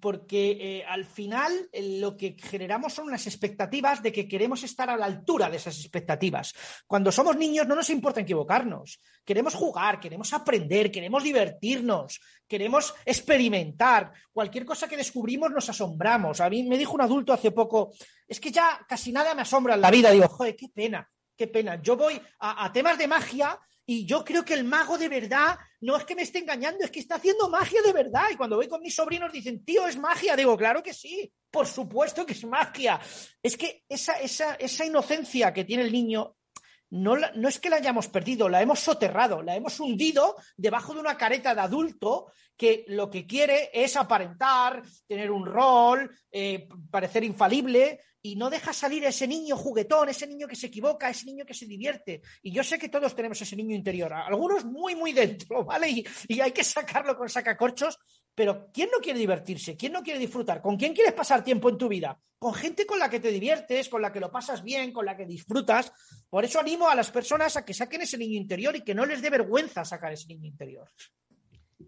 Porque 0.00 0.50
eh, 0.60 0.84
al 0.86 1.04
final 1.04 1.68
eh, 1.72 1.98
lo 2.00 2.16
que 2.16 2.36
generamos 2.38 2.94
son 2.94 3.06
unas 3.06 3.26
expectativas 3.26 4.02
de 4.02 4.12
que 4.12 4.28
queremos 4.28 4.62
estar 4.62 4.90
a 4.90 4.96
la 4.96 5.06
altura 5.06 5.50
de 5.50 5.56
esas 5.56 5.78
expectativas. 5.78 6.54
Cuando 6.86 7.12
somos 7.12 7.36
niños 7.36 7.66
no 7.66 7.74
nos 7.74 7.90
importa 7.90 8.20
equivocarnos, 8.20 9.00
queremos 9.24 9.54
jugar, 9.54 10.00
queremos 10.00 10.32
aprender, 10.32 10.90
queremos 10.90 11.22
divertirnos, 11.22 12.20
queremos 12.46 12.94
experimentar. 13.04 14.12
Cualquier 14.32 14.64
cosa 14.64 14.88
que 14.88 14.96
descubrimos 14.96 15.50
nos 15.50 15.68
asombramos. 15.68 16.40
A 16.40 16.50
mí 16.50 16.62
me 16.62 16.78
dijo 16.78 16.94
un 16.94 17.02
adulto 17.02 17.32
hace 17.32 17.50
poco, 17.52 17.92
es 18.26 18.40
que 18.40 18.50
ya 18.50 18.84
casi 18.88 19.12
nada 19.12 19.34
me 19.34 19.42
asombra 19.42 19.74
en 19.74 19.80
la 19.80 19.90
vida. 19.90 20.10
Digo, 20.10 20.28
joder, 20.28 20.56
qué 20.56 20.68
pena. 20.68 21.08
qué 21.36 21.46
pena. 21.46 21.80
Yo 21.82 21.96
voy 21.96 22.20
a, 22.40 22.64
a 22.64 22.72
temas 22.72 22.98
de 22.98 23.08
magia 23.08 23.58
y 23.86 24.04
yo 24.04 24.24
creo 24.24 24.44
que 24.44 24.54
el 24.54 24.64
mago 24.64 24.98
de 24.98 25.08
verdad 25.08 25.56
no 25.80 25.96
es 25.96 26.04
que 26.04 26.16
me 26.16 26.22
esté 26.22 26.40
engañando, 26.40 26.84
es 26.84 26.90
que 26.90 26.98
está 26.98 27.14
haciendo 27.14 27.48
magia 27.48 27.80
de 27.82 27.92
verdad. 27.92 28.24
Y 28.32 28.36
cuando 28.36 28.56
voy 28.56 28.66
con 28.68 28.80
mis 28.82 28.94
sobrinos 28.96 29.32
dicen, 29.32 29.64
tío, 29.64 29.86
es 29.86 29.96
magia. 29.96 30.34
Digo, 30.34 30.56
claro 30.56 30.82
que 30.82 30.92
sí, 30.92 31.32
por 31.50 31.66
supuesto 31.68 32.26
que 32.26 32.32
es 32.32 32.44
magia. 32.44 33.00
Es 33.42 33.56
que 33.56 33.84
esa, 33.88 34.14
esa, 34.14 34.54
esa 34.56 34.84
inocencia 34.84 35.52
que 35.54 35.64
tiene 35.64 35.84
el 35.84 35.92
niño 35.92 36.36
no, 36.90 37.16
la- 37.16 37.30
no 37.32 37.48
es 37.48 37.58
que 37.60 37.70
la 37.70 37.76
hayamos 37.76 38.08
perdido, 38.08 38.48
la 38.48 38.60
hemos 38.62 38.80
soterrado, 38.80 39.42
la 39.42 39.54
hemos 39.54 39.78
hundido 39.78 40.36
debajo 40.56 40.92
de 40.94 41.00
una 41.00 41.16
careta 41.16 41.54
de 41.54 41.60
adulto 41.60 42.32
que 42.56 42.84
lo 42.88 43.10
que 43.10 43.26
quiere 43.26 43.70
es 43.72 43.96
aparentar, 43.96 44.82
tener 45.06 45.30
un 45.30 45.46
rol, 45.46 46.10
eh, 46.32 46.68
parecer 46.90 47.22
infalible 47.22 48.00
y 48.26 48.34
no 48.34 48.50
deja 48.50 48.72
salir 48.72 49.04
ese 49.04 49.28
niño 49.28 49.56
juguetón, 49.56 50.08
ese 50.08 50.26
niño 50.26 50.48
que 50.48 50.56
se 50.56 50.66
equivoca, 50.66 51.08
ese 51.08 51.26
niño 51.26 51.46
que 51.46 51.54
se 51.54 51.64
divierte. 51.64 52.22
Y 52.42 52.50
yo 52.50 52.64
sé 52.64 52.76
que 52.76 52.88
todos 52.88 53.14
tenemos 53.14 53.40
ese 53.40 53.54
niño 53.54 53.76
interior, 53.76 54.12
algunos 54.12 54.64
muy, 54.64 54.96
muy 54.96 55.12
dentro, 55.12 55.64
¿vale? 55.64 55.88
Y, 55.88 56.06
y 56.26 56.40
hay 56.40 56.50
que 56.50 56.64
sacarlo 56.64 57.16
con 57.16 57.28
sacacorchos, 57.28 57.98
pero 58.34 58.68
¿quién 58.72 58.90
no 58.92 58.98
quiere 58.98 59.20
divertirse? 59.20 59.76
¿Quién 59.76 59.92
no 59.92 60.02
quiere 60.02 60.18
disfrutar? 60.18 60.60
¿Con 60.60 60.76
quién 60.76 60.92
quieres 60.92 61.14
pasar 61.14 61.44
tiempo 61.44 61.68
en 61.68 61.78
tu 61.78 61.88
vida? 61.88 62.18
Con 62.36 62.52
gente 62.52 62.84
con 62.84 62.98
la 62.98 63.08
que 63.08 63.20
te 63.20 63.30
diviertes, 63.30 63.88
con 63.88 64.02
la 64.02 64.12
que 64.12 64.20
lo 64.20 64.32
pasas 64.32 64.64
bien, 64.64 64.92
con 64.92 65.06
la 65.06 65.16
que 65.16 65.24
disfrutas. 65.24 65.92
Por 66.28 66.44
eso 66.44 66.58
animo 66.58 66.88
a 66.88 66.96
las 66.96 67.12
personas 67.12 67.56
a 67.56 67.64
que 67.64 67.74
saquen 67.74 68.02
ese 68.02 68.18
niño 68.18 68.36
interior 68.36 68.74
y 68.74 68.82
que 68.82 68.94
no 68.94 69.06
les 69.06 69.22
dé 69.22 69.30
vergüenza 69.30 69.84
sacar 69.84 70.12
ese 70.12 70.26
niño 70.26 70.46
interior. 70.46 70.90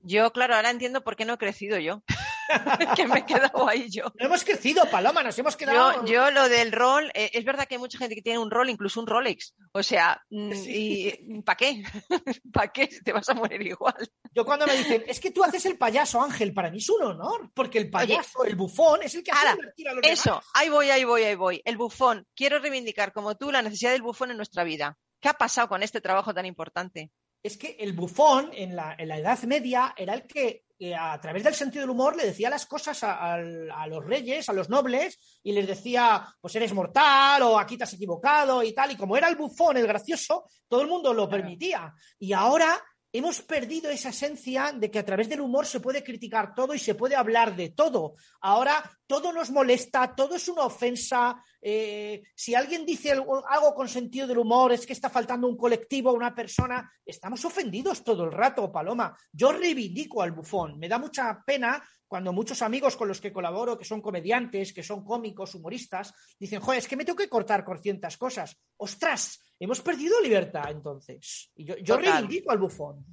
Yo, 0.05 0.33
claro, 0.33 0.55
ahora 0.55 0.71
entiendo 0.71 1.03
por 1.03 1.17
qué 1.17 1.25
no 1.25 1.35
he 1.35 1.39
crecido 1.39 1.79
yo. 1.79 2.03
que 2.97 3.07
me 3.07 3.21
he 3.21 3.27
quedado 3.27 3.69
ahí 3.69 3.89
yo. 3.91 4.05
No 4.19 4.27
hemos 4.27 4.45
crecido, 4.45 4.85
Paloma, 4.91 5.23
nos 5.23 5.39
hemos 5.39 5.57
quedado. 5.57 6.05
Yo, 6.05 6.13
yo 6.13 6.31
lo 6.31 6.49
del 6.49 6.73
rol, 6.73 7.11
eh, 7.15 7.31
es 7.33 7.45
verdad 7.45 7.67
que 7.67 7.75
hay 7.77 7.79
mucha 7.81 7.99
gente 7.99 8.15
que 8.15 8.23
tiene 8.23 8.39
un 8.39 8.51
rol, 8.51 8.71
incluso 8.71 9.01
un 9.01 9.07
Rolex. 9.07 9.55
O 9.73 9.83
sea, 9.83 10.23
mm, 10.31 10.53
Sí. 10.55 11.13
y 11.21 11.43
¿para 11.43 11.57
qué? 11.57 11.83
¿Para 12.53 12.69
qué? 12.73 12.89
Te 13.05 13.13
vas 13.13 13.29
a 13.29 13.35
morir 13.35 13.63
igual. 13.63 13.95
Yo 14.35 14.45
cuando 14.45 14.67
me 14.67 14.77
dicen, 14.77 15.05
es 15.07 15.21
que 15.21 15.31
tú 15.31 15.43
haces 15.45 15.65
el 15.67 15.79
payaso, 15.79 16.21
Ángel, 16.23 16.53
para 16.53 16.71
mí 16.71 16.79
es 16.79 16.89
un 16.91 17.03
honor, 17.03 17.51
porque 17.55 17.79
el 17.79 17.91
payaso, 17.91 18.45
el 18.45 18.57
bufón, 18.57 19.03
es 19.03 19.15
el 19.15 19.23
que 19.23 19.31
hace 19.31 19.41
Ahora, 19.41 19.55
divertir 19.57 19.89
a 19.89 19.95
los 19.95 20.03
Eso, 20.07 20.31
demás. 20.31 20.45
ahí 20.55 20.69
voy, 20.69 20.91
ahí 20.91 21.05
voy, 21.05 21.23
ahí 21.25 21.35
voy. 21.35 21.63
El 21.65 21.77
bufón. 21.77 22.27
Quiero 22.35 22.59
reivindicar 22.59 23.13
como 23.13 23.37
tú 23.37 23.51
la 23.51 23.63
necesidad 23.63 23.93
del 23.93 24.03
bufón 24.03 24.31
en 24.31 24.37
nuestra 24.37 24.65
vida. 24.65 24.97
¿Qué 25.21 25.29
ha 25.29 25.35
pasado 25.35 25.69
con 25.69 25.83
este 25.83 26.01
trabajo 26.01 26.33
tan 26.33 26.47
importante? 26.47 27.11
Es 27.43 27.57
que 27.57 27.77
el 27.81 27.93
bufón 27.93 28.51
en 28.53 28.75
la, 28.77 28.95
en 28.99 29.09
la 29.09 29.19
Edad 29.19 29.41
Media 29.45 29.95
era 29.97 30.15
el 30.15 30.27
que 30.27 30.65
a 30.97 31.21
través 31.21 31.43
del 31.43 31.55
sentido 31.55 31.83
del 31.83 31.91
humor 31.91 32.17
le 32.17 32.27
decía 32.27 32.51
las 32.51 32.67
cosas 32.67 33.03
a, 33.03 33.35
a 33.35 33.87
los 33.87 34.05
reyes, 34.05 34.49
a 34.49 34.53
los 34.53 34.69
nobles, 34.69 35.41
y 35.43 35.53
les 35.53 35.67
decía, 35.67 36.27
pues 36.41 36.55
eres 36.55 36.73
mortal 36.73 37.43
o 37.43 37.59
aquí 37.59 37.77
te 37.77 37.85
has 37.85 37.95
equivocado 37.95 38.63
y 38.63 38.73
tal. 38.73 38.93
Y 38.93 38.97
como 38.97 39.17
era 39.17 39.29
el 39.29 39.37
bufón, 39.37 39.77
el 39.77 39.87
gracioso, 39.87 40.45
todo 40.69 40.83
el 40.83 40.89
mundo 40.89 41.13
lo 41.13 41.29
permitía. 41.29 41.93
Y 42.19 42.33
ahora 42.33 42.81
hemos 43.13 43.41
perdido 43.43 43.91
esa 43.91 44.11
esencia 44.11 44.73
de 44.73 44.91
que 44.91 44.99
a 44.99 45.05
través 45.05 45.29
del 45.29 45.41
humor 45.41 45.67
se 45.67 45.81
puede 45.81 46.05
criticar 46.05 46.55
todo 46.55 46.75
y 46.75 46.79
se 46.79 46.95
puede 46.95 47.17
hablar 47.17 47.57
de 47.57 47.71
todo. 47.71 48.15
Ahora 48.41 48.91
todo 49.07 49.33
nos 49.33 49.51
molesta, 49.51 50.15
todo 50.15 50.37
es 50.37 50.49
una 50.49 50.63
ofensa. 50.63 51.43
Eh, 51.61 52.23
si 52.35 52.55
alguien 52.55 52.87
dice 52.87 53.13
algo, 53.13 53.75
con 53.75 53.89
sentido 53.89 54.27
del 54.27 54.39
humor, 54.39 54.73
es 54.73 54.87
que 54.87 54.93
está 54.93 55.11
faltando 55.11 55.49
un 55.49 55.57
colectivo, 55.57 56.13
una 56.13 56.35
persona. 56.35 56.91
Estamos 57.05 57.45
ofendidos 57.45 58.05
todo 58.05 58.25
el 58.25 58.33
rato, 58.33 58.71
Paloma. 58.71 59.17
Yo 59.33 59.53
reivindico 59.53 60.23
al 60.23 60.33
bufón. 60.33 60.79
Me 60.79 60.89
da 60.89 60.99
mucha 60.99 61.43
pena 61.45 61.83
cuando 62.07 62.33
muchos 62.33 62.63
amigos 62.63 62.97
con 62.97 63.09
los 63.09 63.21
que 63.21 63.33
colaboro, 63.33 63.77
que 63.77 63.85
son 63.85 64.01
comediantes, 64.01 64.73
que 64.73 64.83
son 64.83 65.05
cómicos, 65.05 65.55
humoristas, 65.55 66.15
dicen, 66.39 66.61
joder, 66.61 66.79
es 66.79 66.89
que 66.89 66.97
me 66.97 67.05
tengo 67.05 67.17
que 67.19 67.29
cortar 67.29 67.65
con 67.65 67.79
ciertas 67.83 68.17
cosas. 68.17 68.57
¡Ostras! 68.79 69.39
Hemos 69.61 69.81
perdido 69.83 70.21
libertad 70.21 70.71
entonces. 70.71 71.51
Y 71.57 71.65
yo, 71.65 71.75
reivindico 71.97 72.51
al 72.51 72.59
bufón. 72.59 73.05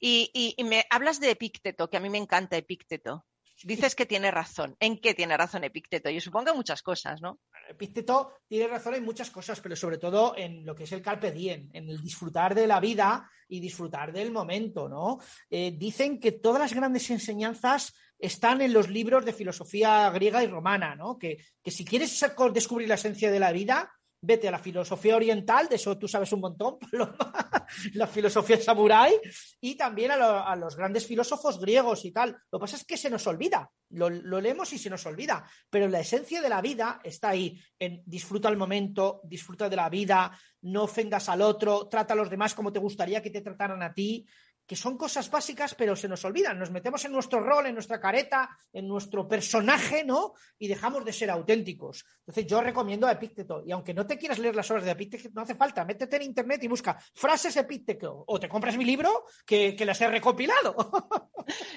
Y, 0.00 0.30
y- 0.32 0.54
y 0.56 0.64
me 0.64 0.86
hablas 0.90 1.18
de 1.20 1.30
Epícteto, 1.32 1.90
que 1.90 1.96
a 1.96 2.00
mí 2.00 2.08
me 2.08 2.18
encanta 2.18 2.56
Epícteto. 2.56 3.26
Dices 3.64 3.94
que 3.94 4.06
tiene 4.06 4.30
razón. 4.30 4.76
¿En 4.78 4.98
qué 4.98 5.14
tiene 5.14 5.36
razón 5.36 5.64
Epícteto? 5.64 6.10
Yo 6.10 6.20
supongo 6.20 6.54
muchas 6.54 6.82
cosas, 6.82 7.20
¿no? 7.20 7.40
Epícteto 7.68 8.32
tiene 8.46 8.68
razón 8.68 8.94
en 8.94 9.04
muchas 9.04 9.30
cosas, 9.30 9.60
pero 9.60 9.74
sobre 9.74 9.98
todo 9.98 10.34
en 10.36 10.64
lo 10.64 10.74
que 10.74 10.84
es 10.84 10.92
el 10.92 11.02
carpe 11.02 11.32
diem, 11.32 11.68
en 11.72 11.88
el 11.88 12.00
disfrutar 12.00 12.54
de 12.54 12.66
la 12.66 12.80
vida 12.80 13.28
y 13.48 13.60
disfrutar 13.60 14.12
del 14.12 14.30
momento, 14.30 14.88
¿no? 14.88 15.18
Eh, 15.50 15.72
dicen 15.76 16.20
que 16.20 16.32
todas 16.32 16.60
las 16.60 16.74
grandes 16.74 17.10
enseñanzas 17.10 17.94
están 18.18 18.62
en 18.62 18.72
los 18.72 18.88
libros 18.88 19.24
de 19.24 19.32
filosofía 19.32 20.08
griega 20.10 20.42
y 20.42 20.46
romana, 20.46 20.94
¿no? 20.94 21.18
Que, 21.18 21.38
que 21.62 21.70
si 21.70 21.84
quieres 21.84 22.24
descubrir 22.52 22.88
la 22.88 22.94
esencia 22.94 23.30
de 23.30 23.40
la 23.40 23.52
vida, 23.52 23.92
vete 24.20 24.48
a 24.48 24.50
la 24.50 24.58
filosofía 24.58 25.16
oriental, 25.16 25.68
de 25.68 25.76
eso 25.76 25.96
tú 25.98 26.08
sabes 26.08 26.32
un 26.32 26.40
montón, 26.40 26.76
la 27.94 28.06
filosofía 28.06 28.60
samurái, 28.60 29.14
y 29.60 29.76
también 29.76 30.10
a, 30.12 30.16
lo- 30.16 30.46
a 30.46 30.56
los 30.56 30.76
grandes 30.76 31.06
filósofos 31.06 31.60
griegos 31.60 32.04
y 32.04 32.12
tal. 32.12 32.36
Lo 32.50 32.58
que 32.58 32.62
pasa 32.62 32.76
es 32.76 32.84
que 32.84 32.96
se 32.96 33.10
nos 33.10 33.26
olvida, 33.26 33.70
lo, 33.90 34.10
leemos 34.10 34.72
y 34.72 34.78
se 34.78 34.90
nos 34.90 35.06
olvida, 35.06 35.44
pero 35.70 35.88
la 35.88 36.00
esencia 36.00 36.42
de 36.42 36.48
la 36.48 36.60
vida 36.60 37.00
está 37.04 37.30
ahí, 37.30 37.60
disfruta 38.04 38.48
el 38.48 38.56
momento, 38.56 39.20
disfruta 39.24 39.68
de 39.68 39.76
la 39.76 39.88
vida, 39.88 40.36
no 40.62 40.84
ofendas 40.84 41.28
al 41.28 41.42
otro, 41.42 41.88
trata 41.88 42.14
a 42.14 42.16
los 42.16 42.30
demás 42.30 42.54
como 42.54 42.72
te 42.72 42.80
gustaría 42.80 43.22
que 43.22 43.30
te 43.30 43.40
trataran 43.40 43.82
a 43.82 43.92
ti, 43.94 44.26
que 44.68 44.76
son 44.76 44.98
cosas 44.98 45.30
básicas, 45.30 45.74
pero 45.74 45.96
se 45.96 46.08
nos 46.08 46.22
olvidan. 46.26 46.58
Nos 46.58 46.70
metemos 46.70 47.02
en 47.06 47.12
nuestro 47.12 47.40
rol, 47.40 47.66
en 47.66 47.72
nuestra 47.72 47.98
careta, 47.98 48.50
en 48.70 48.86
nuestro 48.86 49.26
personaje, 49.26 50.04
¿no? 50.04 50.34
Y 50.58 50.68
dejamos 50.68 51.06
de 51.06 51.12
ser 51.14 51.30
auténticos. 51.30 52.04
Entonces, 52.18 52.46
yo 52.46 52.60
recomiendo 52.60 53.06
a 53.06 53.12
Epícteto. 53.12 53.62
Y 53.64 53.72
aunque 53.72 53.94
no 53.94 54.06
te 54.06 54.18
quieras 54.18 54.38
leer 54.38 54.54
las 54.54 54.70
obras 54.70 54.84
de 54.84 54.90
Epícteto, 54.90 55.30
no 55.32 55.40
hace 55.40 55.54
falta. 55.54 55.86
Métete 55.86 56.16
en 56.16 56.22
internet 56.24 56.62
y 56.62 56.68
busca 56.68 56.98
frases 57.14 57.56
Epícteto. 57.56 58.24
O 58.26 58.38
te 58.38 58.50
compras 58.50 58.76
mi 58.76 58.84
libro, 58.84 59.24
que, 59.46 59.74
que 59.74 59.86
las 59.86 60.02
he 60.02 60.08
recopilado. 60.08 60.76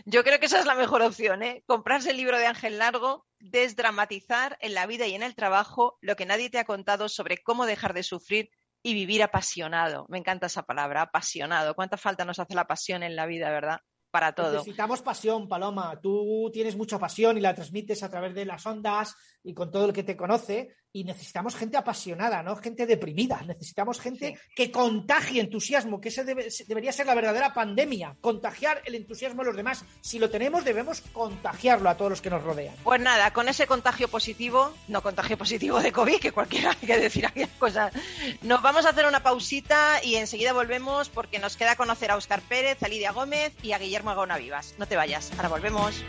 Yo 0.05 0.25
creo 0.25 0.41
que 0.41 0.47
esa 0.47 0.59
es 0.59 0.65
la 0.65 0.75
mejor 0.75 1.01
opción, 1.01 1.43
¿eh? 1.43 1.63
Comprarse 1.65 2.11
el 2.11 2.17
libro 2.17 2.37
de 2.37 2.47
Ángel 2.47 2.77
Largo, 2.77 3.25
desdramatizar 3.39 4.57
en 4.59 4.73
la 4.73 4.85
vida 4.85 5.07
y 5.07 5.15
en 5.15 5.23
el 5.23 5.33
trabajo 5.33 5.97
lo 6.01 6.17
que 6.17 6.25
nadie 6.25 6.49
te 6.49 6.59
ha 6.59 6.65
contado 6.65 7.07
sobre 7.07 7.37
cómo 7.37 7.65
dejar 7.65 7.93
de 7.93 8.03
sufrir 8.03 8.49
y 8.83 8.93
vivir 8.93 9.23
apasionado. 9.23 10.05
Me 10.09 10.17
encanta 10.17 10.47
esa 10.47 10.63
palabra, 10.63 11.03
apasionado. 11.03 11.75
¿Cuánta 11.75 11.97
falta 11.97 12.25
nos 12.25 12.39
hace 12.39 12.55
la 12.55 12.65
pasión 12.65 13.03
en 13.03 13.15
la 13.15 13.25
vida, 13.25 13.49
verdad? 13.49 13.79
Para 14.09 14.33
todo. 14.33 14.53
Necesitamos 14.53 15.01
pasión, 15.01 15.47
Paloma. 15.47 15.99
Tú 16.01 16.49
tienes 16.51 16.75
mucha 16.75 16.99
pasión 16.99 17.37
y 17.37 17.41
la 17.41 17.55
transmites 17.55 18.03
a 18.03 18.09
través 18.09 18.33
de 18.33 18.45
las 18.45 18.65
ondas 18.65 19.15
y 19.43 19.53
con 19.53 19.71
todo 19.71 19.85
el 19.85 19.93
que 19.93 20.03
te 20.03 20.17
conoce. 20.17 20.75
Y 20.93 21.03
necesitamos 21.05 21.55
gente 21.55 21.77
apasionada, 21.77 22.43
no 22.43 22.55
gente 22.57 22.85
deprimida. 22.85 23.41
Necesitamos 23.47 23.99
gente 23.99 24.37
que 24.55 24.71
contagie 24.71 25.39
entusiasmo, 25.41 26.01
que 26.01 26.09
ese 26.09 26.25
debe- 26.25 26.49
debería 26.67 26.91
ser 26.91 27.05
la 27.05 27.15
verdadera 27.15 27.53
pandemia. 27.53 28.15
Contagiar 28.19 28.81
el 28.85 28.95
entusiasmo 28.95 29.41
a 29.41 29.45
los 29.45 29.55
demás. 29.55 29.85
Si 30.01 30.19
lo 30.19 30.29
tenemos, 30.29 30.65
debemos 30.65 31.01
contagiarlo 31.13 31.89
a 31.89 31.95
todos 31.95 32.11
los 32.11 32.21
que 32.21 32.29
nos 32.29 32.43
rodean. 32.43 32.75
Pues 32.83 32.99
nada, 32.99 33.31
con 33.31 33.47
ese 33.47 33.67
contagio 33.67 34.09
positivo, 34.09 34.73
no 34.89 35.01
contagio 35.01 35.37
positivo 35.37 35.79
de 35.79 35.91
COVID, 35.93 36.19
que 36.19 36.31
cualquiera 36.33 36.71
hay 36.81 36.87
que 36.87 36.97
decir 36.97 37.25
aquellas 37.25 37.49
cosas, 37.57 37.93
nos 38.41 38.61
vamos 38.61 38.85
a 38.85 38.89
hacer 38.89 39.05
una 39.05 39.23
pausita 39.23 40.03
y 40.03 40.15
enseguida 40.15 40.51
volvemos 40.53 41.07
porque 41.09 41.39
nos 41.39 41.55
queda 41.55 41.75
conocer 41.77 42.11
a 42.11 42.17
Óscar 42.17 42.41
Pérez, 42.41 42.83
a 42.83 42.87
Lidia 42.89 43.11
Gómez 43.11 43.53
y 43.63 43.71
a 43.71 43.77
Guillermo 43.79 44.13
Gaona 44.13 44.37
Vivas. 44.37 44.75
No 44.77 44.85
te 44.87 44.95
vayas, 44.97 45.31
ahora 45.37 45.47
volvemos. 45.49 46.03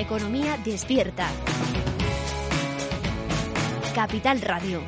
Economía 0.00 0.56
despierta. 0.64 1.28
Capital 3.96 4.40
Radio. 4.40 4.80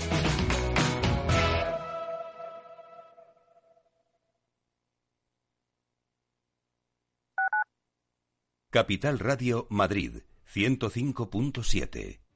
Capital 8.70 9.18
Radio 9.18 9.66
Madrid 9.68 10.23
105.7. 10.46 12.30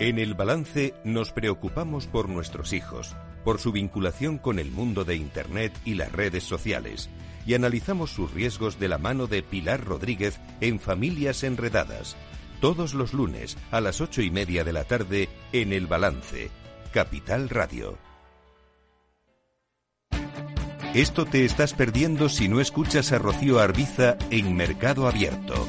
En 0.00 0.18
el 0.18 0.32
balance 0.32 0.94
nos 1.04 1.30
preocupamos 1.30 2.06
por 2.06 2.30
nuestros 2.30 2.72
hijos, 2.72 3.14
por 3.44 3.60
su 3.60 3.70
vinculación 3.70 4.38
con 4.38 4.58
el 4.58 4.70
mundo 4.70 5.04
de 5.04 5.14
Internet 5.14 5.78
y 5.84 5.92
las 5.92 6.10
redes 6.10 6.42
sociales, 6.42 7.10
y 7.46 7.52
analizamos 7.52 8.10
sus 8.10 8.32
riesgos 8.32 8.80
de 8.80 8.88
la 8.88 8.96
mano 8.96 9.26
de 9.26 9.42
Pilar 9.42 9.84
Rodríguez 9.84 10.40
en 10.62 10.80
Familias 10.80 11.44
Enredadas, 11.44 12.16
todos 12.62 12.94
los 12.94 13.12
lunes 13.12 13.58
a 13.70 13.82
las 13.82 14.00
ocho 14.00 14.22
y 14.22 14.30
media 14.30 14.64
de 14.64 14.72
la 14.72 14.84
tarde 14.84 15.28
en 15.52 15.74
el 15.74 15.86
balance. 15.86 16.50
Capital 16.94 17.50
Radio. 17.50 17.98
Esto 20.94 21.26
te 21.26 21.44
estás 21.44 21.74
perdiendo 21.74 22.30
si 22.30 22.48
no 22.48 22.62
escuchas 22.62 23.12
a 23.12 23.18
Rocío 23.18 23.60
Arbiza 23.60 24.16
en 24.30 24.56
Mercado 24.56 25.06
Abierto. 25.06 25.68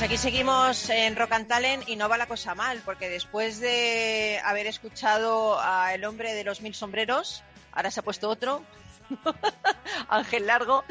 Pues 0.00 0.12
aquí 0.12 0.16
seguimos 0.16 0.88
en 0.88 1.14
Rock 1.14 1.32
and 1.32 1.46
Talent 1.46 1.86
y 1.86 1.94
no 1.94 2.08
va 2.08 2.16
la 2.16 2.24
cosa 2.24 2.54
mal, 2.54 2.80
porque 2.86 3.10
después 3.10 3.60
de 3.60 4.40
haber 4.46 4.66
escuchado 4.66 5.60
a 5.60 5.92
El 5.92 6.06
hombre 6.06 6.32
de 6.32 6.42
los 6.42 6.62
mil 6.62 6.74
sombreros, 6.74 7.42
ahora 7.70 7.90
se 7.90 8.00
ha 8.00 8.02
puesto 8.02 8.30
otro, 8.30 8.64
Ángel 10.08 10.46
Largo, 10.46 10.84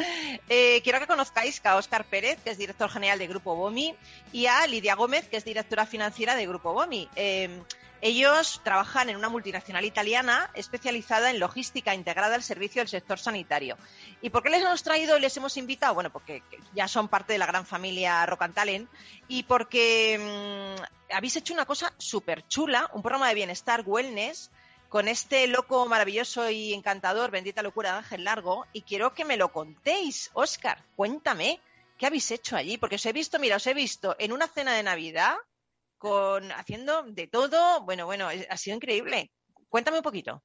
eh, 0.48 0.82
quiero 0.84 1.00
que 1.00 1.08
conozcáis 1.08 1.60
a 1.66 1.78
Óscar 1.78 2.06
Pérez, 2.06 2.38
que 2.44 2.52
es 2.52 2.60
director 2.60 2.88
general 2.88 3.18
de 3.18 3.26
Grupo 3.26 3.56
BOMI, 3.56 3.96
y 4.32 4.46
a 4.46 4.68
Lidia 4.68 4.94
Gómez, 4.94 5.28
que 5.28 5.38
es 5.38 5.44
directora 5.44 5.88
financiera 5.88 6.36
de 6.36 6.46
Grupo 6.46 6.74
BOMI. 6.74 7.10
Eh, 7.16 7.64
ellos 8.02 8.62
trabajan 8.64 9.10
en 9.10 9.18
una 9.18 9.30
multinacional 9.30 9.86
italiana 9.86 10.50
especializada 10.54 11.30
en 11.32 11.40
logística 11.40 11.94
integrada 11.94 12.36
al 12.36 12.44
servicio 12.44 12.82
del 12.82 12.88
sector 12.88 13.20
sanitario. 13.20 13.78
¿Y 14.22 14.30
por 14.30 14.44
qué 14.44 14.50
les 14.50 14.62
hemos 14.62 14.84
traído 14.84 15.18
y 15.18 15.22
les 15.22 15.36
hemos 15.38 15.58
invitado? 15.58 15.94
Bueno, 15.94 16.10
porque 16.10 16.44
ya 16.74 16.88
son 16.88 17.08
parte 17.08 17.34
de 17.34 17.40
la 17.40 17.46
gran 17.46 17.66
familia 17.66 18.26
Rock 18.26 18.44
and 18.44 18.54
Talent 18.54 18.90
y 19.28 19.44
porque 19.44 20.18
mmm, 20.20 21.14
habéis 21.14 21.36
hecho 21.36 21.54
una 21.54 21.66
cosa 21.66 21.94
súper 21.98 22.48
chula, 22.48 22.90
un 22.94 23.02
programa 23.02 23.30
de 23.30 23.36
bienestar, 23.36 23.84
wellness, 23.86 24.52
con 24.90 25.08
este 25.08 25.48
loco 25.48 25.86
maravilloso 25.88 26.50
y 26.50 26.74
encantador, 26.74 27.30
bendita 27.30 27.62
locura 27.62 27.92
de 27.92 27.98
Ángel 28.00 28.24
Largo, 28.24 28.66
y 28.74 28.82
quiero 28.82 29.14
que 29.14 29.24
me 29.24 29.38
lo 29.38 29.52
contéis. 29.52 30.32
Óscar, 30.34 30.84
cuéntame, 30.96 31.60
¿qué 31.98 32.08
habéis 32.08 32.32
hecho 32.32 32.56
allí? 32.56 32.78
Porque 32.78 32.96
os 32.96 33.06
he 33.06 33.14
visto, 33.14 33.38
mira, 33.38 33.58
os 33.58 33.68
he 33.68 33.76
visto 33.76 34.16
en 34.18 34.32
una 34.32 34.48
cena 34.48 34.74
de 34.74 34.84
Navidad 34.84 35.36
con 36.00 36.52
haciendo 36.54 37.04
de 37.04 37.28
todo. 37.28 37.82
Bueno, 37.84 38.08
bueno, 38.08 38.28
ha 38.28 38.58
sido 38.58 38.76
increíble. 38.76 39.32
Cuéntame 39.68 39.98
un 39.98 40.04
poquito. 40.04 40.42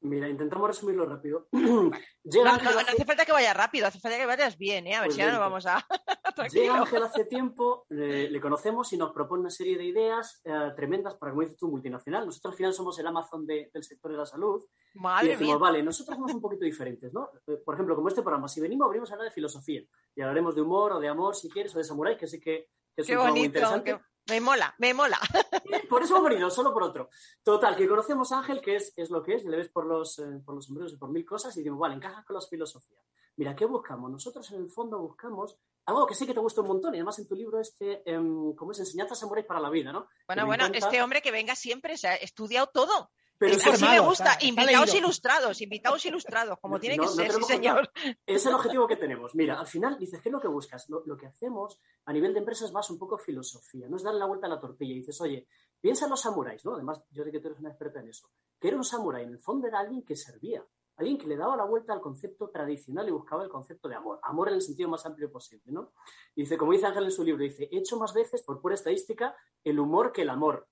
Mira, 0.00 0.28
intentamos 0.28 0.68
resumirlo 0.68 1.06
rápido. 1.06 1.48
Llega 1.50 1.92
no, 2.22 2.62
no, 2.62 2.70
no, 2.72 2.78
hace 2.80 3.04
falta 3.06 3.24
que 3.24 3.32
vaya 3.32 3.54
rápido, 3.54 3.86
hace 3.86 3.98
falta 3.98 4.18
que 4.18 4.26
vayas 4.26 4.58
bien, 4.58 4.86
¿eh? 4.86 4.94
A 4.94 5.00
ver 5.00 5.06
pues 5.08 5.16
si 5.16 5.22
ahora 5.22 5.32
no 5.34 5.40
vamos 5.40 5.64
a. 5.66 5.84
Llega 6.52 6.76
Ángel 6.76 7.02
hace 7.02 7.24
tiempo, 7.24 7.86
le, 7.88 8.30
le, 8.30 8.40
conocemos 8.42 8.92
y 8.92 8.98
nos 8.98 9.12
propone 9.12 9.40
una 9.40 9.50
serie 9.50 9.78
de 9.78 9.84
ideas 9.84 10.42
eh, 10.44 10.72
tremendas 10.76 11.14
para, 11.14 11.32
como 11.32 11.40
dices 11.42 11.56
tú, 11.56 11.68
multinacional. 11.68 12.26
Nosotros 12.26 12.52
al 12.52 12.56
final 12.58 12.74
somos 12.74 12.98
el 12.98 13.06
Amazon 13.06 13.46
de, 13.46 13.70
del 13.72 13.82
sector 13.82 14.10
de 14.12 14.18
la 14.18 14.26
salud. 14.26 14.62
Madre 14.94 15.28
y 15.28 15.30
decimos, 15.30 15.54
mía. 15.54 15.58
vale, 15.58 15.82
nosotros 15.82 16.14
somos 16.14 16.34
un 16.34 16.42
poquito 16.42 16.66
diferentes, 16.66 17.10
¿no? 17.14 17.30
Eh, 17.46 17.56
Por 17.64 17.74
ejemplo, 17.74 17.96
como 17.96 18.08
este 18.08 18.20
programa, 18.22 18.48
si 18.48 18.60
venimos, 18.60 18.84
abrimos 18.86 19.10
a 19.10 19.14
hablar 19.14 19.28
de 19.30 19.34
filosofía 19.34 19.82
y 20.14 20.20
hablaremos 20.20 20.54
de 20.54 20.60
humor 20.60 20.92
o 20.92 21.00
de 21.00 21.08
amor, 21.08 21.34
si 21.34 21.48
quieres, 21.48 21.74
o 21.74 21.78
de 21.78 21.84
samurái, 21.84 22.18
que 22.18 22.26
sí 22.26 22.38
que, 22.38 22.68
que 22.94 23.00
es 23.02 23.06
Qué 23.06 23.12
un 23.14 23.16
programa 23.22 23.30
muy 23.30 23.40
bonito, 23.40 23.58
interesante. 23.58 23.92
qué- 23.94 24.15
me 24.28 24.40
mola, 24.40 24.74
me 24.78 24.92
mola. 24.94 25.18
Por 25.88 26.02
eso 26.02 26.16
hemos 26.16 26.28
venido, 26.28 26.50
solo 26.50 26.72
por 26.72 26.82
otro. 26.82 27.08
Total, 27.42 27.76
que 27.76 27.88
conocemos 27.88 28.32
a 28.32 28.38
Ángel, 28.38 28.60
que 28.60 28.76
es, 28.76 28.92
es 28.96 29.10
lo 29.10 29.22
que 29.22 29.34
es, 29.34 29.44
le 29.44 29.56
ves 29.56 29.68
por 29.68 29.86
los, 29.86 30.18
eh, 30.18 30.40
por 30.44 30.54
los 30.54 30.66
sombreros 30.66 30.92
y 30.92 30.96
por 30.96 31.10
mil 31.10 31.24
cosas, 31.24 31.56
y 31.56 31.60
decimos, 31.60 31.78
vale, 31.78 31.94
encajas 31.94 32.24
con 32.24 32.34
las 32.34 32.48
filosofías. 32.48 33.02
Mira, 33.36 33.54
¿qué 33.54 33.66
buscamos? 33.66 34.10
Nosotros 34.10 34.50
en 34.52 34.62
el 34.62 34.70
fondo 34.70 34.98
buscamos 34.98 35.56
algo 35.84 36.06
que 36.06 36.14
sé 36.14 36.26
que 36.26 36.34
te 36.34 36.40
gusta 36.40 36.62
un 36.62 36.68
montón, 36.68 36.94
y 36.94 36.98
además 36.98 37.18
en 37.18 37.28
tu 37.28 37.36
libro 37.36 37.60
este, 37.60 38.02
em, 38.10 38.54
como 38.54 38.72
es 38.72 38.80
Enseñanzas 38.80 39.18
Samuráis 39.18 39.46
para 39.46 39.60
la 39.60 39.70
vida, 39.70 39.92
¿no? 39.92 40.08
Bueno, 40.26 40.46
bueno, 40.46 40.66
encanta. 40.66 40.86
este 40.86 41.02
hombre 41.02 41.22
que 41.22 41.30
venga 41.30 41.54
siempre, 41.54 41.96
se 41.96 42.08
ha 42.08 42.14
estudiado 42.16 42.66
todo. 42.66 43.10
Pero 43.38 43.52
Y 43.52 43.56
es 43.56 43.66
así 43.66 43.84
me 43.84 44.00
gusta, 44.00 44.24
está- 44.24 44.32
está 44.34 44.44
invitados 44.46 44.86
leído. 44.86 44.98
ilustrados, 45.06 45.60
invitados 45.60 46.06
ilustrados, 46.06 46.58
como 46.58 46.80
tiene 46.80 46.96
no, 46.96 47.02
que 47.02 47.08
no 47.08 47.14
ser, 47.14 47.32
sí 47.32 47.42
señor. 47.42 47.90
Es 48.24 48.46
el 48.46 48.54
objetivo 48.54 48.86
que 48.86 48.96
tenemos. 48.96 49.34
Mira, 49.34 49.58
al 49.60 49.66
final 49.66 49.98
dices, 49.98 50.20
¿qué 50.22 50.30
es 50.30 50.32
lo 50.32 50.40
que 50.40 50.48
buscas? 50.48 50.88
Lo, 50.88 51.02
lo 51.04 51.16
que 51.16 51.26
hacemos 51.26 51.78
a 52.06 52.12
nivel 52.12 52.32
de 52.32 52.38
empresas 52.38 52.68
es 52.68 52.72
más 52.72 52.88
un 52.90 52.98
poco 52.98 53.18
filosofía, 53.18 53.88
no 53.88 53.96
es 53.96 54.02
darle 54.02 54.20
la 54.20 54.26
vuelta 54.26 54.46
a 54.46 54.50
la 54.50 54.58
tortilla 54.60 54.92
y 54.92 54.98
dices, 55.00 55.20
oye, 55.20 55.46
piensa 55.80 56.06
en 56.06 56.10
los 56.12 56.20
samuráis, 56.22 56.64
¿no? 56.64 56.74
Además, 56.74 57.02
yo 57.10 57.24
sé 57.24 57.30
que 57.30 57.40
tú 57.40 57.48
eres 57.48 57.60
una 57.60 57.68
experta 57.68 58.00
en 58.00 58.08
eso. 58.08 58.30
Que 58.58 58.68
era 58.68 58.76
un 58.78 58.84
samurái, 58.84 59.24
en 59.24 59.30
el 59.32 59.38
fondo 59.38 59.66
era 59.68 59.80
alguien 59.80 60.02
que 60.02 60.16
servía, 60.16 60.64
alguien 60.96 61.18
que 61.18 61.26
le 61.26 61.36
daba 61.36 61.56
la 61.58 61.64
vuelta 61.64 61.92
al 61.92 62.00
concepto 62.00 62.48
tradicional 62.48 63.06
y 63.06 63.10
buscaba 63.10 63.42
el 63.44 63.50
concepto 63.50 63.86
de 63.86 63.96
amor. 63.96 64.18
Amor 64.22 64.48
en 64.48 64.54
el 64.54 64.62
sentido 64.62 64.88
más 64.88 65.04
amplio 65.04 65.30
posible, 65.30 65.64
¿no? 65.66 65.92
Y 66.34 66.40
dice, 66.42 66.56
como 66.56 66.72
dice 66.72 66.86
Ángel 66.86 67.04
en 67.04 67.10
su 67.10 67.22
libro, 67.22 67.42
dice, 67.44 67.68
he 67.70 67.76
hecho 67.76 67.98
más 67.98 68.14
veces, 68.14 68.42
por 68.42 68.62
pura 68.62 68.74
estadística, 68.76 69.36
el 69.62 69.78
humor 69.78 70.10
que 70.10 70.22
el 70.22 70.30
amor. 70.30 70.66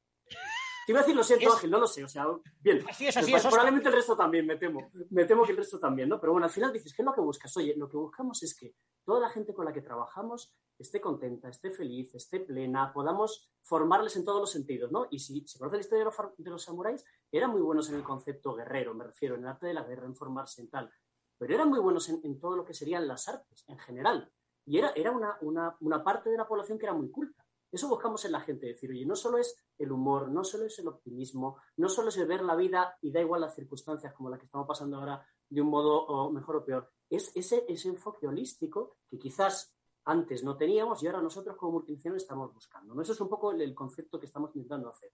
Te 0.86 0.92
iba 0.92 1.00
a 1.00 1.02
decir, 1.02 1.16
lo 1.16 1.24
siento, 1.24 1.46
Es- 1.48 1.54
Ángel, 1.54 1.70
no 1.70 1.78
lo 1.80 1.86
sé, 1.86 2.04
o 2.04 2.08
sea, 2.08 2.26
bien. 2.60 2.84
Así 2.88 3.06
es, 3.06 3.16
así 3.16 3.30
Pues 3.30 3.44
es, 3.44 3.50
probablemente 3.50 3.88
el 3.88 3.94
resto 3.94 4.16
también, 4.16 4.46
me 4.46 4.56
temo. 4.56 4.90
Me 5.10 5.24
temo 5.24 5.44
que 5.44 5.52
el 5.52 5.56
resto 5.58 5.78
también, 5.78 6.08
¿no? 6.08 6.20
Pero 6.20 6.32
bueno, 6.32 6.46
al 6.46 6.50
final 6.52 6.72
dices, 6.72 6.92
¿qué 6.94 7.02
es 7.02 7.06
lo 7.06 7.14
que 7.14 7.20
buscas? 7.20 7.56
Oye, 7.56 7.74
lo 7.76 7.88
que 7.88 7.96
buscamos 7.96 8.42
es 8.42 8.54
que 8.54 8.74
toda 9.04 9.20
la 9.20 9.28
gente 9.30 9.54
con 9.54 9.64
la 9.64 9.72
que 9.72 9.80
trabajamos 9.82 10.52
esté 10.78 11.00
contenta, 11.00 11.48
esté 11.48 11.70
feliz, 11.70 12.14
esté 12.14 12.40
plena, 12.40 12.92
podamos 12.92 13.50
formarles 13.62 14.16
en 14.16 14.24
todos 14.24 14.40
los 14.40 14.50
sentidos, 14.50 14.90
¿no? 14.90 15.06
Y 15.10 15.20
si 15.20 15.46
se 15.46 15.58
conoce 15.58 15.76
la 15.76 15.80
historia 15.82 16.04
de 16.04 16.10
los, 16.10 16.16
de 16.36 16.50
los 16.50 16.62
samuráis, 16.62 17.04
eran 17.30 17.50
muy 17.50 17.60
buenos 17.60 17.88
en 17.90 17.94
el 17.96 18.02
concepto 18.02 18.54
guerrero, 18.54 18.92
me 18.94 19.04
refiero, 19.04 19.36
en 19.36 19.42
el 19.42 19.48
arte 19.48 19.66
de 19.66 19.74
la 19.74 19.84
guerra, 19.84 20.06
en 20.06 20.16
formarse 20.16 20.60
en 20.62 20.68
tal. 20.70 20.90
Pero 21.38 21.54
eran 21.54 21.68
muy 21.68 21.78
buenos 21.80 22.08
en, 22.08 22.20
en 22.24 22.38
todo 22.40 22.56
lo 22.56 22.64
que 22.64 22.74
serían 22.74 23.06
las 23.08 23.28
artes, 23.28 23.64
en 23.68 23.78
general. 23.78 24.30
Y 24.66 24.78
era, 24.78 24.90
era 24.96 25.10
una, 25.12 25.36
una, 25.42 25.76
una 25.80 26.02
parte 26.02 26.30
de 26.30 26.36
la 26.38 26.46
población 26.48 26.78
que 26.78 26.86
era 26.86 26.94
muy 26.94 27.10
culta. 27.10 27.43
Eso 27.74 27.88
buscamos 27.88 28.24
en 28.24 28.30
la 28.30 28.40
gente, 28.40 28.68
decir, 28.68 28.88
oye, 28.90 29.04
no 29.04 29.16
solo 29.16 29.38
es 29.38 29.56
el 29.78 29.90
humor, 29.90 30.28
no 30.30 30.44
solo 30.44 30.66
es 30.66 30.78
el 30.78 30.86
optimismo, 30.86 31.58
no 31.76 31.88
solo 31.88 32.10
es 32.10 32.16
el 32.16 32.26
ver 32.28 32.42
la 32.42 32.54
vida 32.54 32.96
y 33.02 33.10
da 33.10 33.20
igual 33.20 33.40
las 33.40 33.56
circunstancias 33.56 34.14
como 34.14 34.30
la 34.30 34.38
que 34.38 34.44
estamos 34.44 34.68
pasando 34.68 34.98
ahora 34.98 35.26
de 35.48 35.60
un 35.60 35.68
modo 35.68 36.30
mejor 36.30 36.56
o 36.56 36.64
peor, 36.64 36.92
es 37.10 37.32
ese, 37.34 37.64
ese 37.68 37.88
enfoque 37.88 38.28
holístico 38.28 38.98
que 39.10 39.18
quizás 39.18 39.74
antes 40.04 40.44
no 40.44 40.56
teníamos 40.56 41.02
y 41.02 41.08
ahora 41.08 41.20
nosotros 41.20 41.56
como 41.56 41.72
multinacional 41.72 42.16
estamos 42.16 42.54
buscando. 42.54 42.94
¿no? 42.94 43.02
Eso 43.02 43.12
es 43.12 43.20
un 43.20 43.28
poco 43.28 43.50
el, 43.50 43.60
el 43.60 43.74
concepto 43.74 44.20
que 44.20 44.26
estamos 44.26 44.54
intentando 44.54 44.90
hacer. 44.90 45.10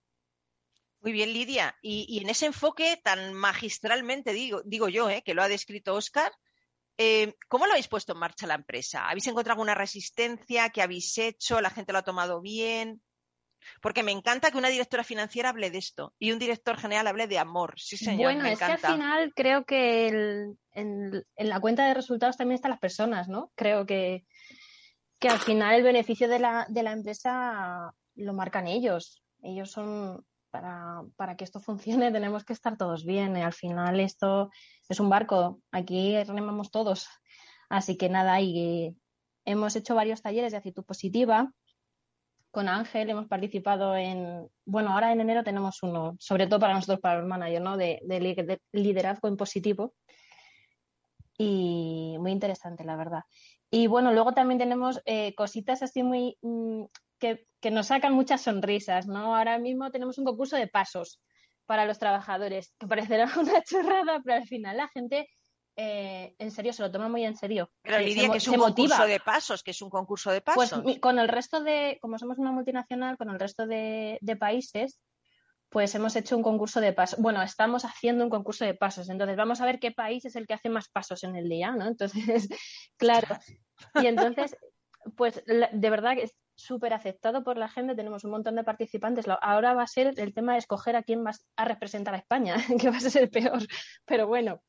Muy 1.01 1.13
bien, 1.13 1.33
Lidia. 1.33 1.75
Y, 1.81 2.05
y 2.11 2.19
en 2.19 2.29
ese 2.29 2.45
enfoque 2.45 3.01
tan 3.03 3.33
magistralmente, 3.33 4.35
digo, 4.35 4.61
digo 4.67 4.89
yo, 4.91 5.09
¿eh? 5.09 5.23
que 5.25 5.33
lo 5.33 5.43
ha 5.43 5.49
descrito 5.49 5.95
Oscar, 5.95 6.31
eh, 7.03 7.35
¿cómo 7.49 7.65
lo 7.67 7.73
habéis 7.73 7.89
puesto 7.89 8.13
en 8.13 8.19
marcha 8.19 8.47
la 8.47 8.55
empresa? 8.55 9.09
¿Habéis 9.09 9.27
encontrado 9.27 9.55
alguna 9.55 9.75
resistencia? 9.75 10.69
¿Qué 10.69 10.83
habéis 10.83 11.17
hecho? 11.17 11.61
¿La 11.63 11.71
gente 11.71 11.93
lo 11.93 11.99
ha 12.01 12.03
tomado 12.05 12.43
bien? 12.43 13.03
Porque 13.81 14.03
me 14.03 14.13
encanta 14.13 14.51
que 14.51 14.59
una 14.59 14.69
directora 14.69 15.03
financiera 15.05 15.49
hable 15.51 15.71
de 15.71 15.79
esto 15.79 16.15
y 16.19 16.33
un 16.33 16.39
director 16.39 16.77
general 16.79 17.07
hable 17.07 17.27
de 17.27 17.39
amor. 17.39 17.75
Sí, 17.79 17.97
señor. 17.97 18.33
Bueno, 18.33 18.43
me 18.43 18.53
es 18.53 18.59
que 18.59 18.65
encanta. 18.65 18.89
al 18.89 18.95
final 18.95 19.33
creo 19.35 19.65
que 19.65 20.09
el- 20.09 20.59
en, 20.73 21.25
en 21.37 21.49
la 21.49 21.61
cuenta 21.61 21.87
de 21.87 21.95
resultados 21.95 22.37
también 22.37 22.57
están 22.57 22.71
las 22.71 22.81
personas, 22.81 23.29
¿no? 23.29 23.51
Creo 23.55 23.87
que, 23.87 24.27
que 25.19 25.29
al 25.29 25.39
final 25.41 25.75
el 25.77 25.83
beneficio 25.83 26.29
de 26.29 26.39
la, 26.39 26.67
de 26.69 26.83
la 26.83 26.93
empresa 26.93 27.95
lo 28.15 28.33
marcan 28.35 28.67
ellos. 28.67 29.23
Ellos 29.43 29.71
son, 29.71 30.25
para, 30.51 31.03
para 31.17 31.37
que 31.37 31.45
esto 31.45 31.61
funcione 31.61 32.13
tenemos 32.13 32.45
que 32.45 32.53
estar 32.53 32.77
todos 32.77 33.05
bien. 33.05 33.37
y 33.37 33.43
al 33.43 33.53
final 33.53 34.01
esto 34.01 34.51
es 34.89 35.01
un 35.01 35.09
barco, 35.09 35.61
aquí 35.73 36.23
remamos 36.25 36.71
todos. 36.71 37.09
Así 37.69 37.97
que 37.97 38.09
nada, 38.09 38.41
y 38.41 38.97
hemos 39.45 39.77
hecho 39.77 39.95
varios 39.95 40.23
talleres 40.23 40.53
de 40.53 40.59
actitud 40.59 40.85
positiva. 40.85 41.53
Con 42.51 42.69
Ángel 42.69 43.11
hemos 43.11 43.29
participado 43.29 43.97
en, 43.97 44.49
bueno, 44.65 44.93
ahora 44.93 45.13
en 45.13 45.21
enero 45.21 45.45
tenemos 45.45 45.83
uno, 45.85 46.17
sobre 46.19 46.49
todo 46.49 46.59
para 46.59 46.75
nosotros, 46.75 46.99
para 46.99 47.21
los 47.21 47.29
managers, 47.29 47.63
¿no? 47.63 47.77
De 47.77 48.01
liderazgo 48.73 49.29
en 49.29 49.37
positivo. 49.37 49.95
Y 51.39 52.17
muy 52.19 52.33
interesante, 52.33 52.85
la 52.85 52.97
verdad. 52.97 53.23
Y 53.71 53.87
bueno, 53.87 54.13
luego 54.13 54.33
también 54.33 54.59
tenemos 54.59 55.01
eh, 55.07 55.35
cositas 55.37 55.83
así 55.83 56.03
muy 56.03 56.37
mm, 56.43 56.85
que, 57.21 57.47
que 57.61 57.71
nos 57.71 57.89
sacan 57.89 58.13
muchas 58.15 58.41
sonrisas, 58.43 59.07
¿no? 59.07 59.37
Ahora 59.37 59.59
mismo 59.59 59.91
tenemos 59.91 60.19
un 60.19 60.25
concurso 60.25 60.57
de 60.57 60.67
pasos 60.67 61.21
para 61.67 61.85
los 61.85 61.99
trabajadores, 62.01 62.75
que 62.79 62.87
parecerá 62.89 63.27
una 63.39 63.63
chorrada, 63.63 64.21
pero 64.25 64.39
al 64.39 64.47
final 64.49 64.77
la 64.79 64.89
gente 64.89 65.29
eh, 65.77 66.35
en 66.39 66.51
serio 66.51 66.73
se 66.73 66.83
lo 66.83 66.91
toma 66.91 67.09
muy 67.09 67.25
en 67.25 67.37
serio. 67.37 67.71
Pero 67.83 67.99
Lidia, 68.01 68.23
se 68.25 68.31
que 68.33 68.37
es 68.39 68.49
un 68.49 68.57
motiva. 68.57 68.89
concurso 68.89 69.07
de 69.07 69.21
pasos, 69.21 69.63
que 69.63 69.71
es 69.71 69.81
un 69.83 69.91
concurso 69.91 70.31
de 70.33 70.41
Pues 70.41 70.71
pasos. 70.71 70.85
mi- 70.85 70.99
con 70.99 71.19
el 71.19 71.29
resto 71.29 71.63
de, 71.63 71.99
como 72.03 72.19
somos 72.19 72.39
una 72.39 72.51
multinacional, 72.53 73.17
con 73.17 73.31
el 73.31 73.39
resto 73.39 73.67
de, 73.67 74.19
de 74.21 74.37
países, 74.37 75.01
pues 75.69 75.95
hemos 75.95 76.17
hecho 76.17 76.37
un 76.37 76.43
concurso 76.43 76.81
de 76.81 76.93
pasos. 76.93 77.21
Bueno, 77.21 77.41
estamos 77.43 77.85
haciendo 77.85 78.25
un 78.25 78.31
concurso 78.31 78.65
de 78.65 78.75
pasos. 78.75 79.09
Entonces, 79.09 79.37
vamos 79.37 79.61
a 79.61 79.67
ver 79.67 79.79
qué 79.79 79.93
país 79.93 80.25
es 80.25 80.35
el 80.35 80.47
que 80.49 80.55
hace 80.55 80.69
más 80.69 80.89
pasos 80.89 81.23
en 81.23 81.37
el 81.37 81.49
día, 81.49 81.71
¿no? 81.71 81.87
Entonces, 81.89 82.49
claro. 82.97 83.39
Y 83.95 84.07
entonces, 84.07 84.57
pues 85.17 85.43
de 85.47 85.91
verdad 85.91 86.17
que 86.17 86.29
súper 86.61 86.93
aceptado 86.93 87.43
por 87.43 87.57
la 87.57 87.69
gente. 87.69 87.95
Tenemos 87.95 88.25
un 88.25 88.31
montón 88.31 88.57
de 88.57 88.65
participantes. 88.65 89.27
Ahora 89.41 89.75
va 89.75 89.83
a 89.83 89.87
ser 89.87 90.15
el 90.19 90.35
tema 90.35 90.53
de 90.53 90.59
escoger 90.59 90.97
a 90.97 91.03
quién 91.03 91.25
vas 91.25 91.47
a 91.57 91.65
representar 91.65 92.15
a 92.15 92.19
España, 92.19 92.57
que 92.81 92.91
va 92.91 92.97
a 92.97 93.01
ser 93.01 93.23
el 93.25 93.31
peor. 93.31 93.61
Pero 94.05 94.27
bueno, 94.27 94.63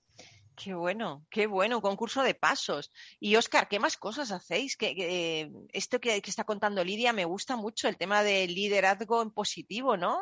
Qué 0.54 0.76
bueno, 0.76 1.26
qué 1.32 1.48
bueno, 1.48 1.78
un 1.78 1.82
concurso 1.82 2.22
de 2.22 2.36
pasos. 2.36 2.92
Y 3.20 3.36
Oscar, 3.36 3.68
¿qué 3.68 3.80
más 3.80 3.98
cosas 3.98 4.32
hacéis? 4.32 4.78
Que, 4.78 4.94
que, 4.94 5.42
eh, 5.42 5.52
esto 5.70 6.00
que, 6.00 6.22
que 6.22 6.30
está 6.30 6.44
contando 6.44 6.84
Lidia 6.84 7.14
me 7.14 7.26
gusta 7.26 7.56
mucho, 7.56 7.88
el 7.88 7.98
tema 7.98 8.22
del 8.22 8.54
liderazgo 8.54 9.22
en 9.22 9.32
positivo, 9.32 9.98
¿no? 9.98 10.20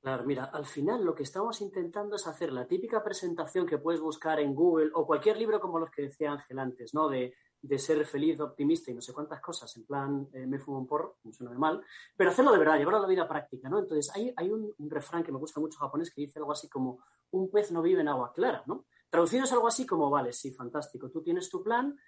Claro, 0.00 0.24
mira, 0.24 0.44
al 0.44 0.64
final 0.64 1.04
lo 1.04 1.14
que 1.14 1.24
estamos 1.24 1.60
intentando 1.60 2.16
es 2.16 2.26
hacer 2.26 2.52
la 2.52 2.66
típica 2.66 3.02
presentación 3.02 3.66
que 3.66 3.78
puedes 3.78 4.00
buscar 4.00 4.38
en 4.38 4.54
Google 4.54 4.90
o 4.94 5.06
cualquier 5.06 5.36
libro 5.36 5.60
como 5.60 5.78
los 5.78 5.90
que 5.90 6.02
decía 6.02 6.32
Ángel 6.32 6.58
antes, 6.58 6.94
¿no? 6.94 7.08
De, 7.08 7.34
de 7.62 7.78
ser 7.78 8.04
feliz, 8.06 8.40
optimista 8.40 8.90
y 8.90 8.94
no 8.94 9.00
sé 9.00 9.12
cuántas 9.12 9.40
cosas, 9.40 9.76
en 9.76 9.84
plan, 9.84 10.28
eh, 10.32 10.46
me 10.46 10.58
fumo 10.58 10.78
un 10.78 10.86
porro, 10.86 11.18
no 11.24 11.32
suena 11.32 11.52
de 11.52 11.58
mal, 11.58 11.82
pero 12.16 12.30
hacerlo 12.30 12.52
de 12.52 12.58
verdad, 12.58 12.78
llevarlo 12.78 12.98
a 12.98 13.02
la 13.02 13.08
vida 13.08 13.28
práctica, 13.28 13.68
¿no? 13.68 13.78
Entonces, 13.78 14.10
hay, 14.14 14.32
hay 14.36 14.50
un, 14.50 14.74
un 14.78 14.90
refrán 14.90 15.22
que 15.22 15.32
me 15.32 15.38
gusta 15.38 15.60
mucho 15.60 15.78
japonés 15.78 16.10
que 16.10 16.22
dice 16.22 16.38
algo 16.38 16.52
así 16.52 16.68
como, 16.68 17.00
un 17.32 17.50
pez 17.50 17.70
no 17.70 17.82
vive 17.82 18.00
en 18.00 18.08
agua 18.08 18.32
clara, 18.32 18.62
¿no? 18.66 18.86
Traducido 19.10 19.44
es 19.44 19.52
algo 19.52 19.66
así 19.66 19.86
como, 19.86 20.08
vale, 20.08 20.32
sí, 20.32 20.52
fantástico, 20.52 21.10
tú 21.10 21.22
tienes 21.22 21.50
tu 21.50 21.62
plan, 21.62 21.98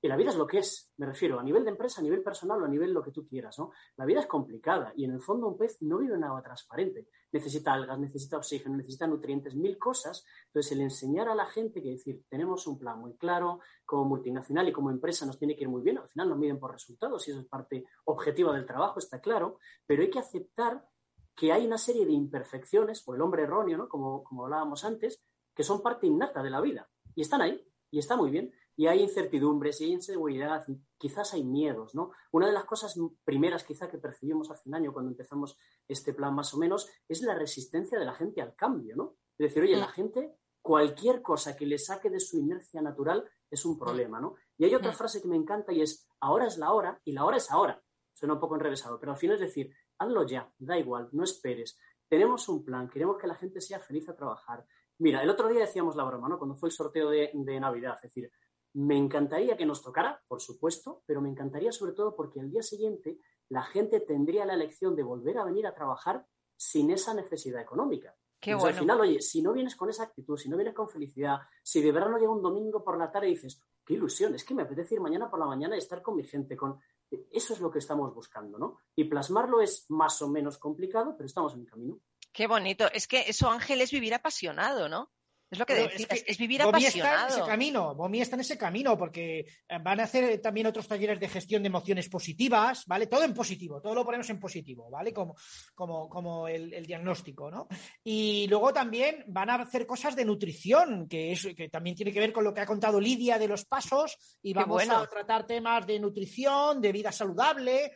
y 0.00 0.06
la 0.06 0.16
vida 0.16 0.30
es 0.30 0.36
lo 0.36 0.46
que 0.46 0.58
es, 0.58 0.92
me 0.96 1.06
refiero, 1.06 1.40
a 1.40 1.42
nivel 1.42 1.64
de 1.64 1.70
empresa, 1.70 2.00
a 2.00 2.04
nivel 2.04 2.22
personal 2.22 2.62
o 2.62 2.64
a 2.64 2.68
nivel 2.68 2.92
lo 2.92 3.02
que 3.02 3.10
tú 3.10 3.26
quieras, 3.26 3.58
¿no? 3.58 3.72
La 3.96 4.04
vida 4.04 4.20
es 4.20 4.26
complicada 4.26 4.92
y 4.96 5.04
en 5.04 5.12
el 5.12 5.20
fondo 5.20 5.48
un 5.48 5.58
pez 5.58 5.78
no 5.82 5.98
vive 5.98 6.14
en 6.14 6.22
agua 6.22 6.40
transparente. 6.40 7.08
Necesita 7.32 7.72
algas, 7.72 7.98
necesita 7.98 8.36
oxígeno, 8.36 8.76
necesita 8.76 9.06
nutrientes, 9.08 9.56
mil 9.56 9.76
cosas. 9.76 10.24
Entonces, 10.46 10.72
el 10.72 10.82
enseñar 10.82 11.28
a 11.28 11.34
la 11.34 11.46
gente 11.46 11.82
que 11.82 11.90
decir, 11.90 12.22
tenemos 12.28 12.66
un 12.68 12.78
plan 12.78 13.00
muy 13.00 13.16
claro, 13.16 13.60
como 13.84 14.04
multinacional 14.04 14.68
y 14.68 14.72
como 14.72 14.90
empresa 14.90 15.26
nos 15.26 15.38
tiene 15.38 15.56
que 15.56 15.62
ir 15.62 15.68
muy 15.68 15.82
bien, 15.82 15.98
al 15.98 16.08
final 16.08 16.28
nos 16.28 16.38
miden 16.38 16.60
por 16.60 16.72
resultados 16.72 17.26
y 17.26 17.32
eso 17.32 17.40
es 17.40 17.46
parte 17.46 17.84
objetiva 18.04 18.54
del 18.54 18.66
trabajo, 18.66 18.98
está 18.98 19.20
claro, 19.20 19.58
pero 19.84 20.02
hay 20.02 20.10
que 20.10 20.18
aceptar 20.18 20.86
que 21.34 21.52
hay 21.52 21.66
una 21.66 21.78
serie 21.78 22.04
de 22.04 22.12
imperfecciones, 22.12 23.02
o 23.06 23.14
el 23.14 23.20
hombre 23.20 23.44
erróneo, 23.44 23.78
¿no? 23.78 23.88
Como, 23.88 24.24
como 24.24 24.44
hablábamos 24.44 24.84
antes, 24.84 25.22
que 25.54 25.62
son 25.64 25.82
parte 25.82 26.06
innata 26.06 26.42
de 26.42 26.50
la 26.50 26.60
vida 26.60 26.88
y 27.14 27.22
están 27.22 27.40
ahí 27.40 27.64
y 27.90 27.98
está 27.98 28.16
muy 28.16 28.30
bien 28.30 28.52
y 28.78 28.86
hay 28.86 29.02
incertidumbres 29.02 29.80
y 29.80 29.86
hay 29.86 29.92
inseguridad 29.94 30.64
y 30.68 30.80
quizás 30.96 31.34
hay 31.34 31.42
miedos, 31.42 31.96
¿no? 31.96 32.12
Una 32.30 32.46
de 32.46 32.52
las 32.52 32.64
cosas 32.64 32.96
primeras 33.24 33.64
quizá 33.64 33.88
que 33.90 33.98
percibimos 33.98 34.52
hace 34.52 34.68
un 34.68 34.76
año 34.76 34.92
cuando 34.92 35.10
empezamos 35.10 35.58
este 35.88 36.14
plan 36.14 36.32
más 36.32 36.54
o 36.54 36.58
menos 36.58 36.88
es 37.08 37.22
la 37.22 37.34
resistencia 37.34 37.98
de 37.98 38.04
la 38.04 38.14
gente 38.14 38.40
al 38.40 38.54
cambio, 38.54 38.94
¿no? 38.94 39.16
Es 39.36 39.48
decir, 39.48 39.64
oye, 39.64 39.76
la 39.76 39.88
gente, 39.88 40.36
cualquier 40.62 41.22
cosa 41.22 41.56
que 41.56 41.66
le 41.66 41.76
saque 41.76 42.08
de 42.08 42.20
su 42.20 42.38
inercia 42.38 42.80
natural 42.80 43.28
es 43.50 43.64
un 43.64 43.76
problema, 43.76 44.20
¿no? 44.20 44.36
Y 44.56 44.64
hay 44.64 44.76
otra 44.76 44.92
frase 44.92 45.20
que 45.20 45.26
me 45.26 45.34
encanta 45.34 45.72
y 45.72 45.82
es, 45.82 46.08
ahora 46.20 46.46
es 46.46 46.56
la 46.56 46.72
hora 46.72 47.00
y 47.04 47.10
la 47.10 47.24
hora 47.24 47.38
es 47.38 47.50
ahora. 47.50 47.82
Suena 48.14 48.34
un 48.34 48.40
poco 48.40 48.54
enrevesado, 48.54 49.00
pero 49.00 49.10
al 49.10 49.18
final 49.18 49.34
es 49.34 49.42
decir, 49.42 49.74
hazlo 49.98 50.24
ya, 50.24 50.52
da 50.56 50.78
igual, 50.78 51.08
no 51.10 51.24
esperes. 51.24 51.76
Tenemos 52.08 52.48
un 52.48 52.64
plan, 52.64 52.88
queremos 52.88 53.18
que 53.18 53.26
la 53.26 53.34
gente 53.34 53.60
sea 53.60 53.80
feliz 53.80 54.08
a 54.08 54.14
trabajar. 54.14 54.64
Mira, 54.98 55.20
el 55.20 55.30
otro 55.30 55.48
día 55.48 55.62
decíamos 55.62 55.96
la 55.96 56.04
broma, 56.04 56.28
¿no? 56.28 56.38
Cuando 56.38 56.54
fue 56.54 56.68
el 56.68 56.72
sorteo 56.72 57.10
de, 57.10 57.32
de 57.34 57.60
Navidad, 57.60 57.96
es 57.96 58.02
decir, 58.02 58.30
me 58.78 58.96
encantaría 58.96 59.56
que 59.56 59.66
nos 59.66 59.82
tocara, 59.82 60.22
por 60.28 60.40
supuesto, 60.40 61.02
pero 61.04 61.20
me 61.20 61.28
encantaría 61.28 61.72
sobre 61.72 61.92
todo 61.92 62.14
porque 62.14 62.38
al 62.38 62.48
día 62.48 62.62
siguiente 62.62 63.18
la 63.48 63.64
gente 63.64 63.98
tendría 63.98 64.46
la 64.46 64.54
elección 64.54 64.94
de 64.94 65.02
volver 65.02 65.38
a 65.38 65.44
venir 65.44 65.66
a 65.66 65.74
trabajar 65.74 66.24
sin 66.56 66.92
esa 66.92 67.12
necesidad 67.12 67.60
económica. 67.60 68.14
Qué 68.38 68.52
Entonces, 68.52 68.78
bueno. 68.78 68.92
Al 68.92 68.98
final, 68.98 69.00
oye, 69.00 69.20
si 69.20 69.42
no 69.42 69.52
vienes 69.52 69.74
con 69.74 69.90
esa 69.90 70.04
actitud, 70.04 70.36
si 70.36 70.48
no 70.48 70.56
vienes 70.56 70.74
con 70.74 70.88
felicidad, 70.88 71.38
si 71.60 71.82
de 71.82 71.90
verdad 71.90 72.08
no 72.08 72.18
llega 72.18 72.30
un 72.30 72.40
domingo 72.40 72.84
por 72.84 72.96
la 72.96 73.10
tarde 73.10 73.28
y 73.28 73.34
dices, 73.34 73.60
qué 73.84 73.94
ilusión, 73.94 74.36
es 74.36 74.44
que 74.44 74.54
me 74.54 74.62
apetece 74.62 74.94
ir 74.94 75.00
mañana 75.00 75.28
por 75.28 75.40
la 75.40 75.46
mañana 75.46 75.74
y 75.74 75.80
estar 75.80 76.00
con 76.00 76.14
mi 76.14 76.22
gente, 76.22 76.56
con... 76.56 76.78
Eso 77.10 77.54
es 77.54 77.60
lo 77.60 77.72
que 77.72 77.80
estamos 77.80 78.14
buscando, 78.14 78.58
¿no? 78.58 78.78
Y 78.94 79.04
plasmarlo 79.04 79.60
es 79.60 79.86
más 79.88 80.22
o 80.22 80.28
menos 80.28 80.56
complicado, 80.56 81.16
pero 81.16 81.26
estamos 81.26 81.52
en 81.54 81.62
el 81.62 81.66
camino. 81.66 81.98
Qué 82.32 82.46
bonito. 82.46 82.86
Es 82.92 83.08
que 83.08 83.22
eso, 83.22 83.50
Ángel, 83.50 83.80
es 83.80 83.90
vivir 83.90 84.14
apasionado, 84.14 84.88
¿no? 84.88 85.10
Es 85.50 85.58
lo 85.58 85.64
que 85.64 85.74
decías, 85.74 86.24
es 86.26 86.36
vivir 86.36 86.62
Bomi 86.62 86.84
está 86.84 86.98
en 86.98 87.04
apasionado. 87.06 87.38
ese 87.38 87.48
camino, 87.48 87.94
Bomi 87.94 88.20
está 88.20 88.36
en 88.36 88.40
ese 88.40 88.58
camino, 88.58 88.98
porque 88.98 89.40
eh, 89.40 89.78
van 89.82 90.00
a 90.00 90.04
hacer 90.04 90.40
también 90.40 90.66
otros 90.66 90.86
talleres 90.86 91.18
de 91.18 91.28
gestión 91.28 91.62
de 91.62 91.68
emociones 91.68 92.08
positivas, 92.08 92.84
¿vale? 92.86 93.06
Todo 93.06 93.24
en 93.24 93.32
positivo, 93.32 93.80
todo 93.80 93.94
lo 93.94 94.04
ponemos 94.04 94.28
en 94.28 94.38
positivo, 94.38 94.90
¿vale? 94.90 95.12
Como, 95.12 95.34
como, 95.74 96.08
como 96.08 96.48
el, 96.48 96.74
el 96.74 96.84
diagnóstico, 96.84 97.50
¿no? 97.50 97.66
Y 98.04 98.46
luego 98.48 98.74
también 98.74 99.24
van 99.26 99.48
a 99.48 99.54
hacer 99.54 99.86
cosas 99.86 100.14
de 100.14 100.26
nutrición, 100.26 101.08
que, 101.08 101.32
es, 101.32 101.46
que 101.56 101.70
también 101.70 101.96
tiene 101.96 102.12
que 102.12 102.20
ver 102.20 102.32
con 102.32 102.44
lo 102.44 102.52
que 102.52 102.60
ha 102.60 102.66
contado 102.66 103.00
Lidia 103.00 103.38
de 103.38 103.48
los 103.48 103.64
pasos, 103.64 104.38
y 104.42 104.52
vamos 104.52 104.74
bueno. 104.74 104.98
a 104.98 105.08
tratar 105.08 105.46
temas 105.46 105.86
de 105.86 105.98
nutrición, 105.98 106.80
de 106.80 106.92
vida 106.92 107.10
saludable. 107.10 107.92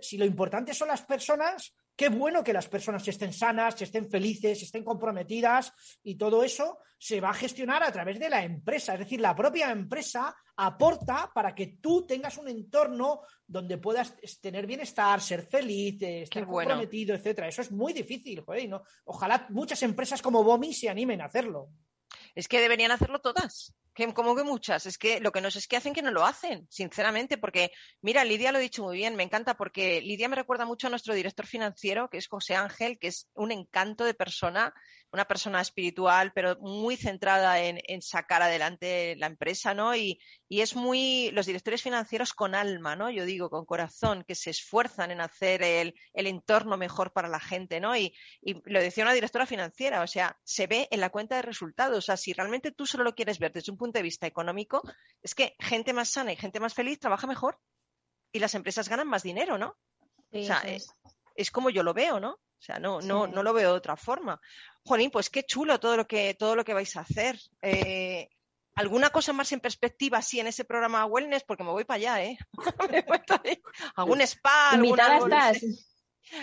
Si 0.00 0.16
lo 0.16 0.24
importante 0.24 0.74
son 0.74 0.88
las 0.88 1.02
personas, 1.02 1.72
qué 1.96 2.08
bueno 2.10 2.44
que 2.44 2.52
las 2.52 2.68
personas 2.68 3.06
estén 3.08 3.32
sanas, 3.32 3.80
estén 3.80 4.08
felices, 4.10 4.62
estén 4.62 4.84
comprometidas 4.84 5.72
y 6.02 6.16
todo 6.16 6.42
eso 6.44 6.78
se 6.98 7.20
va 7.20 7.30
a 7.30 7.34
gestionar 7.34 7.82
a 7.82 7.90
través 7.92 8.18
de 8.18 8.28
la 8.30 8.44
empresa. 8.44 8.92
Es 8.94 9.00
decir, 9.00 9.20
la 9.20 9.34
propia 9.34 9.70
empresa 9.70 10.34
aporta 10.56 11.30
para 11.34 11.54
que 11.54 11.78
tú 11.80 12.06
tengas 12.06 12.36
un 12.38 12.48
entorno 12.48 13.20
donde 13.46 13.78
puedas 13.78 14.14
tener 14.40 14.66
bienestar, 14.66 15.20
ser 15.20 15.46
feliz, 15.46 16.00
eh, 16.02 16.22
estar 16.22 16.44
bueno. 16.46 16.70
comprometido, 16.70 17.14
etcétera. 17.14 17.48
Eso 17.48 17.62
es 17.62 17.70
muy 17.72 17.92
difícil, 17.92 18.40
joder, 18.40 18.64
y 18.64 18.68
no- 18.68 18.82
Ojalá 19.04 19.46
muchas 19.50 19.82
empresas 19.82 20.22
como 20.22 20.44
Bomi 20.44 20.72
se 20.72 20.88
animen 20.88 21.20
a 21.20 21.26
hacerlo. 21.26 21.70
Es 22.34 22.48
que 22.48 22.60
deberían 22.60 22.90
hacerlo 22.92 23.20
todas. 23.20 23.74
Que, 23.96 24.12
como 24.12 24.36
que 24.36 24.44
muchas. 24.44 24.84
Es 24.84 24.98
que 24.98 25.20
lo 25.20 25.32
que 25.32 25.40
no 25.40 25.50
sé 25.50 25.58
es 25.58 25.66
que 25.66 25.78
hacen 25.78 25.94
que 25.94 26.02
no 26.02 26.10
lo 26.10 26.26
hacen, 26.26 26.66
sinceramente, 26.70 27.38
porque, 27.38 27.70
mira, 28.02 28.24
Lidia 28.24 28.52
lo 28.52 28.58
ha 28.58 28.60
dicho 28.60 28.82
muy 28.84 28.96
bien, 28.96 29.16
me 29.16 29.22
encanta, 29.22 29.56
porque 29.56 30.02
Lidia 30.02 30.28
me 30.28 30.36
recuerda 30.36 30.66
mucho 30.66 30.86
a 30.86 30.90
nuestro 30.90 31.14
director 31.14 31.46
financiero, 31.46 32.10
que 32.10 32.18
es 32.18 32.28
José 32.28 32.54
Ángel, 32.54 32.98
que 32.98 33.08
es 33.08 33.28
un 33.34 33.52
encanto 33.52 34.04
de 34.04 34.12
persona, 34.12 34.74
una 35.16 35.24
persona 35.24 35.62
espiritual, 35.62 36.32
pero 36.34 36.56
muy 36.60 36.96
centrada 36.96 37.60
en, 37.60 37.80
en 37.84 38.02
sacar 38.02 38.42
adelante 38.42 39.16
la 39.16 39.26
empresa, 39.26 39.72
¿no? 39.72 39.96
Y, 39.96 40.20
y 40.46 40.60
es 40.60 40.76
muy, 40.76 41.30
los 41.32 41.46
directores 41.46 41.82
financieros 41.82 42.34
con 42.34 42.54
alma, 42.54 42.94
¿no? 42.96 43.10
Yo 43.10 43.24
digo, 43.24 43.48
con 43.48 43.64
corazón, 43.64 44.24
que 44.28 44.34
se 44.34 44.50
esfuerzan 44.50 45.10
en 45.10 45.22
hacer 45.22 45.62
el, 45.62 45.94
el 46.12 46.26
entorno 46.26 46.76
mejor 46.76 47.12
para 47.14 47.28
la 47.28 47.40
gente, 47.40 47.80
¿no? 47.80 47.96
Y, 47.96 48.14
y 48.42 48.60
lo 48.70 48.80
decía 48.80 49.04
una 49.04 49.14
directora 49.14 49.46
financiera, 49.46 50.02
o 50.02 50.06
sea, 50.06 50.38
se 50.44 50.66
ve 50.66 50.86
en 50.90 51.00
la 51.00 51.08
cuenta 51.10 51.36
de 51.36 51.42
resultados. 51.42 51.96
O 51.96 52.02
sea, 52.02 52.18
si 52.18 52.34
realmente 52.34 52.72
tú 52.72 52.86
solo 52.86 53.02
lo 53.02 53.14
quieres 53.14 53.38
ver 53.38 53.52
desde 53.52 53.72
un 53.72 53.78
punto 53.78 53.98
de 53.98 54.02
vista 54.02 54.26
económico, 54.26 54.82
es 55.22 55.34
que 55.34 55.56
gente 55.58 55.94
más 55.94 56.10
sana 56.10 56.32
y 56.32 56.36
gente 56.36 56.60
más 56.60 56.74
feliz 56.74 57.00
trabaja 57.00 57.26
mejor 57.26 57.58
y 58.32 58.38
las 58.38 58.54
empresas 58.54 58.88
ganan 58.88 59.08
más 59.08 59.22
dinero, 59.22 59.56
¿no? 59.56 59.76
sí, 60.30 60.40
o 60.40 60.44
sea, 60.44 60.58
es, 60.60 60.82
es. 60.82 60.94
es 61.34 61.50
como 61.50 61.70
yo 61.70 61.82
lo 61.82 61.94
veo, 61.94 62.20
¿no? 62.20 62.38
O 62.58 62.62
sea, 62.66 62.78
no, 62.78 63.00
no, 63.00 63.26
no 63.26 63.42
lo 63.42 63.52
veo 63.52 63.72
de 63.72 63.76
otra 63.78 63.96
forma. 63.96 64.40
Jolín, 64.84 65.10
pues 65.10 65.30
qué 65.30 65.42
chulo 65.44 65.78
todo 65.78 65.96
lo 65.96 66.06
que, 66.06 66.34
todo 66.34 66.56
lo 66.56 66.64
que 66.64 66.74
vais 66.74 66.96
a 66.96 67.00
hacer. 67.00 67.38
Eh, 67.62 68.28
¿Alguna 68.74 69.10
cosa 69.10 69.32
más 69.32 69.52
en 69.52 69.60
perspectiva 69.60 70.18
así 70.18 70.38
en 70.40 70.46
ese 70.48 70.64
programa 70.64 71.06
wellness? 71.06 71.44
Porque 71.44 71.64
me 71.64 71.70
voy 71.70 71.84
para 71.84 71.96
allá, 71.96 72.24
¿eh? 72.24 72.38
¿Algún 73.96 74.20
spa? 74.20 74.70
Invitada 74.74 75.14
alguna, 75.16 75.50
estás. 75.50 75.86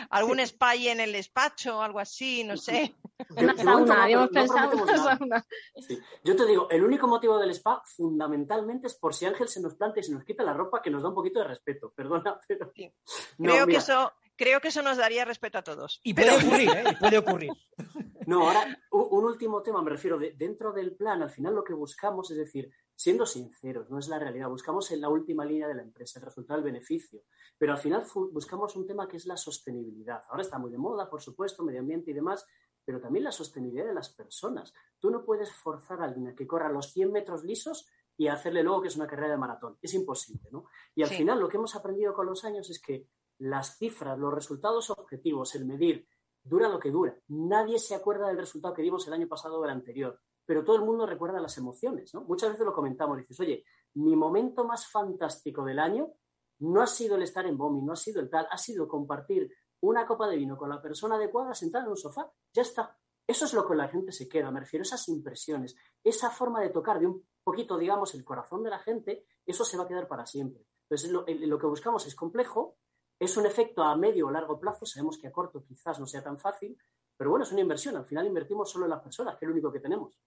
algún 0.10 0.40
spa 0.40 0.70
ahí 0.70 0.88
en 0.88 1.00
el 1.00 1.12
despacho, 1.12 1.82
algo 1.82 2.00
así, 2.00 2.44
no 2.44 2.58
sé. 2.58 2.96
Yo- 3.30 3.44
Una 3.44 3.56
sauna, 3.56 4.04
habíamos 4.04 4.30
pensado 4.30 4.82
una 4.82 4.98
sauna. 4.98 5.46
Sí. 5.88 6.00
Yo 6.24 6.36
te 6.36 6.46
digo, 6.46 6.68
el 6.70 6.84
único 6.84 7.08
motivo 7.08 7.38
del 7.38 7.52
spa 7.52 7.82
fundamentalmente 7.86 8.88
es 8.88 8.96
por 8.96 9.14
si 9.14 9.26
Ángel 9.26 9.48
se 9.48 9.62
nos 9.62 9.76
planta 9.76 10.00
y 10.00 10.04
se 10.04 10.12
nos 10.12 10.24
quita 10.24 10.44
la 10.44 10.54
ropa 10.54 10.82
que 10.82 10.90
nos 10.90 11.04
da 11.04 11.10
un 11.10 11.16
poquito 11.16 11.40
de 11.40 11.48
respeto. 11.48 11.92
Perdona, 11.96 12.40
pero... 12.48 12.72
Sí. 12.76 12.92
No, 13.38 13.54
creo, 13.54 13.68
que 13.68 13.76
eso, 13.78 14.12
creo 14.36 14.60
que 14.62 14.70
eso 14.70 14.82
nos 14.82 14.98
daría 14.98 15.26
respeto 15.26 15.58
a 15.58 15.64
todos. 15.64 16.00
Y 16.04 16.14
puede 16.14 16.32
ocurrir, 16.32 16.70
¿eh? 16.70 16.84
Y 16.92 16.96
puede 16.96 17.18
ocurrir. 17.18 17.52
No, 18.26 18.48
ahora 18.48 18.80
un, 18.92 19.26
último 19.26 19.62
tema, 19.62 19.82
me 19.82 19.90
refiero, 19.90 20.18
de- 20.18 20.32
dentro 20.32 20.72
del 20.72 20.96
plan, 20.96 21.22
al 21.22 21.30
final 21.30 21.54
lo 21.56 21.62
que 21.62 21.74
buscamos 21.74 22.32
es 22.32 22.38
decir, 22.38 22.72
siendo 22.96 23.26
sinceros, 23.26 23.90
no 23.90 24.00
es 24.00 24.08
la 24.08 24.18
realidad, 24.18 24.48
buscamos 24.48 24.90
en 24.92 25.02
la 25.02 25.10
última 25.10 25.44
línea 25.44 25.68
de 25.68 25.76
la 25.76 25.82
empresa, 25.82 26.20
el 26.20 26.26
resultado 26.28 26.62
del 26.62 26.72
beneficio, 26.72 27.24
pero 27.58 27.74
al 27.74 27.80
final 27.80 28.06
buscamos 28.32 28.78
un 28.78 28.88
tema 28.88 29.10
que 29.10 29.18
es 29.18 29.26
la 29.26 29.36
sostenibilidad. 29.36 30.24
Ahora 30.30 30.42
está 30.42 30.58
muy 30.58 30.72
de 30.72 30.78
moda, 30.78 31.10
por 31.10 31.22
supuesto, 31.22 31.64
medio 31.64 31.82
ambiente 31.82 32.12
y 32.12 32.14
demás, 32.14 32.46
pero 32.86 33.02
también 33.02 33.26
la 33.26 33.34
sostenibilidad 33.34 33.88
de 33.88 33.94
las 33.94 34.08
personas. 34.10 34.74
Tú 35.00 35.10
no 35.12 35.26
puedes 35.26 35.52
forzar 35.52 36.00
a 36.02 36.06
alguien 36.06 36.30
a 36.30 36.34
que 36.36 36.48
corra 36.48 36.70
los 36.70 36.94
100 36.94 37.12
metros 37.12 37.44
lisos 37.44 37.90
y 38.16 38.30
hacerle 38.30 38.64
luego 38.64 38.84
que 38.84 38.88
es 38.88 38.96
una 38.96 39.08
carrera 39.08 39.32
de 39.32 39.38
maratón. 39.38 39.78
Es 39.82 39.94
imposible, 39.96 40.48
¿no? 40.50 40.64
Y 40.96 41.04
al 41.04 41.10
Sí. 41.10 41.16
final 41.18 41.42
lo 41.42 41.50
que 41.50 41.58
hemos 41.58 41.76
aprendido 41.76 42.14
con 42.14 42.26
los 42.26 42.46
años 42.46 42.70
es 42.70 42.80
que 42.82 43.06
las 43.44 43.78
cifras, 43.78 44.18
los 44.18 44.34
resultados 44.34 44.90
objetivos, 44.90 45.54
el 45.56 45.66
medir, 45.66 46.08
dura 46.42 46.70
lo 46.70 46.80
que 46.80 46.92
dura. 46.92 47.16
Nadie 47.28 47.78
se 47.78 47.94
acuerda 47.94 48.28
del 48.28 48.38
resultado 48.38 48.74
que 48.74 48.82
dimos 48.82 49.06
el 49.08 49.14
año 49.14 49.28
pasado 49.28 49.60
o 49.60 49.66
el 49.66 49.72
anterior, 49.72 50.20
pero 50.46 50.64
todo 50.64 50.78
el 50.78 50.84
mundo 50.84 51.06
recuerda 51.06 51.42
las 51.42 51.58
emociones. 51.58 52.14
Muchas 52.16 52.52
veces 52.52 52.66
lo 52.66 52.74
comentamos, 52.74 53.18
dices, 53.18 53.40
oye, 53.42 53.66
mi 53.96 54.16
momento 54.16 54.66
más 54.66 54.88
fantástico 54.88 55.66
del 55.66 55.80
año 55.80 56.14
no 56.60 56.82
ha 56.82 56.88
sido 56.88 57.18
el 57.18 57.24
estar 57.24 57.46
en 57.46 57.58
Bomi, 57.58 57.82
no 57.82 57.92
ha 57.92 57.98
sido 57.98 58.22
el 58.22 58.30
tal, 58.30 58.48
ha 58.50 58.58
sido 58.58 58.88
compartir 58.88 59.54
una 59.82 60.08
copa 60.08 60.30
de 60.30 60.38
vino 60.38 60.56
con 60.58 60.70
la 60.70 60.82
persona 60.82 61.16
adecuada 61.16 61.54
sentada 61.54 61.84
en 61.84 61.92
un 61.92 61.98
sofá. 61.98 62.32
Ya 62.54 62.62
está. 62.62 62.98
Eso 63.28 63.44
es 63.44 63.54
lo 63.54 63.68
que 63.68 63.76
la 63.76 63.90
gente 63.90 64.14
se 64.14 64.30
queda, 64.30 64.52
me 64.52 64.62
refiero 64.62 64.84
a 64.84 64.88
esas 64.88 65.08
impresiones, 65.10 65.76
esa 66.04 66.30
forma 66.30 66.62
de 66.62 66.70
tocar 66.70 67.00
de 67.00 67.08
un 67.08 67.26
poquito, 67.44 67.78
digamos, 67.78 68.14
el 68.16 68.24
corazón 68.24 68.64
de 68.64 68.70
la 68.70 68.80
gente, 68.80 69.26
eso 69.46 69.66
se 69.66 69.78
va 69.78 69.84
a 69.84 69.88
quedar 69.88 70.08
para 70.08 70.26
siempre. 70.26 70.66
Entonces, 70.90 71.12
lo 71.12 71.58
que 71.58 71.68
buscamos 71.68 72.06
es 72.06 72.16
complejo, 72.16 72.78
es 73.20 73.38
un 73.38 73.46
efecto 73.46 73.84
a 73.84 73.96
medio 73.96 74.28
o 74.28 74.32
largo 74.32 74.60
plazo, 74.60 74.86
sabemos 74.86 75.18
que 75.18 75.28
a 75.28 75.32
corto 75.32 75.64
quizás 75.64 76.00
no 76.00 76.06
sea 76.06 76.24
tan 76.24 76.38
fácil, 76.38 76.78
pero 77.16 77.30
bueno, 77.30 77.46
es 77.46 77.52
una 77.52 77.62
inversión, 77.62 77.96
al 77.96 78.06
final 78.06 78.28
invertimos 78.28 78.70
solo 78.70 78.86
en 78.86 78.92
las 78.92 79.02
personas, 79.02 79.38
que 79.38 79.46
es 79.46 79.48
lo 79.48 79.54
único 79.54 79.72
que 79.72 79.80
tenemos. 79.80 80.18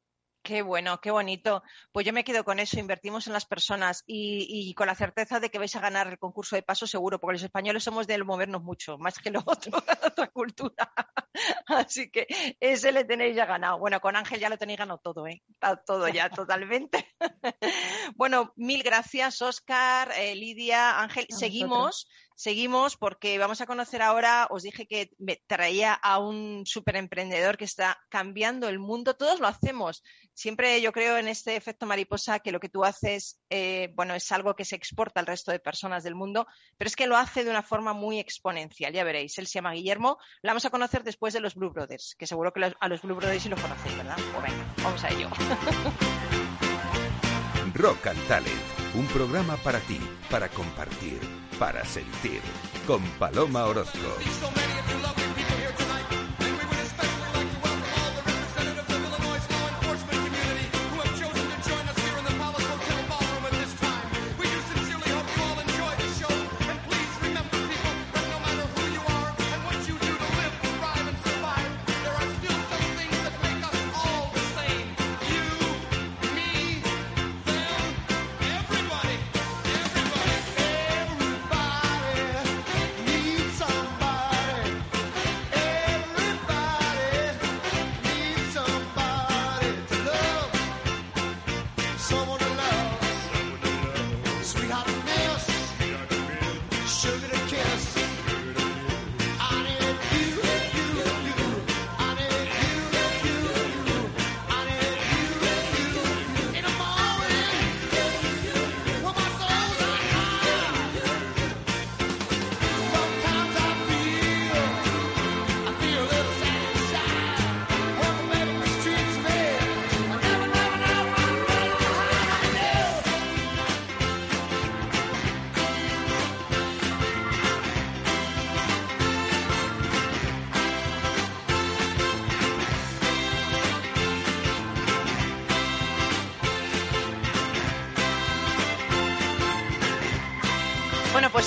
Qué 0.46 0.62
bueno, 0.62 1.00
qué 1.00 1.10
bonito. 1.10 1.64
Pues 1.90 2.06
yo 2.06 2.12
me 2.12 2.22
quedo 2.22 2.44
con 2.44 2.60
eso, 2.60 2.78
invertimos 2.78 3.26
en 3.26 3.32
las 3.32 3.46
personas 3.46 4.04
y, 4.06 4.72
con 4.74 4.86
la 4.86 4.94
certeza 4.94 5.40
de 5.40 5.50
que 5.50 5.58
vais 5.58 5.74
a 5.74 5.80
ganar 5.80 6.06
el 6.06 6.20
concurso 6.20 6.54
de 6.54 6.62
paso 6.62 6.86
seguro, 6.86 7.18
porque 7.18 7.32
los 7.32 7.42
españoles 7.42 7.82
somos 7.82 8.06
de 8.06 8.22
movernos 8.22 8.62
mucho, 8.62 8.96
más 8.96 9.18
que 9.18 9.32
lo 9.32 9.40
otro, 9.44 9.76
otra 10.06 10.28
cultura. 10.28 10.88
Así 11.66 12.10
que 12.10 12.26
ese 12.60 12.92
le 12.92 13.04
tenéis 13.04 13.36
ya 13.36 13.46
ganado. 13.46 13.78
Bueno, 13.78 14.00
con 14.00 14.16
Ángel 14.16 14.40
ya 14.40 14.48
lo 14.48 14.58
tenéis 14.58 14.78
ganado 14.78 14.98
todo, 14.98 15.26
¿eh? 15.26 15.42
Está 15.50 15.76
todo 15.76 16.08
ya 16.08 16.28
totalmente. 16.30 17.06
bueno, 18.16 18.52
mil 18.56 18.82
gracias, 18.82 19.42
Oscar, 19.42 20.12
Lidia, 20.34 21.00
Ángel. 21.00 21.26
Seguimos, 21.28 22.08
seguimos 22.36 22.96
porque 22.96 23.38
vamos 23.38 23.60
a 23.60 23.66
conocer 23.66 24.02
ahora, 24.02 24.46
os 24.50 24.62
dije 24.62 24.86
que 24.86 25.10
me 25.18 25.42
traía 25.46 25.94
a 25.94 26.18
un 26.18 26.64
súper 26.66 26.96
emprendedor 26.96 27.56
que 27.56 27.64
está 27.64 27.98
cambiando 28.08 28.68
el 28.68 28.78
mundo. 28.78 29.14
Todos 29.14 29.40
lo 29.40 29.46
hacemos. 29.46 30.02
Siempre 30.34 30.82
yo 30.82 30.92
creo 30.92 31.16
en 31.16 31.28
este 31.28 31.56
efecto 31.56 31.86
mariposa 31.86 32.40
que 32.40 32.52
lo 32.52 32.60
que 32.60 32.68
tú 32.68 32.84
haces, 32.84 33.40
eh, 33.48 33.90
bueno, 33.94 34.14
es 34.14 34.30
algo 34.32 34.54
que 34.54 34.66
se 34.66 34.76
exporta 34.76 35.20
al 35.20 35.26
resto 35.26 35.50
de 35.50 35.58
personas 35.58 36.04
del 36.04 36.14
mundo, 36.14 36.46
pero 36.76 36.88
es 36.88 36.96
que 36.96 37.06
lo 37.06 37.16
hace 37.16 37.42
de 37.42 37.50
una 37.50 37.62
forma 37.62 37.94
muy 37.94 38.18
exponencial. 38.18 38.92
Ya 38.92 39.02
veréis, 39.02 39.38
él 39.38 39.46
se 39.46 39.54
llama 39.54 39.72
Guillermo. 39.72 40.18
Lo 40.42 40.50
vamos 40.50 40.66
a 40.66 40.70
conocer 40.70 41.04
después 41.04 41.25
de 41.32 41.40
los 41.40 41.54
Blue 41.54 41.70
Brothers, 41.70 42.14
que 42.18 42.26
seguro 42.26 42.52
que 42.52 42.74
a 42.78 42.88
los 42.88 43.02
Blue 43.02 43.14
Brothers 43.14 43.42
sí 43.42 43.48
los 43.48 43.60
conocéis, 43.60 43.96
¿verdad? 43.96 44.16
Pues 44.32 44.42
venga, 44.42 44.64
vamos 44.82 45.04
a 45.04 45.08
ello. 45.10 45.28
Rock 47.74 48.06
and 48.06 48.28
Talent, 48.28 48.62
un 48.94 49.06
programa 49.08 49.56
para 49.58 49.80
ti, 49.80 50.00
para 50.30 50.48
compartir, 50.48 51.20
para 51.58 51.84
sentir, 51.84 52.40
con 52.86 53.02
Paloma 53.18 53.66
Orozco. 53.66 53.98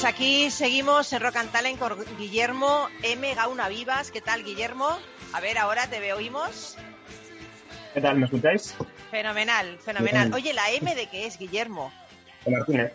Pues 0.01 0.13
aquí 0.13 0.49
seguimos 0.49 1.11
en 1.11 1.21
Rock 1.21 1.35
and 1.35 1.51
Talent 1.51 1.77
con 1.77 1.93
Guillermo 2.17 2.87
M. 3.03 3.35
Gauna 3.35 3.67
Vivas. 3.67 4.11
¿Qué 4.11 4.21
tal, 4.21 4.45
Guillermo? 4.45 4.97
A 5.33 5.41
ver, 5.41 5.57
ahora 5.57 5.87
te 5.87 5.99
veo, 5.99 6.15
oímos. 6.15 6.77
¿Qué 7.93 7.99
tal? 7.99 8.17
¿Me 8.17 8.23
escucháis? 8.23 8.77
Fenomenal, 9.11 9.77
fenomenal. 9.79 10.33
Oye, 10.33 10.53
¿la 10.53 10.71
M 10.71 10.95
de 10.95 11.07
qué 11.07 11.25
es, 11.25 11.37
Guillermo? 11.37 11.91
De 12.45 12.51
Martínez. 12.51 12.93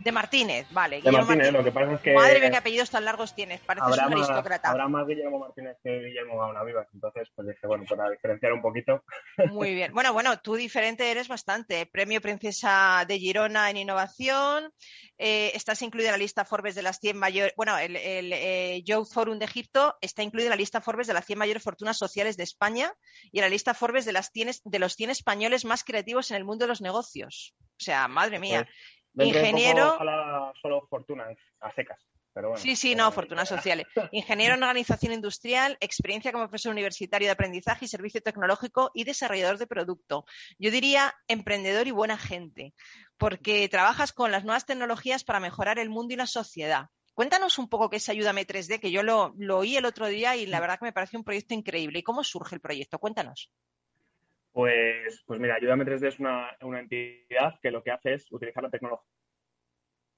De 0.00 0.10
Martínez, 0.10 0.66
vale. 0.72 0.96
De 0.96 1.02
Guillermo 1.02 1.28
Martínez, 1.28 1.52
lo 1.52 1.62
que 1.62 1.70
pasa 1.70 1.92
es 1.92 2.00
que 2.00 2.12
Madre 2.12 2.40
mía, 2.40 2.50
qué 2.50 2.56
apellidos 2.56 2.90
tan 2.90 3.04
largos 3.04 3.36
tienes. 3.36 3.60
Pareces 3.60 3.98
un 4.04 4.12
aristócrata. 4.14 4.70
habrá 4.70 4.88
más 4.88 5.06
Guillermo 5.06 5.38
Martínez 5.38 5.76
que 5.84 5.90
Guillermo 5.90 6.40
Gauna 6.40 6.64
Vivas. 6.64 6.88
Entonces, 6.92 7.28
pues 7.36 7.46
dije, 7.46 7.66
bueno, 7.68 7.84
para 7.88 8.10
diferenciar 8.10 8.52
un 8.52 8.62
poquito. 8.62 9.04
Muy 9.50 9.74
bien. 9.74 9.92
Bueno, 9.92 10.12
bueno, 10.12 10.40
tú 10.40 10.56
diferente 10.56 11.08
eres 11.08 11.28
bastante. 11.28 11.86
Premio 11.86 12.20
Princesa 12.20 13.04
de 13.06 13.18
Girona 13.20 13.70
en 13.70 13.76
innovación. 13.76 14.72
Eh, 15.18 15.50
estás 15.54 15.82
incluida 15.82 16.08
en 16.08 16.12
la 16.12 16.18
lista 16.18 16.44
Forbes 16.44 16.76
de 16.76 16.82
las 16.82 17.00
100 17.00 17.18
mayores. 17.18 17.52
Bueno, 17.56 17.76
el, 17.76 17.96
el 17.96 18.32
eh, 18.32 18.82
Youth 18.84 19.12
Forum 19.12 19.38
de 19.38 19.46
Egipto 19.46 19.96
está 20.00 20.22
incluido 20.22 20.46
en 20.46 20.50
la 20.50 20.56
lista 20.56 20.80
Forbes 20.80 21.08
de 21.08 21.14
las 21.14 21.26
100 21.26 21.38
mayores 21.38 21.62
fortunas 21.62 21.98
sociales 21.98 22.36
de 22.36 22.44
España 22.44 22.92
y 23.32 23.38
en 23.38 23.42
la 23.42 23.48
lista 23.48 23.74
Forbes 23.74 24.04
de, 24.04 24.12
las 24.12 24.30
100, 24.30 24.50
de 24.64 24.78
los 24.78 24.94
100 24.94 25.10
españoles 25.10 25.64
más 25.64 25.82
creativos 25.82 26.30
en 26.30 26.36
el 26.36 26.44
mundo 26.44 26.64
de 26.64 26.68
los 26.68 26.80
negocios. 26.80 27.54
O 27.60 27.84
sea, 27.84 28.06
madre 28.06 28.38
mía. 28.38 28.68
Pues, 29.14 29.28
Ingeniero. 29.28 29.84
poco, 29.84 29.94
ojalá 29.96 30.52
solo 30.62 30.86
fortuna, 30.88 31.26
a 31.60 31.74
secas. 31.74 31.98
Pero 32.38 32.50
bueno, 32.50 32.62
Sí, 32.62 32.76
sí, 32.76 32.94
no, 32.94 33.10
fortunas 33.10 33.48
sociales. 33.48 33.88
Ingeniero 34.12 34.54
en 34.54 34.62
organización 34.62 35.12
industrial, 35.12 35.76
experiencia 35.80 36.30
como 36.30 36.44
profesor 36.44 36.70
universitario 36.70 37.26
de 37.26 37.32
aprendizaje 37.32 37.86
y 37.86 37.88
servicio 37.88 38.22
tecnológico 38.22 38.92
y 38.94 39.02
desarrollador 39.02 39.58
de 39.58 39.66
producto. 39.66 40.24
Yo 40.56 40.70
diría 40.70 41.16
emprendedor 41.26 41.88
y 41.88 41.90
buena 41.90 42.16
gente, 42.16 42.74
porque 43.16 43.68
trabajas 43.68 44.12
con 44.12 44.30
las 44.30 44.44
nuevas 44.44 44.66
tecnologías 44.66 45.24
para 45.24 45.40
mejorar 45.40 45.80
el 45.80 45.90
mundo 45.90 46.14
y 46.14 46.16
la 46.16 46.28
sociedad. 46.28 46.90
Cuéntanos 47.12 47.58
un 47.58 47.68
poco 47.68 47.90
qué 47.90 47.96
es 47.96 48.08
Ayúdame 48.08 48.46
3D, 48.46 48.78
que 48.78 48.92
yo 48.92 49.02
lo, 49.02 49.34
lo 49.36 49.58
oí 49.58 49.76
el 49.76 49.84
otro 49.84 50.06
día 50.06 50.36
y 50.36 50.46
la 50.46 50.60
verdad 50.60 50.78
que 50.78 50.84
me 50.84 50.92
parece 50.92 51.16
un 51.16 51.24
proyecto 51.24 51.54
increíble. 51.54 51.98
¿Y 51.98 52.04
cómo 52.04 52.22
surge 52.22 52.54
el 52.54 52.60
proyecto? 52.60 53.00
Cuéntanos. 53.00 53.50
Pues, 54.52 55.24
pues 55.26 55.40
mira, 55.40 55.56
Ayúdame 55.56 55.84
3D 55.84 56.06
es 56.06 56.20
una, 56.20 56.56
una 56.60 56.78
entidad 56.78 57.58
que 57.60 57.72
lo 57.72 57.82
que 57.82 57.90
hace 57.90 58.14
es 58.14 58.30
utilizar 58.30 58.62
la 58.62 58.70
tecnología 58.70 59.04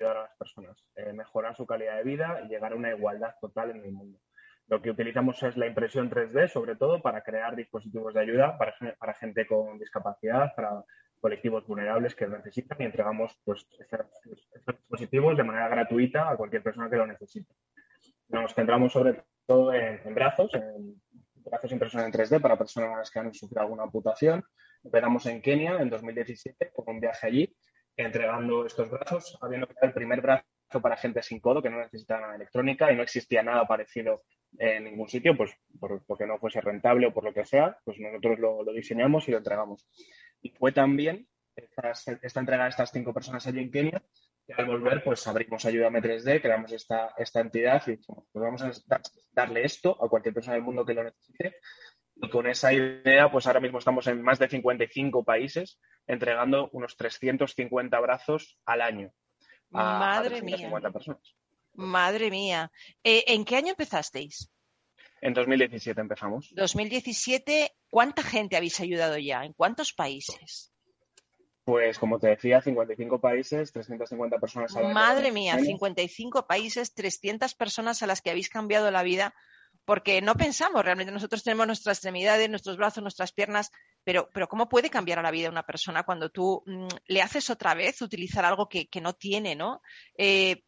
a 0.08 0.14
las 0.14 0.36
personas, 0.36 0.82
eh, 0.96 1.12
mejorar 1.12 1.54
su 1.56 1.66
calidad 1.66 1.96
de 1.96 2.04
vida 2.04 2.40
y 2.44 2.48
llegar 2.48 2.72
a 2.72 2.76
una 2.76 2.90
igualdad 2.90 3.34
total 3.40 3.70
en 3.70 3.84
el 3.84 3.92
mundo. 3.92 4.18
Lo 4.68 4.80
que 4.80 4.90
utilizamos 4.90 5.42
es 5.42 5.56
la 5.56 5.66
impresión 5.66 6.10
3D, 6.10 6.48
sobre 6.48 6.76
todo 6.76 7.02
para 7.02 7.22
crear 7.22 7.56
dispositivos 7.56 8.14
de 8.14 8.20
ayuda 8.20 8.56
para, 8.56 8.74
para 8.98 9.14
gente 9.14 9.46
con 9.46 9.78
discapacidad, 9.78 10.54
para 10.54 10.84
colectivos 11.20 11.66
vulnerables 11.66 12.14
que 12.14 12.26
lo 12.26 12.36
necesitan 12.36 12.80
y 12.80 12.84
entregamos 12.84 13.38
pues, 13.44 13.66
estos, 13.78 14.48
dispositivos 14.66 15.36
de 15.36 15.44
manera 15.44 15.68
gratuita 15.68 16.30
a 16.30 16.36
cualquier 16.36 16.62
persona 16.62 16.88
que 16.88 16.96
lo 16.96 17.06
necesite. 17.06 17.52
Nos 18.28 18.54
centramos 18.54 18.92
sobre 18.92 19.24
todo 19.44 19.74
en, 19.74 20.00
en 20.04 20.14
brazos, 20.14 20.54
en 20.54 21.02
brazos 21.44 21.72
impresos 21.72 22.02
en 22.02 22.12
3D 22.12 22.40
para 22.40 22.56
personas 22.56 23.10
que 23.10 23.18
han 23.18 23.34
sufrido 23.34 23.62
alguna 23.62 23.82
amputación. 23.82 24.44
Empezamos 24.82 25.26
en 25.26 25.42
Kenia 25.42 25.78
en 25.78 25.90
2017 25.90 26.70
con 26.72 26.94
un 26.94 27.00
viaje 27.00 27.26
allí 27.26 27.56
entregando 28.04 28.66
estos 28.66 28.90
brazos, 28.90 29.38
habiendo 29.40 29.66
creado 29.66 29.86
el 29.86 29.92
primer 29.92 30.20
brazo 30.20 30.44
para 30.82 30.96
gente 30.96 31.22
sin 31.22 31.40
codo 31.40 31.62
que 31.62 31.70
no 31.70 31.78
necesitaba 31.78 32.20
nada 32.22 32.36
electrónica 32.36 32.92
y 32.92 32.96
no 32.96 33.02
existía 33.02 33.42
nada 33.42 33.66
parecido 33.66 34.22
en 34.58 34.84
ningún 34.84 35.08
sitio, 35.08 35.36
pues 35.36 35.52
porque 36.06 36.26
no 36.26 36.38
fuese 36.38 36.60
rentable 36.60 37.06
o 37.06 37.14
por 37.14 37.24
lo 37.24 37.32
que 37.32 37.44
sea, 37.44 37.78
pues 37.84 37.98
nosotros 37.98 38.38
lo, 38.38 38.64
diseñamos 38.72 39.28
y 39.28 39.32
lo 39.32 39.38
entregamos. 39.38 39.88
Y 40.42 40.50
fue 40.50 40.72
también 40.72 41.26
esta, 41.56 42.40
entrega 42.40 42.64
de 42.64 42.70
estas 42.70 42.90
cinco 42.90 43.12
personas 43.12 43.46
allí 43.46 43.60
en 43.60 43.70
Kenia 43.70 44.02
que 44.46 44.54
al 44.54 44.66
volver 44.66 45.04
pues 45.04 45.26
abrimos 45.26 45.64
Ayúdame 45.64 46.00
3D, 46.00 46.40
creamos 46.40 46.72
esta, 46.72 47.14
esta 47.16 47.40
entidad 47.40 47.82
y 47.86 47.92
dijimos, 47.92 48.24
pues 48.32 48.42
vamos 48.42 48.62
a 48.62 48.72
darle 49.32 49.64
esto 49.64 50.02
a 50.02 50.08
cualquier 50.08 50.34
persona 50.34 50.54
del 50.54 50.64
mundo 50.64 50.84
que 50.84 50.94
lo 50.94 51.04
necesite 51.04 51.56
y 52.22 52.28
con 52.28 52.46
esa 52.46 52.72
idea, 52.72 53.30
pues 53.30 53.46
ahora 53.46 53.60
mismo 53.60 53.78
estamos 53.78 54.06
en 54.06 54.22
más 54.22 54.38
de 54.38 54.48
55 54.48 55.24
países 55.24 55.78
entregando 56.06 56.68
unos 56.72 56.96
350 56.96 57.98
brazos 58.00 58.58
al 58.64 58.82
año. 58.82 59.12
A, 59.72 59.98
Madre 59.98 60.42
mía. 60.42 60.70
personas. 60.92 61.34
Madre 61.74 62.30
mía. 62.30 62.70
Eh, 63.02 63.24
¿En 63.28 63.44
qué 63.44 63.56
año 63.56 63.70
empezasteis? 63.70 64.50
En 65.22 65.34
2017 65.34 66.00
empezamos. 66.00 66.50
2017, 66.54 67.72
¿cuánta 67.90 68.22
gente 68.22 68.56
habéis 68.56 68.80
ayudado 68.80 69.18
ya? 69.18 69.44
¿En 69.44 69.52
cuántos 69.52 69.92
países? 69.92 70.72
Pues 71.64 71.98
como 71.98 72.18
te 72.18 72.28
decía, 72.28 72.60
55 72.60 73.20
países, 73.20 73.70
350 73.72 74.38
personas 74.38 74.74
al 74.76 74.86
año. 74.86 74.94
Madre 74.94 75.30
mía, 75.30 75.58
55 75.58 76.46
países, 76.46 76.94
300 76.94 77.54
personas 77.54 78.02
a 78.02 78.06
las 78.06 78.22
que 78.22 78.30
habéis 78.30 78.48
cambiado 78.48 78.90
la 78.90 79.02
vida 79.02 79.34
porque 79.90 80.22
no 80.22 80.36
pensamos 80.36 80.84
realmente. 80.84 81.10
Nosotros 81.10 81.42
tenemos 81.42 81.66
nuestras 81.66 81.96
extremidades, 81.96 82.48
nuestros 82.48 82.76
brazos, 82.76 83.02
nuestras 83.02 83.32
piernas, 83.32 83.72
pero, 84.04 84.30
pero 84.32 84.46
¿cómo 84.46 84.68
puede 84.68 84.88
cambiar 84.88 85.18
a 85.18 85.22
la 85.22 85.32
vida 85.32 85.46
de 85.46 85.50
una 85.50 85.66
persona 85.66 86.04
cuando 86.04 86.30
tú 86.30 86.62
mm, 86.64 86.86
le 87.08 87.22
haces 87.22 87.50
otra 87.50 87.74
vez 87.74 88.00
utilizar 88.00 88.44
algo 88.44 88.68
que, 88.68 88.88
no 89.02 89.14
tiene, 89.14 89.56
¿no? 89.56 89.82
Eh, 90.16 90.62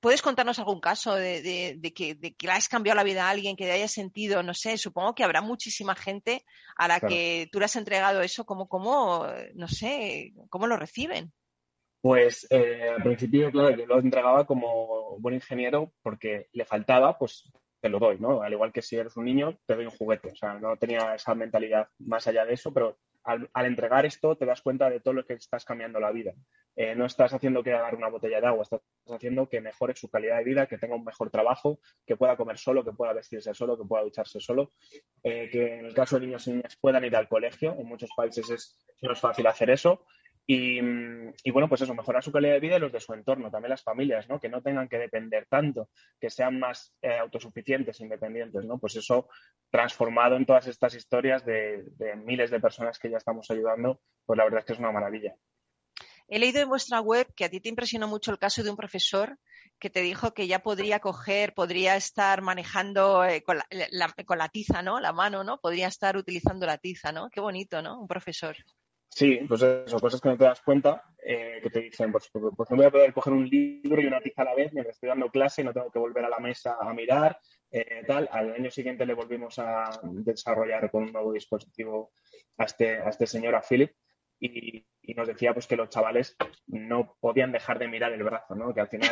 ¿Puedes 0.00 0.20
contarnos 0.20 0.58
algún 0.58 0.80
caso 0.80 1.14
de, 1.14 1.78
que, 1.94 2.16
de, 2.16 2.34
que, 2.34 2.44
le 2.44 2.50
hayas 2.50 2.68
cambiado 2.68 2.96
la 2.96 3.04
vida 3.04 3.28
a 3.28 3.30
alguien, 3.30 3.54
que 3.54 3.66
te 3.66 3.70
haya 3.70 3.86
sentido, 3.86 4.42
no 4.42 4.52
sé, 4.52 4.76
supongo 4.78 5.14
que 5.14 5.22
habrá 5.22 5.42
muchísima 5.42 5.94
gente 5.94 6.42
a 6.76 6.88
la 6.88 6.98
que 6.98 7.48
tú 7.52 7.60
le 7.60 7.66
has 7.66 7.76
entregado 7.76 8.20
eso, 8.20 8.44
¿cómo, 8.46 8.66
cómo, 8.66 9.28
no 9.54 9.68
sé, 9.68 10.32
cómo 10.48 10.66
lo 10.66 10.76
reciben? 10.76 11.32
Pues 12.00 12.48
eh, 12.50 12.88
al 12.96 13.02
principio, 13.04 13.48
claro, 13.52 13.76
yo 13.76 13.86
lo 13.86 14.00
entregaba 14.00 14.44
como 14.44 15.20
buen 15.20 15.36
ingeniero 15.36 15.92
porque 16.02 16.48
le 16.52 16.64
faltaba, 16.64 17.16
pues 17.16 17.48
te 17.80 17.88
lo 17.88 17.98
doy, 17.98 18.18
¿no? 18.18 18.42
Al 18.42 18.52
igual 18.52 18.72
que 18.72 18.82
si 18.82 18.96
eres 18.96 19.16
un 19.16 19.24
niño, 19.24 19.58
te 19.66 19.74
doy 19.74 19.84
un 19.84 19.90
juguete. 19.90 20.30
O 20.30 20.36
sea, 20.36 20.54
no 20.54 20.76
tenía 20.76 21.14
esa 21.14 21.34
mentalidad 21.34 21.88
más 21.98 22.26
allá 22.26 22.44
de 22.44 22.54
eso, 22.54 22.72
pero 22.72 22.98
al, 23.26 23.48
entregar 23.54 24.06
esto 24.06 24.36
te 24.36 24.46
das 24.46 24.62
cuenta 24.62 24.88
de 24.88 25.00
todo 25.00 25.14
lo 25.14 25.24
que 25.24 25.34
estás 25.34 25.64
cambiando 25.64 25.98
la 25.98 26.12
vida. 26.12 26.32
Eh, 26.76 26.94
no 26.94 27.06
estás 27.06 27.32
haciendo 27.32 27.62
que 27.62 27.72
haga 27.72 27.96
una 27.96 28.08
botella 28.08 28.40
de 28.40 28.46
agua, 28.46 28.62
estás 28.62 28.80
haciendo 29.08 29.48
que 29.48 29.60
mejore 29.60 29.96
su 29.96 30.08
calidad 30.08 30.38
de 30.38 30.44
vida, 30.44 30.66
que 30.66 30.78
tenga 30.78 30.94
un 30.94 31.04
mejor 31.04 31.30
trabajo, 31.30 31.80
que 32.06 32.16
pueda 32.16 32.36
comer 32.36 32.58
solo, 32.58 32.84
que 32.84 32.92
pueda 32.92 33.12
vestirse 33.12 33.52
solo, 33.54 33.76
que 33.76 33.84
pueda 33.84 34.04
ducharse 34.04 34.40
solo, 34.40 34.72
eh, 35.22 35.48
que 35.50 35.78
en 35.78 35.86
el 35.86 35.94
caso 35.94 36.18
de 36.18 36.26
niños 36.26 36.46
y 36.46 36.52
niñas 36.52 36.76
puedan 36.80 37.04
ir 37.04 37.16
al 37.16 37.28
colegio. 37.28 37.74
En 37.78 37.86
muchos 37.86 38.10
países 38.16 38.48
es, 38.50 38.78
no 39.02 39.12
es 39.12 39.20
fácil 39.20 39.46
hacer 39.46 39.70
eso 39.70 40.04
y, 40.48 41.50
bueno, 41.50 41.68
pues 41.68 41.80
eso, 41.80 41.94
mejorar 41.94 42.22
su 42.22 42.30
calidad 42.30 42.54
de 42.54 42.60
vida 42.60 42.76
y 42.76 42.80
los 42.80 42.92
de 42.92 43.00
su 43.00 43.12
entorno, 43.12 43.50
también 43.50 43.70
las 43.70 43.82
familias, 43.82 44.28
¿no? 44.28 44.38
Que 44.38 44.48
no 44.48 44.62
tengan 44.62 44.88
que 44.88 44.98
depender 44.98 45.46
tanto, 45.48 45.90
que 46.20 46.30
sean 46.30 46.60
más 46.60 46.94
eh, 47.02 47.18
autosuficientes, 47.18 48.00
independientes, 48.00 48.64
¿no? 48.64 48.78
Pues 48.78 48.94
eso 48.94 49.28
transformado 49.70 50.36
en 50.36 50.46
todas 50.46 50.68
estas 50.68 50.94
historias 50.94 51.44
de, 51.44 51.84
miles 52.24 52.50
de 52.52 52.60
personas 52.60 52.98
que 53.00 53.10
ya 53.10 53.16
estamos 53.16 53.50
ayudando, 53.50 54.00
pues 54.24 54.36
la 54.36 54.44
verdad 54.44 54.60
es 54.60 54.66
que 54.66 54.72
es 54.74 54.78
una 54.78 54.92
maravilla. 54.92 55.34
He 56.28 56.38
leído 56.38 56.60
en 56.60 56.68
vuestra 56.68 57.00
web 57.00 57.26
que 57.34 57.44
a 57.44 57.48
ti 57.48 57.60
te 57.60 57.68
impresionó 57.68 58.06
mucho 58.06 58.30
el 58.30 58.38
caso 58.38 58.62
de 58.62 58.70
un 58.70 58.76
profesor 58.76 59.38
que 59.80 59.90
te 59.90 60.00
dijo 60.00 60.32
que 60.32 60.46
ya 60.46 60.60
podría 60.60 61.00
coger, 61.00 61.54
podría 61.54 61.96
estar 61.96 62.40
manejando 62.40 63.24
eh, 63.24 63.42
con, 63.42 63.58
la, 63.58 63.66
con, 64.24 64.38
la, 64.38 64.48
tiza, 64.48 64.82
¿no? 64.82 65.00
La 65.00 65.12
mano, 65.12 65.42
¿no? 65.42 65.58
Podría 65.58 65.88
estar 65.88 66.16
utilizando 66.16 66.66
la 66.66 66.78
tiza, 66.78 67.10
¿no? 67.10 67.30
Qué 67.30 67.40
bonito, 67.40 67.82
¿no? 67.82 68.00
Un 68.00 68.06
profesor. 68.08 68.56
Sí, 69.08 69.40
pues 69.48 69.62
eso, 69.62 69.98
cosas 69.98 70.20
que 70.20 70.28
no 70.28 70.36
te 70.36 70.44
das 70.44 70.60
cuenta, 70.60 71.02
eh, 71.24 71.58
que 71.62 71.70
te 71.70 71.80
dicen, 71.80 72.12
pues, 72.12 72.28
pues, 72.30 72.44
pues, 72.56 72.70
no 72.70 72.76
voy 72.76 72.86
a 72.86 72.90
poder 72.90 73.12
coger 73.12 73.32
un 73.32 73.48
libro 73.48 74.00
y 74.00 74.06
una 74.06 74.20
tiza 74.20 74.42
a 74.42 74.46
la 74.46 74.54
vez 74.54 74.72
mientras 74.72 74.96
estoy 74.96 75.08
dando 75.08 75.30
clase 75.30 75.62
y 75.62 75.64
no 75.64 75.72
tengo 75.72 75.90
que 75.90 75.98
volver 75.98 76.24
a 76.24 76.28
la 76.28 76.38
mesa 76.38 76.76
a 76.80 76.92
mirar, 76.92 77.38
eh, 77.70 78.02
tal. 78.06 78.28
Al 78.30 78.52
año 78.52 78.70
siguiente 78.70 79.06
le 79.06 79.14
volvimos 79.14 79.58
a 79.58 79.90
desarrollar 80.02 80.90
con 80.90 81.04
un 81.04 81.12
nuevo 81.12 81.32
dispositivo 81.32 82.12
a 82.58 82.64
este, 82.64 82.98
a 82.98 83.08
este 83.08 83.26
señor, 83.26 83.54
a 83.54 83.62
Philip, 83.62 83.92
y, 84.40 84.86
nos 85.14 85.28
decía 85.28 85.54
pues 85.54 85.66
que 85.66 85.76
los 85.76 85.88
chavales 85.88 86.36
no 86.66 87.16
podían 87.20 87.52
dejar 87.52 87.78
de 87.78 87.88
mirar 87.88 88.12
el 88.12 88.22
brazo, 88.22 88.54
¿no? 88.54 88.74
Que 88.74 88.80
al 88.80 88.88
final 88.88 89.10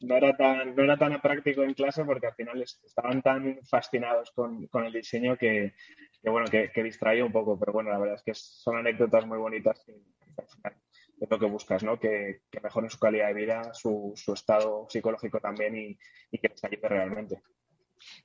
no, 0.00 0.16
era, 0.16 0.36
tan, 0.36 0.74
no 0.74 0.84
era 0.84 0.96
tan 0.96 1.20
práctico 1.20 1.62
en 1.62 1.74
clase 1.74 2.04
porque 2.04 2.28
al 2.28 2.34
final 2.34 2.62
estaban 2.62 3.20
tan 3.20 3.58
fascinados 3.68 4.30
con, 4.30 4.66
con 4.68 4.84
el 4.84 4.92
diseño 4.92 5.36
que, 5.36 5.74
que 6.22 6.30
bueno, 6.30 6.46
que, 6.48 6.70
que, 6.70 6.82
distraía 6.82 7.24
un 7.24 7.32
poco, 7.32 7.58
pero 7.58 7.72
bueno, 7.72 7.90
la 7.90 7.98
verdad 7.98 8.14
es 8.14 8.22
que 8.22 8.32
son 8.34 8.76
anécdotas 8.76 9.26
muy 9.26 9.38
bonitas 9.38 9.84
y 9.88 9.92
al 9.92 10.48
final 10.48 10.76
es 11.20 11.30
lo 11.30 11.38
que 11.38 11.46
buscas, 11.46 11.82
¿no? 11.82 11.98
Que, 12.00 12.42
que 12.50 12.60
mejoren 12.60 12.90
su 12.90 12.98
calidad 12.98 13.28
de 13.28 13.34
vida, 13.34 13.74
su, 13.74 14.12
su 14.16 14.32
estado 14.32 14.86
psicológico 14.88 15.40
también 15.40 15.76
y, 15.76 15.98
y 16.30 16.38
que 16.38 16.48
les 16.48 16.64
ayude 16.64 16.88
realmente. 16.88 17.42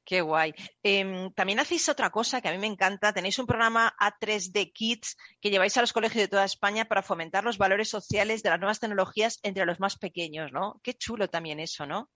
Qué 0.04 0.22
guay. 0.22 0.54
Em, 0.84 1.32
también 1.34 1.60
hacéis 1.60 1.90
otra 1.90 2.10
cosa 2.10 2.42
que 2.42 2.48
a 2.48 2.52
mí 2.52 2.58
me 2.58 2.68
encanta. 2.68 3.14
Tenéis 3.14 3.40
un 3.40 3.48
programa 3.48 3.94
A3D 4.00 4.72
Kids 4.74 5.18
que 5.42 5.50
lleváis 5.50 5.78
a 5.78 5.82
los 5.82 5.94
colegios 5.94 6.24
de 6.24 6.28
toda 6.28 6.46
España 6.46 6.86
para 6.86 7.04
fomentar 7.04 7.44
los 7.44 7.58
valores 7.58 7.90
sociales 7.90 8.44
de 8.44 8.50
las 8.50 8.60
nuevas 8.60 8.80
tecnologías 8.80 9.40
entre 9.44 9.66
los 9.66 9.80
más 9.80 9.98
pequeños, 9.98 10.52
¿no? 10.52 10.80
Qué 10.84 10.94
chulo 10.94 11.28
también 11.28 11.60
eso, 11.60 11.86
¿no? 11.86 12.10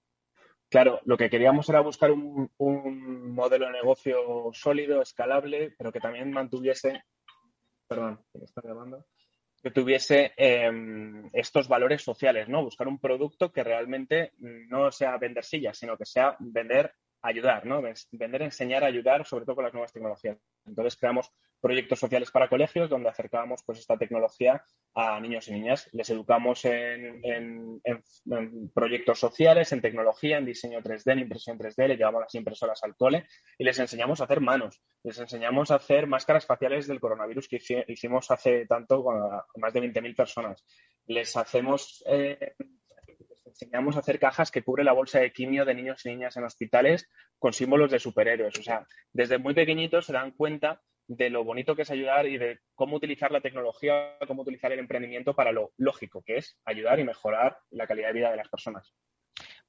Claro, 0.71 1.01
lo 1.03 1.17
que 1.17 1.29
queríamos 1.29 1.67
era 1.67 1.81
buscar 1.81 2.11
un, 2.11 2.49
modelo 3.33 3.65
de 3.65 3.73
negocio 3.73 4.51
sólido, 4.53 5.01
escalable, 5.01 5.75
pero 5.77 5.91
que 5.91 5.99
también 5.99 6.31
mantuviese, 6.31 7.03
perdón, 7.89 8.23
me 8.33 8.45
está 8.45 8.61
llamando, 8.63 9.05
que 9.61 9.71
tuviese 9.71 10.31
em, 10.37 11.29
estos 11.33 11.67
valores 11.67 12.01
sociales, 12.01 12.47
¿no? 12.47 12.63
Buscar 12.63 12.87
un 12.87 12.99
producto 12.99 13.51
que 13.51 13.65
realmente 13.65 14.31
no 14.37 14.93
sea 14.93 15.17
vender 15.17 15.43
sillas, 15.43 15.77
sino 15.77 15.97
que 15.97 16.05
sea 16.05 16.37
vender 16.39 16.93
ayudar, 17.21 17.65
¿no? 17.65 17.81
Vender, 18.11 18.41
enseñar, 18.41 18.83
ayudar, 18.83 19.25
sobre 19.25 19.45
todo 19.45 19.55
con 19.55 19.65
las 19.65 19.73
nuevas 19.73 19.93
tecnologías. 19.93 20.37
Entonces 20.65 20.97
creamos 20.97 21.31
proyectos 21.59 21.99
sociales 21.99 22.31
para 22.31 22.49
colegios 22.49 22.89
donde 22.89 23.09
acercábamos 23.09 23.61
pues 23.63 23.79
esta 23.79 23.97
tecnología 23.97 24.63
a 24.95 25.19
niños 25.19 25.47
y 25.47 25.53
niñas. 25.53 25.87
Les 25.93 26.09
educamos 26.09 26.65
en, 26.65 27.81
proyectos 28.73 29.19
sociales, 29.19 29.71
en 29.71 29.81
tecnología, 29.81 30.37
en 30.37 30.45
diseño 30.45 30.81
3D, 30.81 31.11
en 31.11 31.19
impresión 31.19 31.57
3D, 31.57 31.87
le 31.87 31.97
llevamos 31.97 32.21
las 32.21 32.35
impresoras 32.35 32.83
al 32.83 32.95
cole 32.95 33.27
y 33.57 33.63
les 33.63 33.77
enseñamos 33.79 34.21
a 34.21 34.23
hacer 34.23 34.41
manos, 34.41 34.81
les 35.03 35.19
enseñamos 35.19 35.71
a 35.71 35.75
hacer 35.75 36.07
máscaras 36.07 36.45
faciales 36.45 36.87
del 36.87 36.99
coronavirus 36.99 37.47
que 37.47 37.85
hicimos 37.87 38.31
hace 38.31 38.65
tanto 38.65 39.05
más 39.55 39.73
de 39.73 39.81
20.000 39.81 40.15
personas. 40.15 40.65
Les 41.05 41.35
hacemos 41.37 42.03
eh, 42.07 42.55
enseñamos 43.61 43.95
a 43.95 43.99
hacer 43.99 44.19
cajas 44.19 44.51
que 44.51 44.63
cubre 44.63 44.83
la 44.83 44.93
bolsa 44.93 45.19
de 45.19 45.31
quimio 45.31 45.65
de 45.65 45.75
niños 45.75 46.05
y 46.05 46.09
niñas 46.09 46.35
en 46.37 46.43
hospitales 46.43 47.07
con 47.37 47.53
símbolos 47.53 47.91
de 47.91 47.99
superhéroes. 47.99 48.57
O 48.57 48.63
sea, 48.63 48.87
desde 49.13 49.37
muy 49.37 49.53
pequeñitos 49.53 50.05
se 50.05 50.13
dan 50.13 50.31
cuenta 50.31 50.81
de 51.07 51.29
lo 51.29 51.43
bonito 51.43 51.75
que 51.75 51.81
es 51.83 51.91
ayudar 51.91 52.25
y 52.25 52.37
de 52.37 52.59
cómo 52.73 52.95
utilizar 52.95 53.31
la 53.31 53.41
tecnología, 53.41 54.17
cómo 54.27 54.41
utilizar 54.41 54.71
el 54.71 54.79
emprendimiento 54.79 55.35
para 55.35 55.51
lo 55.51 55.73
lógico 55.77 56.23
que 56.23 56.37
es 56.37 56.57
ayudar 56.65 56.99
y 56.99 57.03
mejorar 57.03 57.57
la 57.69 57.85
calidad 57.85 58.07
de 58.07 58.13
vida 58.13 58.31
de 58.31 58.37
las 58.37 58.49
personas. 58.49 58.93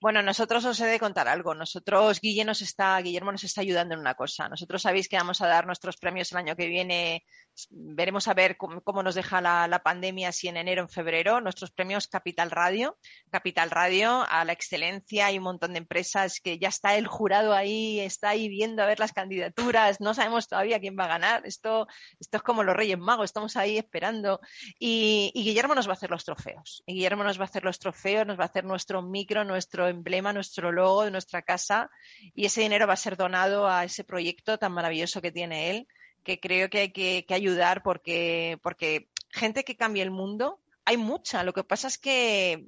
Bueno, 0.00 0.20
nosotros 0.20 0.64
os 0.64 0.80
he 0.80 0.86
de 0.86 0.98
contar 0.98 1.28
algo. 1.28 1.54
Nosotros, 1.54 2.20
Guille 2.20 2.44
nos 2.44 2.60
está, 2.60 3.00
Guillermo 3.00 3.30
nos 3.30 3.44
está 3.44 3.60
ayudando 3.60 3.94
en 3.94 4.00
una 4.00 4.14
cosa. 4.14 4.48
Nosotros 4.48 4.82
sabéis 4.82 5.08
que 5.08 5.16
vamos 5.16 5.40
a 5.40 5.46
dar 5.46 5.64
nuestros 5.64 5.96
premios 5.96 6.32
el 6.32 6.38
año 6.38 6.56
que 6.56 6.66
viene 6.66 7.24
veremos 7.70 8.28
a 8.28 8.34
ver 8.34 8.56
cómo, 8.56 9.02
nos 9.02 9.14
deja 9.14 9.40
la, 9.40 9.82
pandemia, 9.82 10.32
si 10.32 10.48
en 10.48 10.56
enero 10.56 10.82
o 10.82 10.84
en 10.86 10.88
febrero, 10.88 11.40
nuestros 11.40 11.70
premios 11.70 12.06
Capital 12.06 12.50
Radio. 12.50 12.98
Capital 13.30 13.70
Radio 13.70 14.24
a 14.28 14.44
la 14.44 14.52
excelencia, 14.52 15.26
hay 15.26 15.38
un 15.38 15.44
montón 15.44 15.72
de 15.72 15.78
empresas 15.78 16.40
que 16.40 16.58
ya 16.58 16.68
está 16.68 16.96
el 16.96 17.06
jurado 17.06 17.54
ahí, 17.54 18.00
está 18.00 18.30
ahí 18.30 18.48
viendo 18.48 18.82
a 18.82 18.86
ver 18.86 18.98
las 18.98 19.12
candidaturas, 19.12 20.00
no 20.00 20.14
sabemos 20.14 20.48
todavía 20.48 20.80
quién 20.80 20.96
va 20.98 21.04
a 21.04 21.08
ganar. 21.08 21.46
Esto, 21.46 21.86
esto 22.20 22.36
es 22.38 22.42
como 22.42 22.62
los 22.62 22.76
Reyes 22.76 22.98
Magos, 22.98 23.24
estamos 23.24 23.56
ahí 23.56 23.78
esperando. 23.78 24.40
Y, 24.78 25.32
Guillermo 25.34 25.74
nos 25.74 25.88
va 25.88 25.92
a 25.92 25.94
hacer 25.94 26.10
los 26.10 26.24
trofeos. 26.24 26.82
Guillermo 26.86 27.24
nos 27.24 27.38
va 27.38 27.42
a 27.42 27.46
hacer 27.46 27.64
los 27.64 27.78
trofeos, 27.78 28.26
nos 28.26 28.38
va 28.38 28.44
a 28.44 28.46
hacer 28.46 28.64
nuestro 28.64 29.02
micro, 29.02 29.44
nuestro 29.44 29.88
emblema, 29.88 30.32
nuestro 30.32 30.72
logo 30.72 31.04
de 31.04 31.10
nuestra 31.10 31.42
casa. 31.42 31.90
Y 32.34 32.46
ese 32.46 32.60
dinero 32.60 32.86
va 32.86 32.94
a 32.94 32.96
ser 32.96 33.16
donado 33.16 33.68
a 33.68 33.84
ese 33.84 34.04
proyecto 34.04 34.58
tan 34.58 34.72
maravilloso 34.72 35.20
que 35.20 35.32
tiene 35.32 35.70
él 35.70 35.88
que 36.22 36.40
creo 36.40 36.70
que 36.70 36.78
hay 36.78 36.92
que, 36.92 37.26
ayudar 37.30 37.82
porque, 37.82 38.58
porque 38.62 39.08
gente 39.30 39.64
que 39.64 39.76
cambie 39.76 40.02
el 40.02 40.10
mundo 40.10 40.60
hay 40.84 40.96
mucha. 40.96 41.44
Lo 41.44 41.52
que 41.52 41.64
pasa 41.64 41.88
es 41.88 41.98
que, 41.98 42.64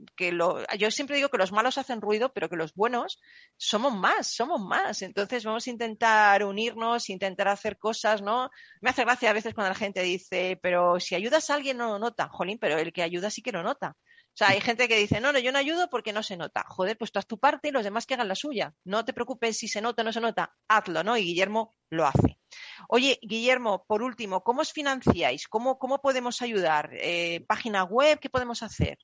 yo 0.78 0.90
siempre 0.90 1.16
digo 1.16 1.28
que 1.30 1.38
los 1.38 1.52
malos 1.52 1.78
hacen 1.78 2.00
ruido, 2.00 2.32
pero 2.32 2.48
que 2.48 2.56
los 2.56 2.74
buenos 2.74 3.20
somos 3.56 3.94
más, 3.94 4.28
somos 4.28 4.60
más. 4.60 5.02
Entonces 5.02 5.44
vamos 5.44 5.66
a 5.66 5.70
intentar 5.70 6.44
unirnos, 6.44 7.10
intentar 7.10 7.48
hacer 7.48 7.78
cosas, 7.78 8.22
¿no? 8.22 8.50
Me 8.80 8.90
hace 8.90 9.04
gracia 9.04 9.30
a 9.30 9.32
veces 9.32 9.54
cuando 9.54 9.70
la 9.70 9.74
gente 9.74 10.02
dice, 10.02 10.58
pero 10.62 11.00
si 11.00 11.14
ayudas 11.14 11.50
a 11.50 11.54
alguien 11.54 11.76
no 11.76 11.88
lo 11.88 11.98
nota. 11.98 12.28
Jolín, 12.28 12.58
pero 12.58 12.78
el 12.78 12.92
que 12.92 13.02
ayuda 13.02 13.30
sí 13.30 13.42
que 13.42 13.52
lo 13.52 13.62
nota. 13.62 13.96
O 14.34 14.36
sea, 14.36 14.48
hay 14.48 14.60
gente 14.60 14.88
que 14.88 14.98
dice, 14.98 15.20
no, 15.20 15.32
no, 15.32 15.38
yo 15.38 15.52
no 15.52 15.58
ayudo 15.58 15.88
porque 15.88 16.12
no 16.12 16.24
se 16.24 16.36
nota. 16.36 16.64
Joder, 16.68 16.98
pues 16.98 17.12
tú 17.12 17.20
haz 17.20 17.26
tu 17.26 17.38
parte 17.38 17.68
y 17.68 17.70
los 17.70 17.84
demás 17.84 18.04
que 18.04 18.14
hagan 18.14 18.26
la 18.26 18.34
suya. 18.34 18.74
No 18.82 19.04
te 19.04 19.12
preocupes 19.12 19.56
si 19.56 19.68
se 19.68 19.80
nota 19.80 20.02
o 20.02 20.04
no 20.04 20.12
se 20.12 20.20
nota, 20.20 20.56
hazlo, 20.66 21.04
¿no? 21.04 21.16
Y 21.16 21.22
Guillermo 21.22 21.76
lo 21.88 22.04
hace. 22.04 22.40
Oye, 22.88 23.18
Guillermo, 23.22 23.84
por 23.86 24.02
último, 24.02 24.42
¿cómo 24.42 24.62
os 24.62 24.72
financiáis? 24.72 25.48
¿Cómo, 25.48 25.78
cómo 25.78 26.00
podemos 26.00 26.42
ayudar? 26.42 26.90
Eh, 26.92 27.44
¿Página 27.46 27.84
web? 27.84 28.18
¿Qué 28.18 28.30
podemos 28.30 28.62
hacer? 28.62 28.98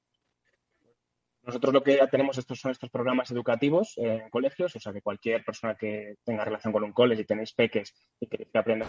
Nosotros 1.42 1.72
lo 1.72 1.82
que 1.82 1.96
ya 1.96 2.06
tenemos 2.06 2.36
estos 2.36 2.60
son 2.60 2.70
estos 2.70 2.90
programas 2.90 3.30
educativos 3.30 3.94
en 3.96 4.28
colegios, 4.28 4.76
o 4.76 4.80
sea 4.80 4.92
que 4.92 5.00
cualquier 5.00 5.44
persona 5.44 5.74
que 5.74 6.16
tenga 6.22 6.44
relación 6.44 6.72
con 6.72 6.84
un 6.84 6.92
colegio 6.92 7.22
y 7.22 7.26
tenéis 7.26 7.54
peques 7.54 7.94
y 8.20 8.26
queréis 8.26 8.50
que 8.50 8.58
aprendan 8.58 8.88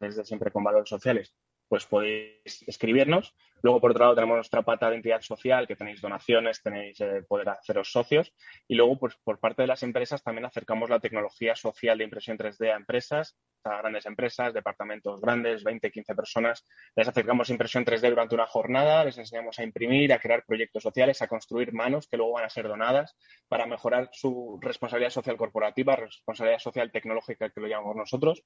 desde 0.00 0.24
siempre 0.24 0.50
con 0.50 0.64
valores 0.64 0.88
sociales, 0.88 1.34
pues 1.68 1.86
podéis 1.86 2.62
escribirnos. 2.66 3.34
Luego, 3.62 3.80
por 3.80 3.90
otro 3.90 4.04
lado, 4.04 4.14
tenemos 4.14 4.36
nuestra 4.36 4.62
pata 4.62 4.88
de 4.88 4.96
entidad 4.96 5.20
social, 5.20 5.66
que 5.66 5.76
tenéis 5.76 6.00
donaciones, 6.00 6.62
tenéis 6.62 7.00
eh, 7.00 7.22
poder 7.26 7.48
haceros 7.48 7.90
socios. 7.90 8.32
Y 8.68 8.74
luego, 8.74 8.98
pues 8.98 9.16
por 9.22 9.38
parte 9.40 9.62
de 9.62 9.68
las 9.68 9.82
empresas, 9.82 10.22
también 10.22 10.44
acercamos 10.44 10.88
la 10.90 11.00
tecnología 11.00 11.56
social 11.56 11.98
de 11.98 12.04
impresión 12.04 12.38
3D 12.38 12.72
a 12.72 12.76
empresas, 12.76 13.36
a 13.64 13.78
grandes 13.78 14.06
empresas, 14.06 14.54
departamentos 14.54 15.20
grandes, 15.20 15.64
20, 15.64 15.90
15 15.90 16.14
personas. 16.14 16.64
Les 16.94 17.08
acercamos 17.08 17.50
impresión 17.50 17.84
3D 17.84 18.10
durante 18.10 18.34
una 18.34 18.46
jornada, 18.46 19.04
les 19.04 19.18
enseñamos 19.18 19.58
a 19.58 19.64
imprimir, 19.64 20.12
a 20.12 20.20
crear 20.20 20.44
proyectos 20.46 20.82
sociales, 20.82 21.20
a 21.20 21.26
construir 21.26 21.72
manos 21.72 22.06
que 22.08 22.16
luego 22.16 22.34
van 22.34 22.44
a 22.44 22.50
ser 22.50 22.68
donadas 22.68 23.16
para 23.48 23.66
mejorar 23.66 24.08
su 24.12 24.58
responsabilidad 24.62 25.10
social 25.10 25.36
corporativa, 25.36 25.96
responsabilidad 25.96 26.60
social 26.60 26.92
tecnológica, 26.92 27.50
que 27.50 27.60
lo 27.60 27.66
llamamos 27.66 27.96
nosotros, 27.96 28.44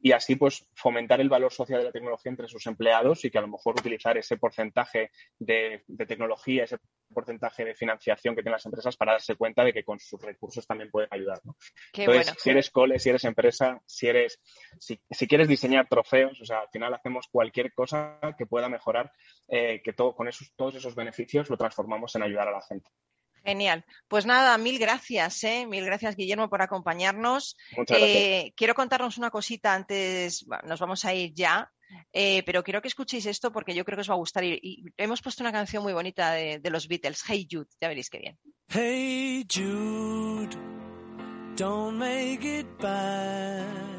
y 0.00 0.12
así, 0.12 0.36
pues, 0.36 0.66
fomentar 0.74 1.20
el 1.20 1.28
valor 1.28 1.52
social 1.52 1.80
de 1.80 1.86
la 1.86 1.92
tecnología 1.92 2.30
entre 2.30 2.48
sus 2.48 2.66
empleados 2.66 3.24
y 3.24 3.30
que 3.30 3.38
a 3.38 3.42
lo 3.42 3.48
mejor 3.48 3.74
utilizar 3.78 4.16
ese 4.16 4.36
porcentaje 4.36 4.53
de, 5.38 5.84
tecnología, 6.06 6.64
ese 6.64 6.78
porcentaje 7.12 7.64
de 7.64 7.74
financiación 7.74 8.34
que 8.34 8.42
tienen 8.42 8.54
las 8.54 8.66
empresas 8.66 8.96
para 8.96 9.12
darse 9.12 9.36
cuenta 9.36 9.62
de 9.62 9.72
que 9.72 9.84
con 9.84 9.98
sus 10.00 10.20
recursos 10.20 10.66
también 10.66 10.90
pueden 10.90 11.08
ayudar. 11.12 11.40
Entonces, 11.92 12.34
si 12.38 12.50
eres 12.50 12.70
cole, 12.70 12.98
si 12.98 13.10
eres 13.10 13.24
empresa, 13.24 13.80
si 13.86 14.08
eres, 14.08 14.40
si, 14.78 14.98
quieres 15.28 15.48
diseñar 15.48 15.88
trofeos, 15.88 16.40
o 16.40 16.44
sea, 16.44 16.60
al 16.60 16.68
final 16.70 16.92
hacemos 16.94 17.28
cualquier 17.30 17.72
cosa 17.72 18.18
que 18.36 18.46
pueda 18.46 18.68
mejorar, 18.68 19.12
eh, 19.48 19.80
que 19.84 19.92
todo, 19.92 20.14
con 20.14 20.28
esos, 20.28 20.52
todos 20.56 20.74
esos 20.74 20.94
beneficios 20.94 21.48
lo 21.50 21.56
transformamos 21.56 22.14
en 22.16 22.22
ayudar 22.22 22.48
a 22.48 22.52
la 22.52 22.62
gente. 22.62 22.90
Genial. 23.44 23.84
Pues 24.08 24.24
nada, 24.24 24.56
mil 24.56 24.78
gracias, 24.78 25.44
¿eh? 25.44 25.66
mil 25.66 25.84
gracias 25.84 26.16
Guillermo 26.16 26.48
por 26.48 26.62
acompañarnos. 26.62 27.56
Eh, 27.88 28.52
quiero 28.56 28.74
contarnos 28.74 29.18
una 29.18 29.30
cosita 29.30 29.74
antes, 29.74 30.46
nos 30.64 30.80
vamos 30.80 31.04
a 31.04 31.12
ir 31.12 31.34
ya, 31.34 31.70
eh, 32.12 32.42
pero 32.44 32.64
quiero 32.64 32.80
que 32.80 32.88
escuchéis 32.88 33.26
esto 33.26 33.52
porque 33.52 33.74
yo 33.74 33.84
creo 33.84 33.96
que 33.96 34.00
os 34.00 34.10
va 34.10 34.14
a 34.14 34.18
gustar. 34.18 34.44
Y, 34.44 34.84
hemos 34.96 35.20
puesto 35.20 35.42
una 35.42 35.52
canción 35.52 35.82
muy 35.82 35.92
bonita 35.92 36.32
de, 36.32 36.58
de, 36.58 36.70
los 36.70 36.88
Beatles, 36.88 37.22
Hey 37.28 37.46
Jude, 37.50 37.68
ya 37.78 37.88
veréis 37.88 38.08
qué 38.08 38.18
bien. 38.18 38.38
Hey 38.68 39.44
Jude, 39.46 40.56
don't 41.56 41.98
make 41.98 42.44
it 42.44 42.66
bad. 42.80 43.94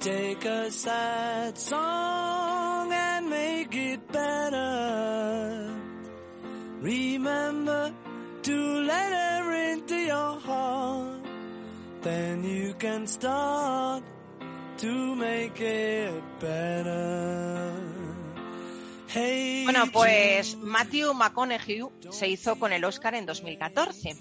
Take 0.00 0.48
a 0.48 0.70
sad 0.70 1.56
song 1.56 2.92
and 2.92 3.30
make 3.30 3.74
it 3.74 4.00
better. 4.10 5.74
Remember 6.80 7.94
to 8.46 8.80
let 8.82 9.12
her 9.12 9.72
into 9.72 9.96
your 9.96 10.38
heart. 10.40 11.20
Then 12.02 12.44
you 12.44 12.74
can 12.78 13.06
start 13.08 14.04
bueno, 19.64 19.84
pues 19.90 20.56
Matthew 20.58 21.14
McConaughey 21.14 21.82
se 22.10 22.28
hizo 22.28 22.58
con 22.58 22.72
el 22.74 22.84
Oscar 22.84 23.14
en 23.14 23.24
2014. 23.24 24.16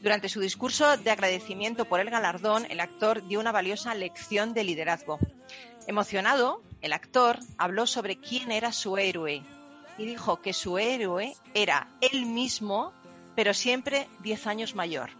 Durante 0.00 0.30
su 0.30 0.40
discurso 0.40 0.96
de 0.96 1.10
agradecimiento 1.10 1.84
por 1.84 2.00
el 2.00 2.08
galardón, 2.08 2.64
el 2.70 2.80
actor 2.80 3.26
dio 3.28 3.40
una 3.40 3.52
valiosa 3.52 3.94
lección 3.94 4.54
de 4.54 4.64
liderazgo. 4.64 5.18
Emocionado, 5.86 6.62
el 6.80 6.94
actor 6.94 7.38
habló 7.58 7.86
sobre 7.86 8.16
quién 8.16 8.50
era 8.50 8.72
su 8.72 8.96
héroe 8.96 9.44
y 9.98 10.06
dijo 10.06 10.40
que 10.40 10.54
su 10.54 10.78
héroe 10.78 11.34
era 11.52 11.90
él 12.00 12.24
mismo, 12.24 12.94
pero 13.34 13.54
siempre 13.54 14.08
10 14.22 14.46
años 14.46 14.74
mayor. 14.74 15.10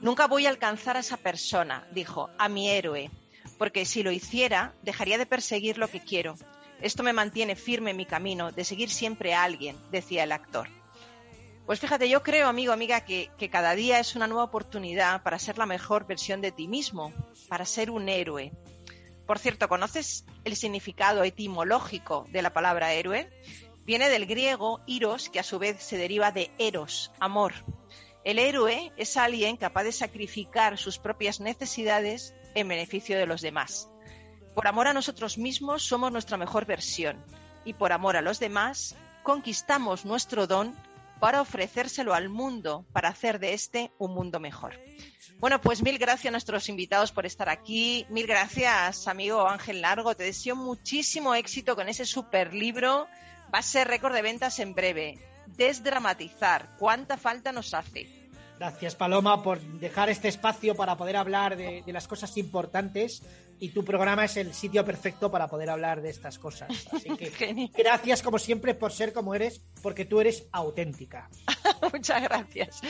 Nunca 0.00 0.26
voy 0.26 0.46
a 0.46 0.50
alcanzar 0.50 0.96
a 0.96 1.00
esa 1.00 1.18
persona, 1.18 1.86
dijo, 1.92 2.30
a 2.38 2.48
mi 2.48 2.70
héroe, 2.70 3.10
porque 3.58 3.84
si 3.84 4.02
lo 4.02 4.10
hiciera, 4.10 4.74
dejaría 4.82 5.18
de 5.18 5.26
perseguir 5.26 5.76
lo 5.76 5.88
que 5.88 6.00
quiero. 6.00 6.34
Esto 6.80 7.02
me 7.02 7.12
mantiene 7.12 7.56
firme 7.56 7.90
en 7.90 7.98
mi 7.98 8.06
camino 8.06 8.52
de 8.52 8.64
seguir 8.64 8.88
siempre 8.88 9.34
a 9.34 9.42
alguien, 9.42 9.76
decía 9.90 10.24
el 10.24 10.32
actor. 10.32 10.68
Pues 11.66 11.78
fíjate, 11.78 12.08
yo 12.08 12.22
creo, 12.22 12.48
amigo, 12.48 12.72
amiga, 12.72 13.04
que, 13.04 13.30
que, 13.36 13.50
cada 13.50 13.74
día 13.74 14.00
es 14.00 14.16
una 14.16 14.26
nueva 14.26 14.44
oportunidad 14.44 15.22
para 15.22 15.38
ser 15.38 15.58
la 15.58 15.66
mejor 15.66 16.06
versión 16.06 16.40
de 16.40 16.50
ti 16.50 16.66
mismo, 16.66 17.12
para 17.48 17.66
ser 17.66 17.90
un 17.90 18.08
héroe. 18.08 18.52
Por 19.26 19.38
cierto, 19.38 19.68
¿conoces 19.68 20.24
el 20.44 20.56
significado 20.56 21.22
etimológico 21.22 22.26
de 22.30 22.42
la 22.42 22.52
palabra 22.52 22.92
héroe? 22.94 23.30
Viene 23.90 24.08
del 24.08 24.26
griego 24.26 24.80
iros, 24.86 25.30
que 25.30 25.40
a 25.40 25.42
su 25.42 25.58
vez 25.58 25.82
se 25.82 25.98
deriva 25.98 26.30
de 26.30 26.52
eros, 26.60 27.10
amor. 27.18 27.52
El 28.22 28.38
héroe 28.38 28.92
es 28.96 29.16
alguien 29.16 29.56
capaz 29.56 29.82
de 29.82 29.90
sacrificar 29.90 30.78
sus 30.78 31.00
propias 31.00 31.40
necesidades 31.40 32.32
en 32.54 32.68
beneficio 32.68 33.18
de 33.18 33.26
los 33.26 33.40
demás. 33.40 33.88
Por 34.54 34.68
amor 34.68 34.86
a 34.86 34.92
nosotros 34.92 35.38
mismos 35.38 35.82
somos 35.82 36.12
nuestra 36.12 36.36
mejor 36.36 36.66
versión 36.66 37.16
y 37.64 37.72
por 37.72 37.90
amor 37.90 38.16
a 38.16 38.22
los 38.22 38.38
demás 38.38 38.94
conquistamos 39.24 40.04
nuestro 40.04 40.46
don 40.46 40.72
para 41.18 41.40
ofrecérselo 41.40 42.14
al 42.14 42.28
mundo, 42.28 42.86
para 42.92 43.08
hacer 43.08 43.40
de 43.40 43.54
este 43.54 43.90
un 43.98 44.14
mundo 44.14 44.38
mejor. 44.38 44.78
Bueno, 45.40 45.60
pues 45.60 45.82
mil 45.82 45.98
gracias 45.98 46.28
a 46.28 46.30
nuestros 46.30 46.68
invitados 46.68 47.10
por 47.10 47.26
estar 47.26 47.48
aquí. 47.48 48.06
Mil 48.08 48.28
gracias, 48.28 49.08
amigo 49.08 49.48
Ángel 49.48 49.80
Largo. 49.80 50.14
Te 50.14 50.22
deseo 50.22 50.54
muchísimo 50.54 51.34
éxito 51.34 51.74
con 51.74 51.88
ese 51.88 52.04
super 52.04 52.54
libro. 52.54 53.08
Va 53.52 53.58
a 53.58 53.62
ser 53.62 53.88
récord 53.88 54.14
de 54.14 54.22
ventas 54.22 54.58
en 54.58 54.74
breve. 54.74 55.18
Desdramatizar. 55.46 56.76
¿Cuánta 56.78 57.16
falta 57.16 57.52
nos 57.52 57.74
hace? 57.74 58.20
Gracias, 58.58 58.94
Paloma, 58.94 59.42
por 59.42 59.58
dejar 59.60 60.10
este 60.10 60.28
espacio 60.28 60.74
para 60.74 60.96
poder 60.96 61.16
hablar 61.16 61.56
de, 61.56 61.82
las 61.86 62.06
cosas 62.06 62.36
importantes. 62.36 63.22
Y 63.62 63.68
tu 63.68 63.84
programa 63.84 64.24
es 64.24 64.38
el 64.38 64.54
sitio 64.54 64.82
perfecto 64.86 65.30
para 65.30 65.46
poder 65.46 65.68
hablar 65.68 66.00
de 66.00 66.08
estas 66.08 66.38
cosas. 66.38 66.70
Así 66.92 67.14
que 67.14 67.70
gracias, 67.76 68.22
como 68.22 68.38
siempre, 68.38 68.74
por 68.74 68.90
ser 68.90 69.12
como 69.12 69.34
eres, 69.34 69.60
porque 69.82 70.06
tú 70.06 70.18
eres 70.18 70.46
auténtica. 70.50 71.28
Muchas 71.92 72.22
gracias. 72.22 72.80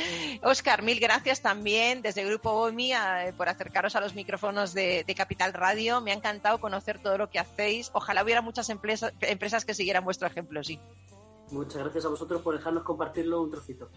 Oscar, 0.42 0.82
mil 0.82 1.00
gracias 1.00 1.40
también 1.40 2.02
desde 2.02 2.24
Grupo 2.24 2.50
OMI 2.50 2.92
eh, 2.92 3.32
por 3.36 3.48
acercaros 3.48 3.96
a 3.96 4.00
los 4.00 4.14
micrófonos 4.14 4.72
de, 4.72 5.04
Capital 5.16 5.52
Radio. 5.52 6.00
Me 6.00 6.12
ha 6.12 6.14
encantado 6.14 6.60
conocer 6.60 7.02
todo 7.02 7.18
lo 7.18 7.28
que 7.28 7.40
hacéis. 7.40 7.90
Ojalá 7.92 8.22
hubiera 8.22 8.40
muchas 8.40 8.70
empresas, 8.70 9.12
empresas 9.22 9.64
que 9.64 9.74
siguieran 9.74 10.04
vuestro 10.04 10.28
ejemplo, 10.28 10.62
sí. 10.62 10.78
Muchas 11.50 11.82
gracias 11.82 12.04
a 12.04 12.08
vosotros 12.08 12.42
por 12.42 12.56
dejarnos 12.56 12.84
compartirlo 12.84 13.42
un 13.42 13.50
trocito. 13.50 13.90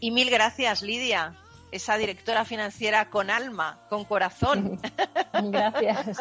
Y 0.00 0.10
mil 0.10 0.28
gracias, 0.28 0.82
Lidia, 0.82 1.34
esa 1.72 1.96
directora 1.96 2.44
financiera 2.44 3.10
con 3.10 3.30
alma, 3.30 3.80
con 3.88 4.04
corazón. 4.04 4.80
Gracias. 5.42 6.18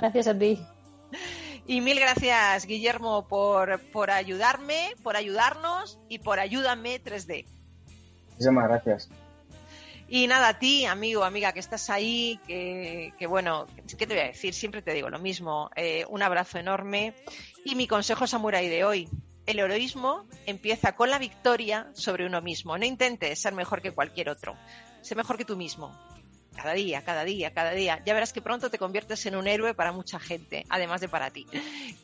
Gracias 0.00 0.26
a 0.26 0.38
ti. 0.38 0.58
Y 1.66 1.80
mil 1.82 2.00
gracias, 2.00 2.64
Guillermo, 2.64 3.28
por, 3.28 3.80
por 3.90 4.10
ayudarme, 4.10 4.94
por 5.02 5.16
ayudarnos 5.16 5.98
y 6.08 6.18
por 6.18 6.40
ayúdame 6.40 7.02
3D. 7.02 7.46
Muchísimas 8.30 8.68
gracias. 8.68 9.10
Y 10.08 10.26
nada, 10.26 10.48
a 10.48 10.58
ti, 10.58 10.86
amigo, 10.86 11.24
amiga, 11.24 11.52
que 11.52 11.60
estás 11.60 11.90
ahí, 11.90 12.40
que, 12.46 13.12
que 13.18 13.26
bueno, 13.26 13.66
¿qué 13.98 14.06
te 14.06 14.14
voy 14.14 14.22
a 14.22 14.28
decir? 14.28 14.54
Siempre 14.54 14.80
te 14.80 14.94
digo 14.94 15.10
lo 15.10 15.18
mismo. 15.18 15.70
Eh, 15.76 16.06
un 16.08 16.22
abrazo 16.22 16.58
enorme. 16.58 17.14
Y 17.64 17.74
mi 17.74 17.86
consejo 17.86 18.26
samurai 18.26 18.68
de 18.68 18.84
hoy. 18.84 19.08
El 19.48 19.60
heroísmo 19.60 20.26
empieza 20.44 20.94
con 20.94 21.08
la 21.08 21.18
victoria 21.18 21.88
sobre 21.94 22.26
uno 22.26 22.42
mismo. 22.42 22.76
No 22.76 22.84
intentes 22.84 23.40
ser 23.40 23.54
mejor 23.54 23.80
que 23.80 23.92
cualquier 23.92 24.28
otro. 24.28 24.54
Sé 25.00 25.14
mejor 25.14 25.38
que 25.38 25.46
tú 25.46 25.56
mismo 25.56 25.96
cada 26.54 26.74
día, 26.74 27.00
cada 27.00 27.24
día, 27.24 27.54
cada 27.54 27.70
día. 27.70 28.02
Ya 28.04 28.12
verás 28.12 28.34
que 28.34 28.42
pronto 28.42 28.68
te 28.68 28.76
conviertes 28.78 29.24
en 29.24 29.36
un 29.36 29.48
héroe 29.48 29.72
para 29.72 29.92
mucha 29.92 30.20
gente, 30.20 30.66
además 30.68 31.00
de 31.00 31.08
para 31.08 31.30
ti. 31.30 31.46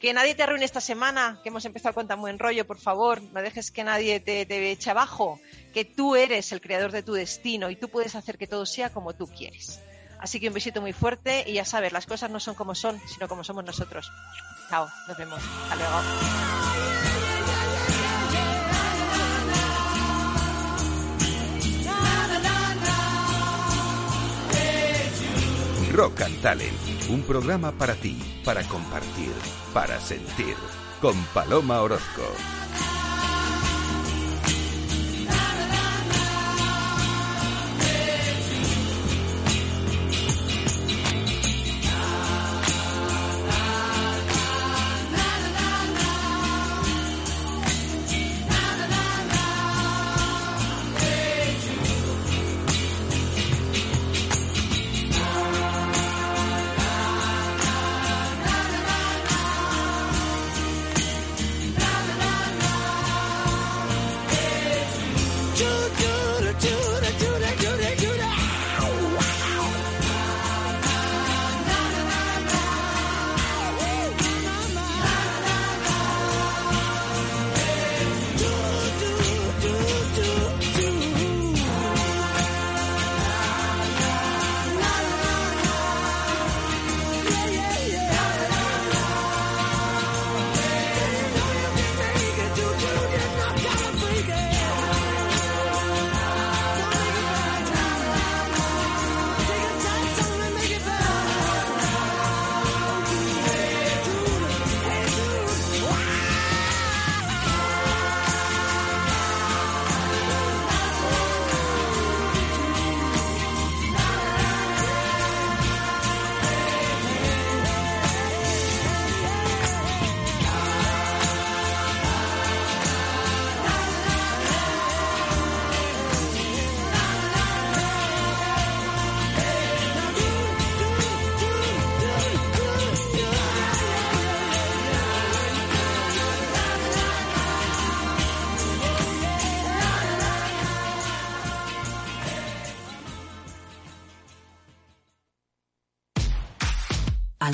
Que 0.01 0.15
nadie 0.15 0.35
te 0.35 0.43
arruine 0.43 0.65
esta 0.65 0.81
semana, 0.81 1.39
que 1.43 1.51
hemos 1.51 1.67
empezado 1.67 1.95
con 1.95 2.09
tan 2.09 2.19
buen 2.19 2.39
rollo, 2.39 2.67
por 2.67 2.79
favor, 2.79 3.21
no 3.21 3.43
dejes 3.43 3.71
que 3.71 3.85
nadie 3.85 4.21
te, 4.21 4.71
eche 4.71 4.91
abajo, 4.91 5.39
que 5.75 5.85
tú 5.85 6.17
eres 6.17 6.51
el 6.51 6.63
creador 6.63 6.93
de 6.93 7.03
tu 7.03 7.13
destino 7.13 7.69
y 7.69 7.77
tú 7.77 7.91
puedes 7.91 8.15
hacer 8.15 8.39
que 8.39 8.47
todo 8.47 8.65
sea 8.65 8.89
como 8.89 9.13
tú 9.13 9.27
quieres. 9.27 9.83
Así 10.19 10.41
que 10.41 10.49
un 10.49 10.55
besito 10.55 10.81
muy 10.81 10.95
fuerte 10.95 11.45
y 11.47 11.53
ya 11.53 11.67
sabes, 11.67 11.93
las 11.93 12.07
cosas 12.07 12.31
no 12.31 12.41
son 12.41 12.55
como 12.55 12.75
son, 12.75 12.99
sino 13.07 13.29
como 13.29 13.45
somos 13.45 13.65
nosotros. 13.65 14.11
Chao, 14.69 14.91
nos 15.07 15.17
vemos. 15.17 15.41
Hasta 15.62 15.77
luego. 15.77 16.45
Rock 25.95 26.23
and 26.23 26.43
Talent, 26.43 27.09
un 27.09 27.23
programa 27.23 27.71
para 27.71 27.95
ti, 27.95 28.19
para 28.45 28.65
compartir, 28.65 29.33
para 29.73 30.01
sentir, 30.01 30.57
con 31.01 31.15
Paloma 31.27 31.81
Orozco. 31.83 32.23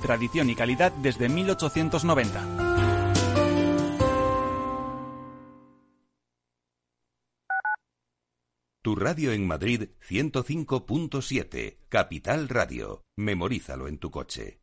tradición 0.00 0.50
y 0.50 0.54
calidad 0.54 0.92
desde 0.92 1.28
1890. 1.28 2.68
Tu 8.80 8.96
radio 8.96 9.32
en 9.32 9.46
Madrid 9.46 9.90
105.7, 10.08 11.78
Capital 11.88 12.48
Radio. 12.48 13.02
Memorízalo 13.16 13.86
en 13.86 13.98
tu 13.98 14.10
coche. 14.10 14.62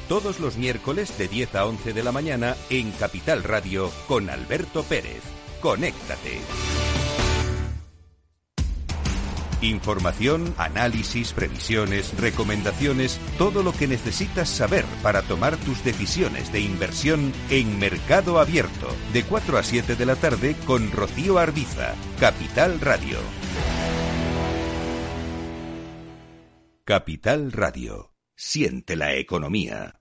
Todos 0.11 0.41
los 0.41 0.57
miércoles 0.57 1.17
de 1.17 1.29
10 1.29 1.55
a 1.55 1.65
11 1.65 1.93
de 1.93 2.03
la 2.03 2.11
mañana 2.11 2.57
en 2.69 2.91
Capital 2.91 3.45
Radio 3.45 3.89
con 4.09 4.29
Alberto 4.29 4.83
Pérez. 4.83 5.21
Conéctate. 5.61 6.41
Información, 9.61 10.53
análisis, 10.57 11.31
previsiones, 11.31 12.13
recomendaciones, 12.19 13.21
todo 13.37 13.63
lo 13.63 13.71
que 13.71 13.87
necesitas 13.87 14.49
saber 14.49 14.83
para 15.01 15.21
tomar 15.21 15.55
tus 15.55 15.81
decisiones 15.85 16.51
de 16.51 16.59
inversión 16.59 17.31
en 17.49 17.79
Mercado 17.79 18.41
Abierto, 18.41 18.89
de 19.13 19.23
4 19.23 19.57
a 19.59 19.63
7 19.63 19.95
de 19.95 20.05
la 20.05 20.17
tarde 20.17 20.57
con 20.65 20.91
Rocío 20.91 21.39
Arbiza, 21.39 21.95
Capital 22.19 22.81
Radio. 22.81 23.17
Capital 26.83 27.53
Radio. 27.53 28.13
Siente 28.35 28.97
la 28.97 29.13
economía. 29.15 30.00